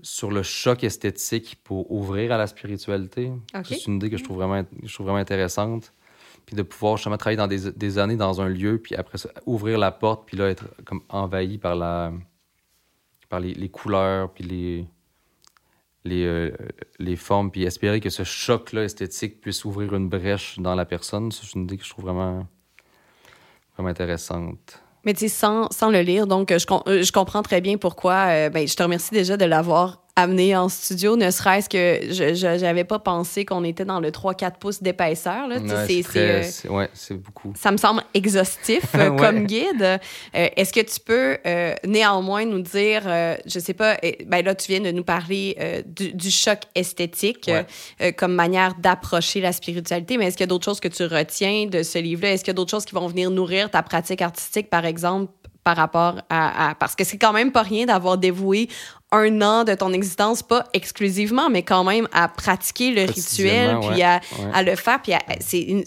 sur 0.00 0.30
le 0.30 0.42
choc 0.42 0.82
esthétique 0.82 1.58
pour 1.62 1.92
ouvrir 1.92 2.32
à 2.32 2.38
la 2.38 2.46
spiritualité. 2.46 3.32
C'est 3.64 3.86
une 3.86 3.96
idée 3.96 4.10
que 4.10 4.16
je 4.16 4.24
trouve 4.24 4.38
vraiment, 4.38 4.64
je 4.82 4.92
trouve 4.92 5.06
vraiment 5.06 5.20
intéressante. 5.20 5.92
Puis 6.46 6.56
de 6.56 6.62
pouvoir 6.62 6.96
justement 6.96 7.18
travailler 7.18 7.36
dans 7.36 7.46
des, 7.46 7.70
des, 7.70 7.98
années 7.98 8.16
dans 8.16 8.40
un 8.40 8.48
lieu, 8.48 8.78
puis 8.78 8.96
après 8.96 9.16
ça, 9.16 9.28
ouvrir 9.46 9.78
la 9.78 9.92
porte, 9.92 10.26
puis 10.26 10.36
là, 10.36 10.48
être 10.48 10.64
comme 10.84 11.02
envahi 11.08 11.56
par, 11.56 11.76
la, 11.76 12.12
par 13.28 13.38
les, 13.38 13.54
les 13.54 13.68
couleurs, 13.68 14.32
puis 14.32 14.42
les 14.42 14.88
les, 16.04 16.24
euh, 16.24 16.50
les 16.98 17.16
formes, 17.16 17.50
puis 17.50 17.64
espérer 17.64 18.00
que 18.00 18.10
ce 18.10 18.24
choc-là 18.24 18.84
esthétique 18.84 19.40
puisse 19.40 19.64
ouvrir 19.64 19.94
une 19.94 20.08
brèche 20.08 20.58
dans 20.58 20.74
la 20.74 20.84
personne. 20.84 21.30
C'est 21.30 21.54
une 21.54 21.64
idée 21.64 21.76
que 21.76 21.84
je 21.84 21.90
trouve 21.90 22.06
vraiment, 22.06 22.46
vraiment 23.74 23.90
intéressante. 23.90 24.82
Mais 25.04 25.14
tu 25.14 25.20
sais, 25.20 25.28
sans, 25.28 25.70
sans, 25.70 25.90
le 25.90 26.00
lire, 26.00 26.26
donc 26.26 26.50
je, 26.50 26.66
euh, 26.86 27.02
je 27.02 27.12
comprends 27.12 27.42
très 27.42 27.60
bien 27.60 27.76
pourquoi. 27.76 28.26
Euh, 28.28 28.50
ben, 28.50 28.66
je 28.66 28.74
te 28.76 28.82
remercie 28.82 29.12
déjà 29.12 29.36
de 29.36 29.44
l'avoir 29.44 30.01
amené 30.14 30.54
en 30.54 30.68
studio, 30.68 31.16
ne 31.16 31.30
serait-ce 31.30 31.70
que 31.70 32.12
je 32.12 32.60
n'avais 32.60 32.84
pas 32.84 32.98
pensé 32.98 33.46
qu'on 33.46 33.64
était 33.64 33.86
dans 33.86 33.98
le 33.98 34.10
3-4 34.10 34.58
pouces 34.58 34.82
d'épaisseur. 34.82 35.48
Ouais, 36.68 36.90
c'est 36.94 37.14
ouais, 37.14 37.20
beaucoup. 37.20 37.54
Ça 37.56 37.70
me 37.70 37.78
semble 37.78 38.02
exhaustif 38.12 38.84
comme 39.18 39.46
guide. 39.46 40.00
Est-ce 40.34 40.72
que 40.72 40.80
tu 40.80 41.00
peux 41.00 41.38
néanmoins 41.88 42.44
nous 42.44 42.60
dire, 42.60 43.02
je 43.04 43.58
sais 43.58 43.72
pas, 43.72 43.96
ben 44.26 44.44
là, 44.44 44.54
tu 44.54 44.70
viens 44.70 44.80
de 44.80 44.90
nous 44.90 45.04
parler 45.04 45.56
du, 45.86 46.12
du, 46.12 46.30
choc 46.30 46.60
esthétique 46.74 47.50
comme 48.18 48.34
manière 48.34 48.74
d'approcher 48.74 49.40
la 49.40 49.52
spiritualité, 49.52 50.18
mais 50.18 50.26
est-ce 50.26 50.36
qu'il 50.36 50.44
y 50.44 50.48
a 50.48 50.48
d'autres 50.48 50.64
choses 50.64 50.80
que 50.80 50.88
tu 50.88 51.04
retiens 51.04 51.66
de 51.66 51.82
ce 51.82 51.98
livre-là? 51.98 52.32
Est-ce 52.32 52.44
qu'il 52.44 52.50
y 52.50 52.54
a 52.54 52.54
d'autres 52.54 52.70
choses 52.70 52.84
qui 52.84 52.94
vont 52.94 53.06
venir 53.06 53.30
nourrir 53.30 53.70
ta 53.70 53.82
pratique 53.82 54.20
artistique, 54.20 54.68
par 54.68 54.84
exemple, 54.84 55.32
par 55.64 55.76
rapport 55.76 56.16
à, 56.28 56.70
à 56.70 56.74
parce 56.74 56.96
que 56.96 57.04
c'est 57.04 57.18
quand 57.18 57.32
même 57.32 57.52
pas 57.52 57.62
rien 57.62 57.86
d'avoir 57.86 58.18
dévoué 58.18 58.68
un 59.12 59.40
an 59.42 59.64
de 59.64 59.74
ton 59.74 59.92
existence, 59.92 60.42
pas 60.42 60.64
exclusivement, 60.72 61.50
mais 61.50 61.62
quand 61.62 61.84
même 61.84 62.08
à 62.12 62.28
pratiquer 62.28 62.92
le 62.92 63.02
rituel, 63.02 63.78
puis 63.80 64.02
à, 64.02 64.20
à, 64.52 64.62
le 64.62 64.74
faire. 64.74 65.00
Puis 65.02 65.12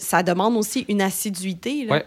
ça 0.00 0.22
demande 0.22 0.56
aussi 0.56 0.86
une 0.88 1.02
assiduité. 1.02 1.86
Oui. 1.90 1.98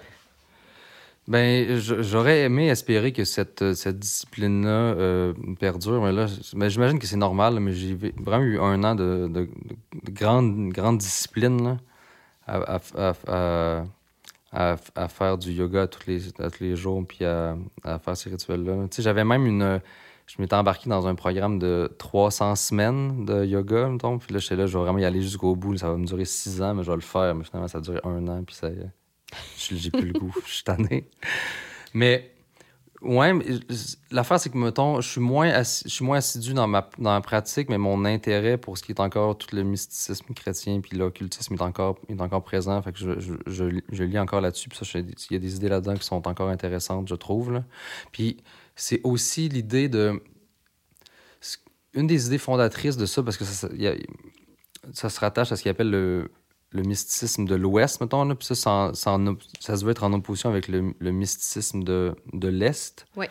Ben, 1.29 1.77
j'aurais 1.77 2.41
aimé 2.41 2.69
espérer 2.69 3.12
que 3.12 3.23
cette, 3.23 3.75
cette 3.75 3.99
discipline-là 3.99 4.69
euh, 4.69 5.34
perdure, 5.60 6.01
mais 6.01 6.12
là, 6.12 6.25
mais 6.55 6.71
j'imagine 6.71 6.97
que 6.97 7.05
c'est 7.05 7.17
normal, 7.17 7.60
mais 7.60 7.71
j'ai 7.71 7.95
vraiment 8.17 8.43
eu 8.43 8.60
un 8.60 8.84
an 8.84 8.95
de, 8.95 9.27
de, 9.27 9.47
grande, 10.10 10.69
grande 10.69 10.97
discipline 10.97 11.63
là, 11.63 11.77
à, 12.47 12.79
à, 12.97 13.84
à, 14.51 14.75
à, 14.95 15.08
faire 15.08 15.38
du 15.38 15.51
yoga 15.51 15.86
tous 15.86 16.08
les, 16.08 16.19
tous 16.32 16.62
les 16.62 16.75
jours, 16.75 17.05
puis 17.08 17.23
à, 17.23 17.55
faire 18.03 18.17
ces 18.17 18.32
rituels-là. 18.32 18.88
Tu 18.89 18.95
sais, 18.95 19.01
j'avais 19.03 19.23
même 19.23 19.45
une 19.45 19.79
je 20.29 20.39
m'étais 20.39 20.55
embarqué 20.55 20.89
dans 20.89 21.07
un 21.07 21.15
programme 21.15 21.57
de 21.57 21.91
300 21.97 22.55
semaines 22.55 23.25
de 23.25 23.45
yoga, 23.45 23.87
mettons. 23.87 24.19
Puis 24.19 24.31
là, 24.31 24.39
j'étais 24.39 24.55
là, 24.55 24.67
je 24.67 24.77
vais 24.77 24.83
vraiment 24.83 24.99
y 24.99 25.05
aller 25.05 25.23
jusqu'au 25.23 25.55
bout. 25.55 25.75
Ça 25.75 25.89
va 25.89 25.97
me 25.97 26.05
durer 26.05 26.25
6 26.25 26.61
ans, 26.61 26.75
mais 26.75 26.83
je 26.83 26.91
vais 26.91 26.97
le 26.97 27.01
faire. 27.01 27.33
Mais 27.33 27.43
finalement, 27.43 27.67
ça 27.67 27.79
a 27.79 27.81
duré 27.81 27.99
un 28.03 28.27
an, 28.27 28.43
puis 28.43 28.55
ça 28.55 28.69
j'ai 29.57 29.89
plus 29.89 30.11
le 30.11 30.19
goût. 30.19 30.33
Je 30.45 30.53
suis 30.53 30.63
tanné. 30.63 31.09
Mais, 31.95 32.31
ouais, 33.01 33.33
l'affaire, 34.12 34.39
c'est 34.39 34.49
que, 34.49 34.57
mettons, 34.57 35.01
je 35.01 35.09
suis 35.09 35.21
moins, 35.21 35.63
je 35.63 35.89
suis 35.89 36.03
moins 36.03 36.17
assidu 36.17 36.53
dans 36.53 36.67
ma, 36.67 36.89
dans 36.97 37.19
pratique, 37.21 37.69
mais 37.69 37.77
mon 37.77 38.05
intérêt 38.05 38.57
pour 38.57 38.77
ce 38.77 38.83
qui 38.83 38.91
est 38.91 38.99
encore 38.99 39.38
tout 39.38 39.55
le 39.55 39.63
mysticisme 39.63 40.33
chrétien, 40.33 40.81
puis 40.81 40.97
l'occultisme 40.97 41.53
est 41.53 41.62
encore, 41.62 41.97
est 42.09 42.19
encore 42.19 42.43
présent. 42.43 42.81
Fait 42.81 42.91
que 42.91 42.99
je, 42.99 43.19
je, 43.19 43.81
je, 43.89 44.03
lis 44.03 44.19
encore 44.19 44.41
là-dessus. 44.41 44.69
Puis 44.69 44.79
ça, 44.83 44.99
il 44.99 45.13
y 45.31 45.35
a 45.35 45.39
des 45.39 45.55
idées 45.55 45.69
là-dedans 45.69 45.95
qui 45.95 46.05
sont 46.05 46.27
encore 46.27 46.49
intéressantes, 46.49 47.07
je 47.07 47.15
trouve. 47.15 47.53
Là. 47.53 47.63
Puis 48.12 48.38
c'est 48.75 49.01
aussi 49.03 49.49
l'idée 49.49 49.89
de. 49.89 50.21
Une 51.93 52.05
des 52.05 52.27
idées 52.27 52.38
fondatrices 52.38 52.97
de 52.97 53.07
ça, 53.07 53.23
parce 53.23 53.35
que 53.35 53.45
ça, 53.45 53.67
ça 54.93 55.09
se 55.09 55.19
rattache 55.19 55.51
à 55.51 55.55
ce 55.55 55.63
qu'il 55.63 55.71
appelle 55.71 55.89
le, 55.89 56.31
le 56.71 56.84
mysticisme 56.84 57.45
de 57.45 57.55
l'Ouest, 57.55 57.99
mettons, 57.99 58.23
là, 58.25 58.36
puis 58.36 58.45
ça, 58.45 58.55
ça, 58.55 58.91
ça, 58.93 59.17
ça, 59.60 59.77
se 59.77 59.86
veut 59.86 59.91
être 59.91 60.03
en 60.03 60.13
opposition 60.13 60.49
avec 60.49 60.67
le, 60.67 60.93
le 60.99 61.12
mysticisme 61.12 61.84
de, 61.84 62.15
de 62.34 62.47
l'Est. 62.47 63.08
Oui. 63.15 63.25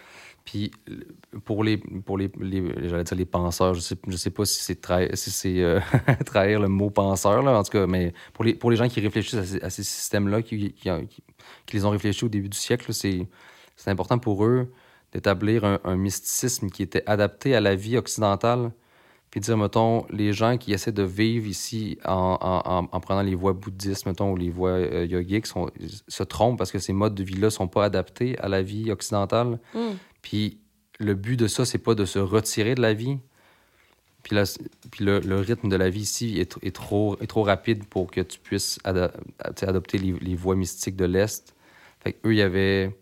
Puis 0.45 0.71
pour 1.45 1.63
les, 1.63 1.77
pour 1.77 2.17
les, 2.17 2.31
les 2.41 2.89
j'allais 2.89 3.05
dire 3.05 3.19
les 3.19 3.27
penseurs, 3.27 3.75
je 3.75 3.81
sais, 3.81 3.97
je 4.07 4.17
sais 4.17 4.31
pas 4.31 4.47
si 4.47 4.63
c'est 4.63 4.81
trahir, 4.81 5.11
si 5.15 5.63
euh, 5.63 5.79
trahir 6.25 6.59
le 6.59 6.69
mot 6.69 6.89
penseur, 6.89 7.43
là, 7.43 7.59
en 7.59 7.63
tout 7.63 7.73
cas, 7.73 7.87
mais 7.87 8.15
pour 8.33 8.45
les, 8.45 8.55
pour 8.55 8.71
les 8.71 8.79
gens 8.79 8.89
qui 8.89 9.01
réfléchissent 9.01 9.59
à 9.63 9.69
ces, 9.69 9.83
systèmes-là, 9.83 10.41
qui, 10.41 10.73
qui, 10.73 10.89
qui, 10.89 11.23
qui, 11.67 11.77
les 11.77 11.85
ont 11.85 11.91
réfléchis 11.91 12.25
au 12.25 12.31
début 12.31 12.49
du 12.49 12.57
siècle, 12.57 12.95
c'est 12.95 13.29
important 13.87 14.19
pour 14.19 14.43
eux 14.47 14.73
d'établir 15.13 15.65
un, 15.85 15.97
mysticisme 15.97 16.71
qui 16.71 16.83
était 16.83 17.03
adapté 17.07 17.55
à 17.55 17.61
la 17.61 17.75
vie 17.75 17.99
occidentale, 17.99 18.73
puis 19.31 19.41
dire, 19.41 19.57
mettons, 19.57 20.07
les 20.11 20.33
gens 20.33 20.57
qui 20.57 20.73
essaient 20.73 20.93
de 20.93 21.03
vivre 21.03 21.47
ici 21.47 21.99
en, 22.05 22.89
en, 22.91 23.01
prenant 23.01 23.23
les 23.23 23.35
voies 23.35 23.53
bouddhistes, 23.53 24.07
mettons, 24.07 24.33
ou 24.33 24.37
les 24.37 24.49
voies 24.49 24.71
euh, 24.71 25.05
yogiques, 25.05 25.47
sont, 25.47 25.71
se 26.09 26.23
trompent 26.23 26.57
parce 26.57 26.73
que 26.73 26.79
ces 26.79 26.95
modes 26.95 27.15
de 27.15 27.23
vie-là 27.23 27.51
sont 27.51 27.69
pas 27.69 27.85
adaptés 27.85 28.39
à 28.39 28.49
la 28.49 28.63
vie 28.63 28.91
occidentale. 28.91 29.59
Mm. 29.75 29.91
Puis 30.23 30.59
le 30.99 31.15
but 31.15 31.37
de 31.37 31.47
ça, 31.47 31.65
c'est 31.65 31.79
pas 31.79 31.95
de 31.95 32.05
se 32.05 32.19
retirer 32.19 32.75
de 32.75 32.81
la 32.81 32.95
vie. 32.95 33.19
Puis, 34.23 34.37
puis 34.91 35.05
le, 35.05 35.21
le, 35.21 35.37
rythme 35.41 35.69
de 35.69 35.77
la 35.77 35.91
vie 35.91 36.01
ici 36.01 36.39
est, 36.39 36.57
est, 36.63 36.75
trop, 36.75 37.17
est 37.21 37.27
trop 37.27 37.43
rapide 37.43 37.85
pour 37.85 38.11
que 38.11 38.21
tu 38.21 38.39
puisses 38.39 38.79
adopter 38.85 39.99
les, 39.99 40.13
les, 40.13 40.35
voies 40.35 40.57
mystiques 40.57 40.97
de 40.97 41.05
l'Est. 41.05 41.55
Fait 42.01 42.15
qu'eux, 42.15 42.33
il 42.33 42.39
y 42.39 42.43
avait 42.43 42.97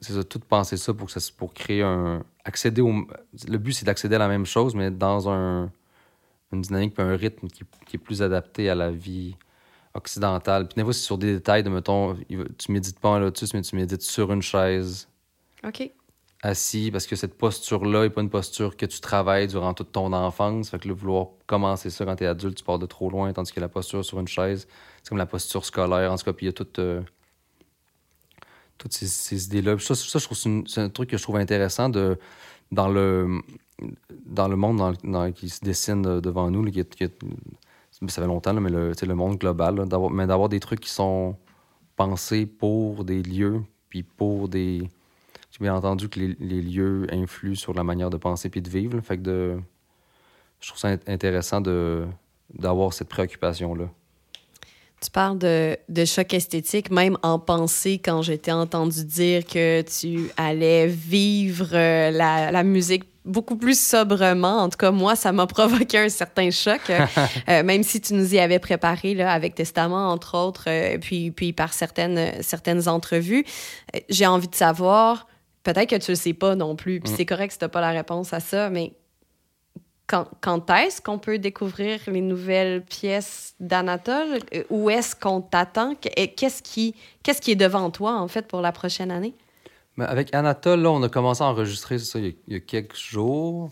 c'est 0.00 0.12
ça, 0.12 0.24
tout 0.24 0.38
penser 0.38 0.76
ça 0.76 0.94
pour, 0.94 1.08
que 1.08 1.18
ça, 1.18 1.32
pour 1.36 1.52
créer 1.52 1.82
un. 1.82 2.22
Accéder 2.48 2.80
au. 2.80 3.06
Le 3.46 3.58
but, 3.58 3.72
c'est 3.74 3.84
d'accéder 3.84 4.16
à 4.16 4.18
la 4.18 4.28
même 4.28 4.46
chose, 4.46 4.74
mais 4.74 4.90
dans 4.90 5.28
un, 5.28 5.70
une 6.52 6.62
dynamique 6.62 6.94
et 6.98 7.02
un 7.02 7.14
rythme 7.14 7.46
qui, 7.48 7.62
qui, 7.86 7.96
est 7.96 8.00
plus 8.00 8.22
adapté 8.22 8.70
à 8.70 8.74
la 8.74 8.90
vie 8.90 9.36
occidentale. 9.94 10.66
Puis, 10.66 10.76
des 10.76 10.82
fois, 10.82 10.94
c'est 10.94 11.04
sur 11.04 11.18
des 11.18 11.34
détails 11.34 11.62
de, 11.62 11.68
mettons, 11.68 12.16
tu 12.58 12.72
médites 12.72 12.98
pas 12.98 13.10
en 13.10 13.18
lotus, 13.18 13.52
mais 13.54 13.60
tu 13.62 13.76
médites 13.76 14.02
sur 14.02 14.32
une 14.32 14.42
chaise. 14.42 15.08
OK. 15.62 15.90
Assis, 16.42 16.90
parce 16.92 17.06
que 17.06 17.16
cette 17.16 17.36
posture-là 17.36 18.04
n'est 18.04 18.10
pas 18.10 18.20
une 18.22 18.30
posture 18.30 18.76
que 18.76 18.86
tu 18.86 19.00
travailles 19.00 19.48
durant 19.48 19.74
toute 19.74 19.92
ton 19.92 20.12
enfance. 20.12 20.70
Fait 20.70 20.78
que 20.78 20.88
le 20.88 20.94
vouloir 20.94 21.28
commencer 21.46 21.90
ça 21.90 22.04
quand 22.04 22.16
tu 22.16 22.24
es 22.24 22.28
adulte, 22.28 22.56
tu 22.56 22.64
pars 22.64 22.78
de 22.78 22.86
trop 22.86 23.10
loin, 23.10 23.32
tandis 23.32 23.52
que 23.52 23.60
la 23.60 23.68
posture 23.68 24.04
sur 24.04 24.20
une 24.20 24.28
chaise, 24.28 24.68
c'est 25.02 25.08
comme 25.08 25.18
la 25.18 25.26
posture 25.26 25.64
scolaire. 25.64 26.12
En 26.12 26.16
tout 26.16 26.24
cas, 26.24 26.32
puis 26.32 26.46
il 26.46 26.48
y 26.48 26.50
a 26.50 26.52
toute. 26.52 26.78
Euh, 26.78 27.02
toutes 28.78 28.92
ces, 28.92 29.46
idées-là. 29.46 29.78
Ça, 29.78 29.94
ça, 29.94 30.18
je 30.18 30.24
trouve 30.24 30.64
c'est 30.66 30.80
un 30.80 30.88
truc 30.88 31.10
que 31.10 31.16
je 31.16 31.22
trouve 31.22 31.36
intéressant 31.36 31.88
de, 31.88 32.18
dans, 32.72 32.88
le, 32.88 33.40
dans 34.26 34.48
le 34.48 34.56
monde 34.56 34.96
qui 35.34 35.48
se 35.48 35.64
dessine 35.64 36.20
devant 36.20 36.50
nous. 36.50 36.64
ça 36.72 38.08
fait 38.08 38.26
longtemps, 38.26 38.54
mais 38.54 38.70
le, 38.70 38.92
le 39.00 39.14
monde 39.14 39.38
global. 39.38 39.84
mais 40.12 40.26
d'avoir 40.26 40.48
des 40.48 40.60
trucs 40.60 40.80
qui 40.80 40.90
sont 40.90 41.36
pensés 41.96 42.46
pour 42.46 43.04
des 43.04 43.22
lieux, 43.22 43.62
puis 43.88 44.02
pour 44.02 44.48
des. 44.48 44.88
J'ai 45.50 45.58
bien 45.60 45.74
entendu 45.74 46.08
que 46.08 46.20
les, 46.20 46.62
lieux 46.62 47.06
influent 47.10 47.56
sur 47.56 47.74
la 47.74 47.82
manière 47.82 48.10
de 48.10 48.16
penser 48.16 48.48
puis 48.48 48.62
de 48.62 48.68
vivre. 48.68 49.00
Fait 49.00 49.16
que 49.16 49.22
de, 49.22 49.60
je 50.60 50.68
trouve 50.68 50.78
ça 50.78 50.96
intéressant 51.06 51.60
d'avoir 52.54 52.92
cette 52.92 53.08
préoccupation-là. 53.08 53.90
Tu 55.00 55.10
parles 55.10 55.38
de, 55.38 55.76
de, 55.88 56.04
choc 56.04 56.34
esthétique, 56.34 56.90
même 56.90 57.16
en 57.22 57.38
pensée, 57.38 57.98
quand 57.98 58.22
j'étais 58.22 58.50
entendu 58.50 59.04
dire 59.04 59.44
que 59.46 59.82
tu 59.82 60.30
allais 60.36 60.88
vivre 60.88 61.68
euh, 61.72 62.10
la, 62.10 62.50
la, 62.50 62.64
musique 62.64 63.04
beaucoup 63.24 63.56
plus 63.56 63.78
sobrement. 63.78 64.62
En 64.62 64.68
tout 64.68 64.76
cas, 64.76 64.90
moi, 64.90 65.14
ça 65.14 65.30
m'a 65.30 65.46
provoqué 65.48 65.98
un 65.98 66.08
certain 66.08 66.50
choc, 66.50 66.80
euh, 67.48 67.62
même 67.62 67.84
si 67.84 68.00
tu 68.00 68.14
nous 68.14 68.34
y 68.34 68.40
avais 68.40 68.58
préparé 68.58 69.14
là, 69.14 69.32
avec 69.32 69.54
Testament, 69.54 70.10
entre 70.10 70.36
autres, 70.36 70.64
euh, 70.66 70.98
puis, 70.98 71.30
puis 71.30 71.52
par 71.52 71.72
certaines, 71.72 72.42
certaines 72.42 72.88
entrevues. 72.88 73.44
J'ai 74.08 74.26
envie 74.26 74.48
de 74.48 74.54
savoir, 74.56 75.28
peut-être 75.62 75.90
que 75.90 75.96
tu 75.96 76.10
le 76.10 76.16
sais 76.16 76.34
pas 76.34 76.56
non 76.56 76.74
plus, 76.74 76.98
puis 77.00 77.12
mm. 77.12 77.16
c'est 77.16 77.26
correct 77.26 77.52
si 77.52 77.58
tu 77.58 77.64
n'as 77.64 77.68
pas 77.68 77.80
la 77.80 77.90
réponse 77.90 78.32
à 78.32 78.40
ça, 78.40 78.68
mais 78.68 78.94
quand, 80.08 80.70
est-ce 80.70 81.02
qu'on 81.02 81.18
peut 81.18 81.38
découvrir 81.38 82.00
les 82.06 82.22
nouvelles 82.22 82.82
pièces 82.82 83.54
d'Anatole? 83.60 84.40
Euh, 84.54 84.64
où 84.70 84.88
est-ce 84.88 85.14
qu'on 85.14 85.42
t'attend? 85.42 85.94
Qu'est-ce 85.96 86.62
qui, 86.62 86.94
qu'est-ce 87.22 87.42
qui 87.42 87.50
est 87.50 87.56
devant 87.56 87.90
toi, 87.90 88.14
en 88.14 88.26
fait, 88.26 88.48
pour 88.48 88.62
la 88.62 88.72
prochaine 88.72 89.10
année? 89.10 89.34
Mais 89.96 90.06
avec 90.06 90.34
Anatole, 90.34 90.80
là, 90.80 90.90
on 90.90 91.02
a 91.02 91.08
commencé 91.08 91.42
à 91.42 91.46
enregistrer 91.46 91.98
ça 91.98 92.18
il 92.18 92.34
y 92.46 92.54
a, 92.54 92.60
quelques 92.60 92.96
jours. 92.96 93.70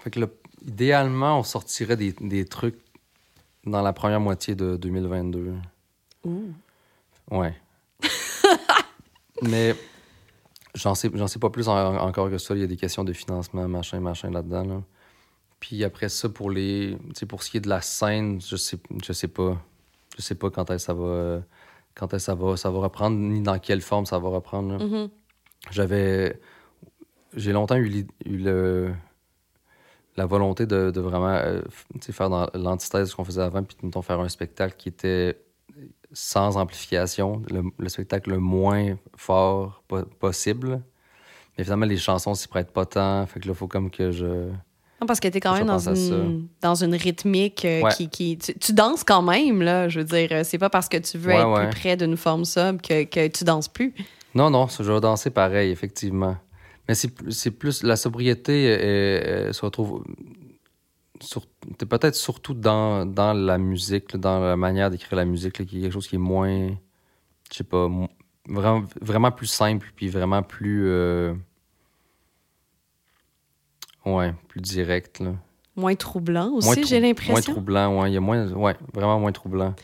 Fait 0.00 0.10
que 0.10 0.20
idéalement, 0.66 1.40
on 1.40 1.42
sortirait 1.42 1.96
des, 1.96 2.14
des, 2.20 2.46
trucs 2.46 2.78
dans 3.64 3.82
la 3.82 3.92
première 3.92 4.20
moitié 4.20 4.54
de 4.54 4.76
2022. 4.76 5.52
Ouh. 6.24 6.52
Ouais. 7.30 7.54
Mais 9.42 9.74
j'en 10.74 10.94
sais, 10.94 11.10
sais 11.26 11.38
pas 11.38 11.50
plus 11.50 11.68
encore 11.68 12.30
que 12.30 12.38
ça. 12.38 12.54
Il 12.54 12.60
y 12.60 12.64
a 12.64 12.68
des 12.68 12.76
questions 12.76 13.04
de 13.04 13.12
financement, 13.12 13.68
machin, 13.68 14.00
machin 14.00 14.30
là-dedans. 14.30 14.64
Là. 14.64 14.82
Puis 15.60 15.84
après 15.84 16.08
ça, 16.08 16.28
pour 16.28 16.50
les. 16.50 16.96
pour 17.28 17.42
ce 17.42 17.50
qui 17.50 17.56
est 17.56 17.60
de 17.60 17.68
la 17.68 17.80
scène, 17.80 18.40
je 18.40 18.56
sais, 18.56 18.78
je 19.04 19.12
sais 19.12 19.28
pas. 19.28 19.60
Je 20.16 20.22
sais 20.22 20.34
pas 20.34 20.50
quand 20.50 20.70
est 20.70 20.78
ça 20.78 20.94
va. 20.94 21.42
Quand 21.94 22.12
est 22.12 22.18
ça 22.18 22.34
va, 22.34 22.56
ça 22.56 22.70
va 22.70 22.78
reprendre, 22.80 23.16
ni 23.16 23.40
dans 23.40 23.58
quelle 23.58 23.80
forme 23.80 24.06
ça 24.06 24.18
va 24.18 24.28
reprendre. 24.28 24.78
Mm-hmm. 24.78 25.10
J'avais. 25.70 26.40
J'ai 27.34 27.52
longtemps 27.52 27.76
eu, 27.76 28.06
le, 28.24 28.94
la 30.16 30.26
volonté 30.26 30.66
de, 30.66 31.00
vraiment 31.00 31.34
euh, 31.34 31.60
faire 32.00 32.30
dans 32.30 32.48
l'antithèse 32.54 33.02
de 33.02 33.10
ce 33.10 33.16
qu'on 33.16 33.24
faisait 33.24 33.42
avant, 33.42 33.62
puis 33.62 33.76
de 33.82 34.00
faire 34.00 34.20
un 34.20 34.28
spectacle 34.28 34.74
qui 34.78 34.88
était 34.88 35.38
sans 36.12 36.56
amplification, 36.56 37.42
le, 37.50 37.88
spectacle 37.88 38.30
le 38.30 38.38
moins 38.38 38.96
fort 39.16 39.82
possible. 40.18 40.80
Mais 41.56 41.64
finalement, 41.64 41.86
les 41.86 41.96
chansons 41.96 42.34
s'y 42.34 42.48
prêtent 42.48 42.72
pas 42.72 42.86
tant. 42.86 43.26
Fait 43.26 43.40
que 43.40 43.46
là, 43.46 43.52
il 43.52 43.56
faut 43.56 43.68
comme 43.68 43.90
que 43.90 44.10
je 44.10 44.50
non, 45.00 45.06
parce 45.06 45.20
que 45.20 45.28
tu 45.28 45.36
es 45.36 45.40
quand 45.40 45.54
même 45.54 45.66
dans 45.66 45.90
une, 45.90 46.48
dans 46.62 46.74
une 46.74 46.94
rythmique 46.94 47.66
euh, 47.66 47.88
qui. 47.90 48.08
qui 48.08 48.38
tu, 48.38 48.72
danses 48.72 49.04
quand 49.04 49.22
même, 49.22 49.60
là. 49.60 49.88
Je 49.88 50.00
veux 50.00 50.04
dire, 50.04 50.28
euh, 50.32 50.42
c'est 50.42 50.58
pas 50.58 50.70
parce 50.70 50.88
que 50.88 50.96
tu 50.96 51.18
veux 51.18 51.32
être 51.32 51.54
plus 51.54 51.80
près 51.80 51.96
d'une 51.96 52.16
forme 52.16 52.46
sobre 52.46 52.80
que, 52.80 53.04
que 53.04 53.28
tu 53.28 53.44
danses 53.44 53.68
plus. 53.68 53.94
Non, 54.34 54.48
non, 54.48 54.66
je 54.68 54.90
vais 54.90 55.00
danser 55.00 55.30
pareil, 55.30 55.70
effectivement. 55.70 56.36
Mais 56.88 56.94
c'est 56.94 57.50
plus. 57.50 57.82
La 57.82 57.96
sobriété 57.96 58.78
se 59.52 59.60
retrouve. 59.64 60.02
peut-être 61.88 62.14
surtout 62.14 62.54
dans, 62.54 63.04
dans 63.04 63.34
la 63.34 63.58
musique, 63.58 64.16
dans 64.16 64.40
la 64.40 64.56
manière 64.56 64.90
d'écrire 64.90 65.16
la 65.16 65.24
musique, 65.26 65.66
qui 65.66 65.78
est 65.78 65.82
quelque 65.82 65.92
chose 65.92 66.06
qui 66.06 66.14
est 66.14 66.18
moins. 66.18 66.68
Je 67.50 67.56
sais 67.56 67.64
pas. 67.64 67.88
Vraiment, 68.48 68.84
vraiment 69.00 69.32
plus 69.32 69.48
simple, 69.48 69.92
puis 69.94 70.08
vraiment 70.08 70.42
plus. 70.42 70.88
Euh, 70.88 71.34
Ouais, 74.06 74.32
plus 74.48 74.60
direct. 74.60 75.20
Là. 75.20 75.34
Moins 75.74 75.94
troublant 75.94 76.52
aussi, 76.52 76.84
j'ai 76.84 77.00
l'impression. 77.00 77.32
Moins 77.32 77.42
troublant, 77.42 78.00
ouais. 78.00 78.10
Il 78.10 78.14
y 78.14 78.16
a 78.16 78.20
moins, 78.20 78.50
ouais, 78.52 78.76
vraiment 78.94 79.20
moins 79.20 79.32
troublant. 79.32 79.74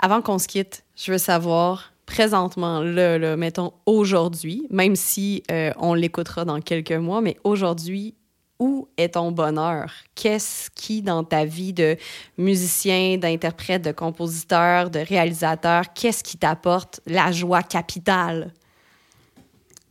Avant 0.00 0.20
qu'on 0.20 0.38
se 0.38 0.46
quitte, 0.46 0.84
je 0.96 1.12
veux 1.12 1.18
savoir, 1.18 1.92
présentement, 2.04 2.80
là, 2.80 3.18
là 3.18 3.36
mettons 3.36 3.72
aujourd'hui, 3.86 4.66
même 4.70 4.96
si 4.96 5.42
euh, 5.50 5.72
on 5.78 5.94
l'écoutera 5.94 6.44
dans 6.44 6.60
quelques 6.60 6.92
mois, 6.92 7.20
mais 7.20 7.36
aujourd'hui, 7.44 8.14
où 8.58 8.88
est 8.96 9.14
ton 9.14 9.30
bonheur? 9.32 9.92
Qu'est-ce 10.14 10.70
qui, 10.70 11.00
dans 11.02 11.24
ta 11.24 11.44
vie 11.44 11.72
de 11.72 11.96
musicien, 12.36 13.16
d'interprète, 13.16 13.82
de 13.82 13.92
compositeur, 13.92 14.90
de 14.90 14.98
réalisateur, 14.98 15.92
qu'est-ce 15.94 16.24
qui 16.24 16.36
t'apporte 16.36 17.00
la 17.06 17.30
joie 17.30 17.62
capitale? 17.62 18.52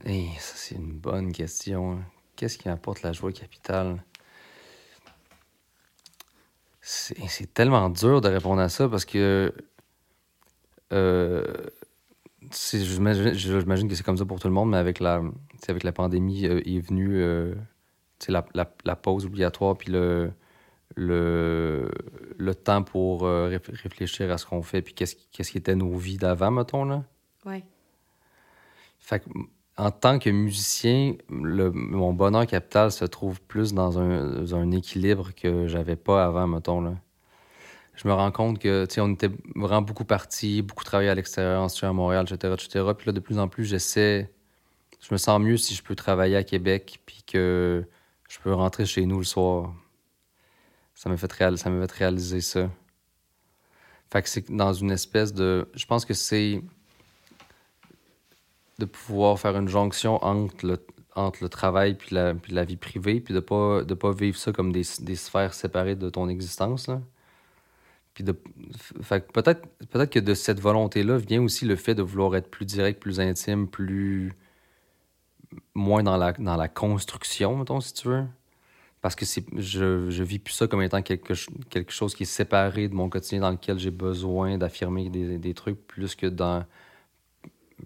Hey, 0.05 0.29
ça, 0.39 0.53
c'est 0.55 0.75
une 0.75 0.91
bonne 0.93 1.31
question. 1.31 1.93
Hein. 1.93 1.99
Qu'est-ce 2.37 2.57
qui 2.57 2.69
apporte 2.69 3.01
la 3.01 3.11
joie 3.11 3.33
capitale? 3.33 4.01
C'est 6.79 7.53
tellement 7.53 7.89
dur 7.89 8.21
de 8.21 8.29
répondre 8.29 8.61
à 8.61 8.69
ça 8.69 8.87
parce 8.87 9.03
que 9.03 9.53
euh, 10.93 11.43
J'imagine 12.51 13.89
que 13.89 13.95
c'est 13.95 14.03
comme 14.03 14.17
ça 14.17 14.25
pour 14.25 14.39
tout 14.39 14.47
le 14.47 14.53
monde, 14.53 14.69
mais 14.69 14.77
avec 14.77 14.99
la, 14.99 15.21
avec 15.67 15.83
la 15.83 15.91
pandémie 15.91 16.45
euh, 16.45 16.61
est 16.65 16.79
venue 16.79 17.17
euh, 17.17 17.55
la, 18.29 18.45
la, 18.53 18.71
la, 18.85 18.95
pause 18.95 19.25
obligatoire 19.25 19.77
puis 19.77 19.91
le, 19.91 20.31
le, 20.95 21.91
le 22.37 22.55
temps 22.55 22.83
pour 22.83 23.25
euh, 23.25 23.57
réfléchir 23.83 24.31
à 24.31 24.37
ce 24.37 24.45
qu'on 24.45 24.61
fait 24.61 24.81
puis 24.81 24.93
qu'est-ce 24.93 25.15
qu'est-ce 25.31 25.51
qui 25.51 25.57
était 25.57 25.75
nos 25.75 25.97
vies 25.97 26.17
d'avant, 26.17 26.51
mettons. 26.51 26.85
Là. 26.85 27.03
Ouais. 27.45 27.65
Fait 28.99 29.19
que, 29.19 29.29
en 29.77 29.91
tant 29.91 30.19
que 30.19 30.29
musicien, 30.29 31.15
mon 31.29 32.13
bonheur 32.13 32.47
capital 32.47 32.91
se 32.91 33.05
trouve 33.05 33.41
plus 33.41 33.73
dans 33.73 33.99
un, 33.99 34.71
équilibre 34.71 35.31
que 35.35 35.67
j'avais 35.67 35.95
pas 35.95 36.25
avant, 36.25 36.47
mettons. 36.47 36.81
Là 36.81 36.93
je 37.97 38.07
me 38.07 38.13
rends 38.13 38.31
compte 38.31 38.59
que, 38.59 38.85
tu 38.85 38.95
sais, 38.95 39.01
on 39.01 39.11
était 39.11 39.31
vraiment 39.55 39.81
beaucoup 39.81 40.05
partis, 40.05 40.61
beaucoup 40.61 40.83
travaillé 40.83 41.09
à 41.09 41.15
l'extérieur, 41.15 41.61
ensuite 41.61 41.83
à 41.83 41.93
Montréal, 41.93 42.25
etc., 42.29 42.53
etc. 42.53 42.85
Puis 42.95 43.07
là, 43.07 43.11
de 43.11 43.19
plus 43.19 43.39
en 43.39 43.47
plus, 43.47 43.65
j'essaie... 43.65 44.31
Je 45.01 45.13
me 45.13 45.17
sens 45.17 45.41
mieux 45.41 45.57
si 45.57 45.73
je 45.73 45.83
peux 45.83 45.95
travailler 45.95 46.35
à 46.35 46.43
Québec, 46.43 47.01
puis 47.05 47.23
que 47.25 47.85
je 48.29 48.39
peux 48.39 48.53
rentrer 48.53 48.85
chez 48.85 49.05
nous 49.05 49.17
le 49.17 49.23
soir. 49.23 49.73
Ça 50.93 51.09
m'a 51.09 51.17
fait 51.17 51.31
réaliser 51.31 52.41
ça. 52.41 52.69
Fait 54.11 54.21
que 54.21 54.29
c'est 54.29 54.51
dans 54.51 54.73
une 54.73 54.91
espèce 54.91 55.33
de... 55.33 55.67
Je 55.73 55.85
pense 55.85 56.05
que 56.05 56.13
c'est 56.13 56.61
de 58.79 58.85
pouvoir 58.85 59.39
faire 59.39 59.57
une 59.57 59.67
jonction 59.67 60.23
entre 60.23 60.65
le, 60.65 60.85
entre 61.15 61.43
le 61.43 61.49
travail 61.49 61.95
puis 61.95 62.15
la, 62.15 62.33
puis 62.35 62.53
la 62.53 62.63
vie 62.65 62.77
privée, 62.77 63.19
puis 63.21 63.33
de 63.33 63.39
pas, 63.39 63.83
de 63.83 63.93
pas 63.93 64.11
vivre 64.11 64.37
ça 64.37 64.51
comme 64.51 64.71
des, 64.71 64.83
des 65.01 65.15
sphères 65.15 65.53
séparées 65.53 65.95
de 65.95 66.09
ton 66.09 66.29
existence, 66.29 66.87
là 66.87 67.01
peut-être 68.23 69.67
peut-être 69.89 70.09
que 70.09 70.19
de 70.19 70.33
cette 70.33 70.59
volonté-là 70.59 71.17
vient 71.17 71.41
aussi 71.41 71.65
le 71.65 71.75
fait 71.75 71.95
de 71.95 72.01
vouloir 72.01 72.35
être 72.35 72.49
plus 72.49 72.65
direct, 72.65 73.01
plus 73.01 73.19
intime, 73.19 73.67
plus 73.67 74.33
moins 75.75 76.03
dans 76.03 76.17
la 76.17 76.33
dans 76.33 76.55
la 76.55 76.67
construction, 76.67 77.57
mettons 77.57 77.81
si 77.81 77.93
tu 77.93 78.07
veux. 78.07 78.25
Parce 79.01 79.15
que 79.15 79.25
c'est 79.25 79.45
je 79.55 80.09
je 80.09 80.23
vis 80.23 80.39
plus 80.39 80.53
ça 80.53 80.67
comme 80.67 80.81
étant 80.81 81.01
quelque 81.01 81.33
quelque 81.69 81.91
chose 81.91 82.15
qui 82.15 82.23
est 82.23 82.25
séparé 82.25 82.87
de 82.87 82.95
mon 82.95 83.09
quotidien 83.09 83.41
dans 83.41 83.51
lequel 83.51 83.79
j'ai 83.79 83.91
besoin 83.91 84.57
d'affirmer 84.57 85.09
des, 85.09 85.37
des 85.37 85.53
trucs 85.53 85.85
plus 85.87 86.15
que 86.15 86.27
dans 86.27 86.65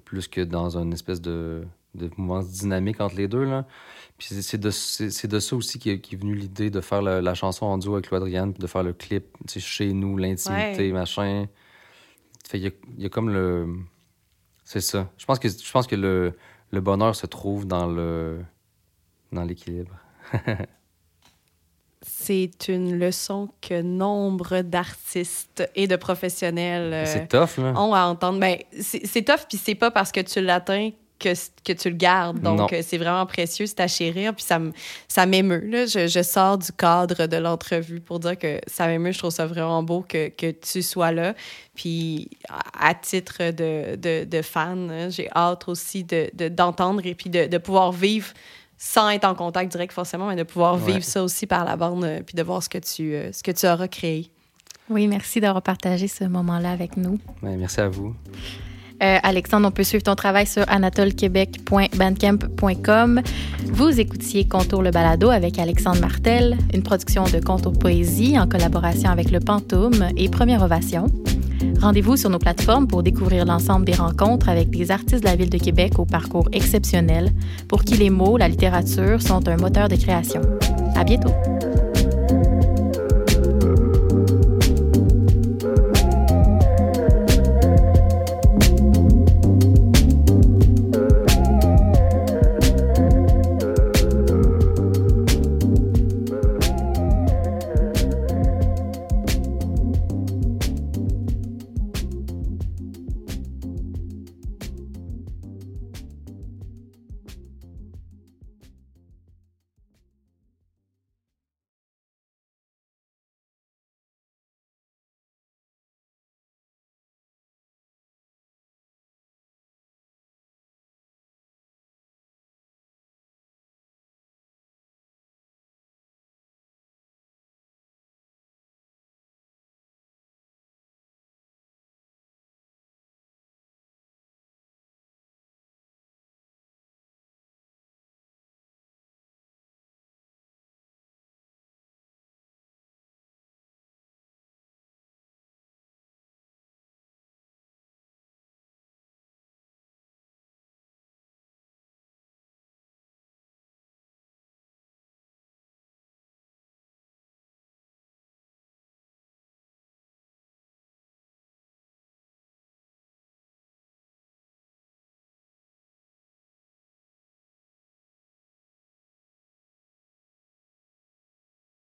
plus 0.05 0.27
que 0.27 0.41
dans 0.41 0.77
une 0.77 0.93
espèce 0.93 1.21
de 1.21 1.65
de 1.95 2.09
mouvement 2.17 2.41
dynamique 2.41 3.01
entre 3.01 3.15
les 3.15 3.27
deux. 3.27 3.43
Là. 3.43 3.65
Puis 4.17 4.27
c'est 4.41 4.57
de, 4.57 4.69
de 4.69 5.39
ça 5.39 5.55
aussi 5.55 5.79
qui 5.79 5.89
est, 5.89 5.99
qui 5.99 6.15
est 6.15 6.17
venu 6.17 6.35
l'idée 6.35 6.69
de 6.69 6.81
faire 6.81 7.01
la, 7.01 7.33
chanson 7.33 7.65
en 7.65 7.77
duo 7.77 7.93
avec 7.93 8.07
Claude 8.07 8.23
puis 8.23 8.61
de 8.61 8.67
faire 8.67 8.83
le 8.83 8.93
clip 8.93 9.25
chez 9.47 9.93
nous, 9.93 10.17
l'intimité, 10.17 10.91
machin. 10.91 11.47
Fait, 12.47 12.57
il, 12.57 12.63
y 12.63 12.67
a, 12.67 12.71
il 12.97 13.03
y 13.03 13.05
a 13.05 13.09
comme 13.09 13.29
le. 13.29 13.67
C'est 14.63 14.81
ça. 14.81 15.09
Je 15.17 15.25
pense 15.25 15.39
que, 15.39 15.49
je 15.49 15.71
pense 15.71 15.87
que 15.87 15.95
le, 15.95 16.33
le 16.71 16.81
bonheur 16.81 17.15
se 17.15 17.25
trouve 17.25 17.65
dans 17.65 17.87
le 17.87 18.39
dans 19.31 19.43
l'équilibre. 19.43 19.97
c'est 22.31 22.69
une 22.69 22.97
leçon 22.97 23.49
que 23.61 23.81
nombre 23.81 24.61
d'artistes 24.61 25.69
et 25.75 25.87
de 25.87 25.97
professionnels 25.97 27.27
tough, 27.29 27.57
là. 27.57 27.73
ont 27.75 27.93
à 27.93 28.03
entendre. 28.03 28.39
Ben, 28.39 28.57
c'est 28.79 29.25
tough, 29.25 29.45
puis 29.49 29.57
c'est 29.61 29.75
pas 29.75 29.91
parce 29.91 30.13
que 30.13 30.21
tu 30.21 30.39
l'atteins 30.39 30.91
que, 31.19 31.33
que 31.63 31.73
tu 31.73 31.89
le 31.89 31.95
gardes. 31.95 32.39
Donc, 32.39 32.71
euh, 32.71 32.81
c'est 32.83 32.97
vraiment 32.97 33.25
précieux, 33.25 33.65
c'est 33.65 33.81
à 33.81 33.87
chérir. 33.87 34.33
Puis 34.33 34.45
ça, 34.45 34.59
ça 35.09 35.25
m'émeut. 35.25 35.69
Je, 35.87 36.07
je, 36.07 36.23
sors 36.23 36.57
du 36.57 36.71
cadre 36.71 37.27
de 37.27 37.37
l'entrevue 37.37 37.99
pour 37.99 38.19
dire 38.19 38.37
que 38.37 38.59
ça 38.65 38.87
m'émeut. 38.87 39.11
Je 39.11 39.19
trouve 39.19 39.31
ça 39.31 39.45
vraiment 39.45 39.83
beau 39.83 40.01
que, 40.07 40.29
que 40.29 40.51
tu 40.51 40.81
sois 40.81 41.11
là. 41.11 41.35
Puis, 41.75 42.29
à 42.79 42.93
titre 42.95 43.51
de, 43.51 43.97
de, 43.97 44.23
de 44.23 44.41
fan, 44.41 44.89
hein, 44.89 45.09
j'ai 45.09 45.29
hâte 45.35 45.67
aussi 45.67 46.05
d'entendre 46.05 47.01
de, 47.01 47.07
et 47.09 47.15
puis 47.15 47.29
de, 47.29 47.47
de, 47.47 47.57
pouvoir 47.57 47.91
vivre 47.91 48.27
sans 48.83 49.11
être 49.11 49.25
en 49.25 49.35
contact 49.35 49.71
direct 49.71 49.93
forcément, 49.93 50.25
mais 50.25 50.35
de 50.35 50.41
pouvoir 50.41 50.75
vivre 50.75 51.03
ça 51.03 51.23
aussi 51.23 51.45
par 51.45 51.65
la 51.65 51.75
bande 51.75 52.03
euh, 52.03 52.21
puis 52.25 52.33
de 52.35 52.41
voir 52.41 52.63
ce 52.63 52.69
que 52.69 52.79
tu, 52.79 53.13
euh, 53.13 53.31
ce 53.31 53.43
que 53.43 53.51
tu 53.51 53.67
auras 53.67 53.87
créé. 53.87 54.31
Oui, 54.89 55.07
merci 55.07 55.39
d'avoir 55.39 55.61
partagé 55.61 56.07
ce 56.07 56.23
moment-là 56.23 56.71
avec 56.71 56.97
nous. 56.97 57.19
merci 57.43 57.79
à 57.79 57.87
vous. 57.87 58.15
Euh, 59.03 59.17
Alexandre, 59.21 59.67
on 59.67 59.71
peut 59.71 59.83
suivre 59.83 60.01
ton 60.01 60.15
travail 60.15 60.47
sur 60.47 60.67
anatolequebec.bandcamp.com. 60.67 63.21
Vous 63.65 63.99
écoutiez 63.99 64.47
Contour 64.47 64.81
le 64.81 64.89
balado 64.89 65.29
avec 65.29 65.59
Alexandre 65.59 66.01
Martel, 66.01 66.57
une 66.73 66.81
production 66.81 67.25
de 67.25 67.39
Contour 67.39 67.73
Poésie 67.73 68.39
en 68.39 68.47
collaboration 68.47 69.11
avec 69.11 69.29
le 69.29 69.39
Pantoum 69.39 70.07
et 70.17 70.27
Première 70.27 70.63
Ovation. 70.63 71.05
Rendez-vous 71.79 72.17
sur 72.17 72.29
nos 72.29 72.39
plateformes 72.39 72.87
pour 72.87 73.03
découvrir 73.03 73.45
l'ensemble 73.45 73.85
des 73.85 73.93
rencontres 73.93 74.49
avec 74.49 74.69
des 74.69 74.91
artistes 74.91 75.23
de 75.23 75.27
la 75.27 75.35
ville 75.35 75.49
de 75.49 75.57
Québec 75.57 75.99
au 75.99 76.05
parcours 76.05 76.47
exceptionnel, 76.51 77.31
pour 77.67 77.83
qui 77.83 77.95
les 77.95 78.09
mots, 78.09 78.37
la 78.37 78.47
littérature 78.47 79.21
sont 79.21 79.47
un 79.47 79.57
moteur 79.57 79.87
de 79.87 79.95
création. 79.95 80.41
À 80.95 81.03
bientôt! 81.03 81.33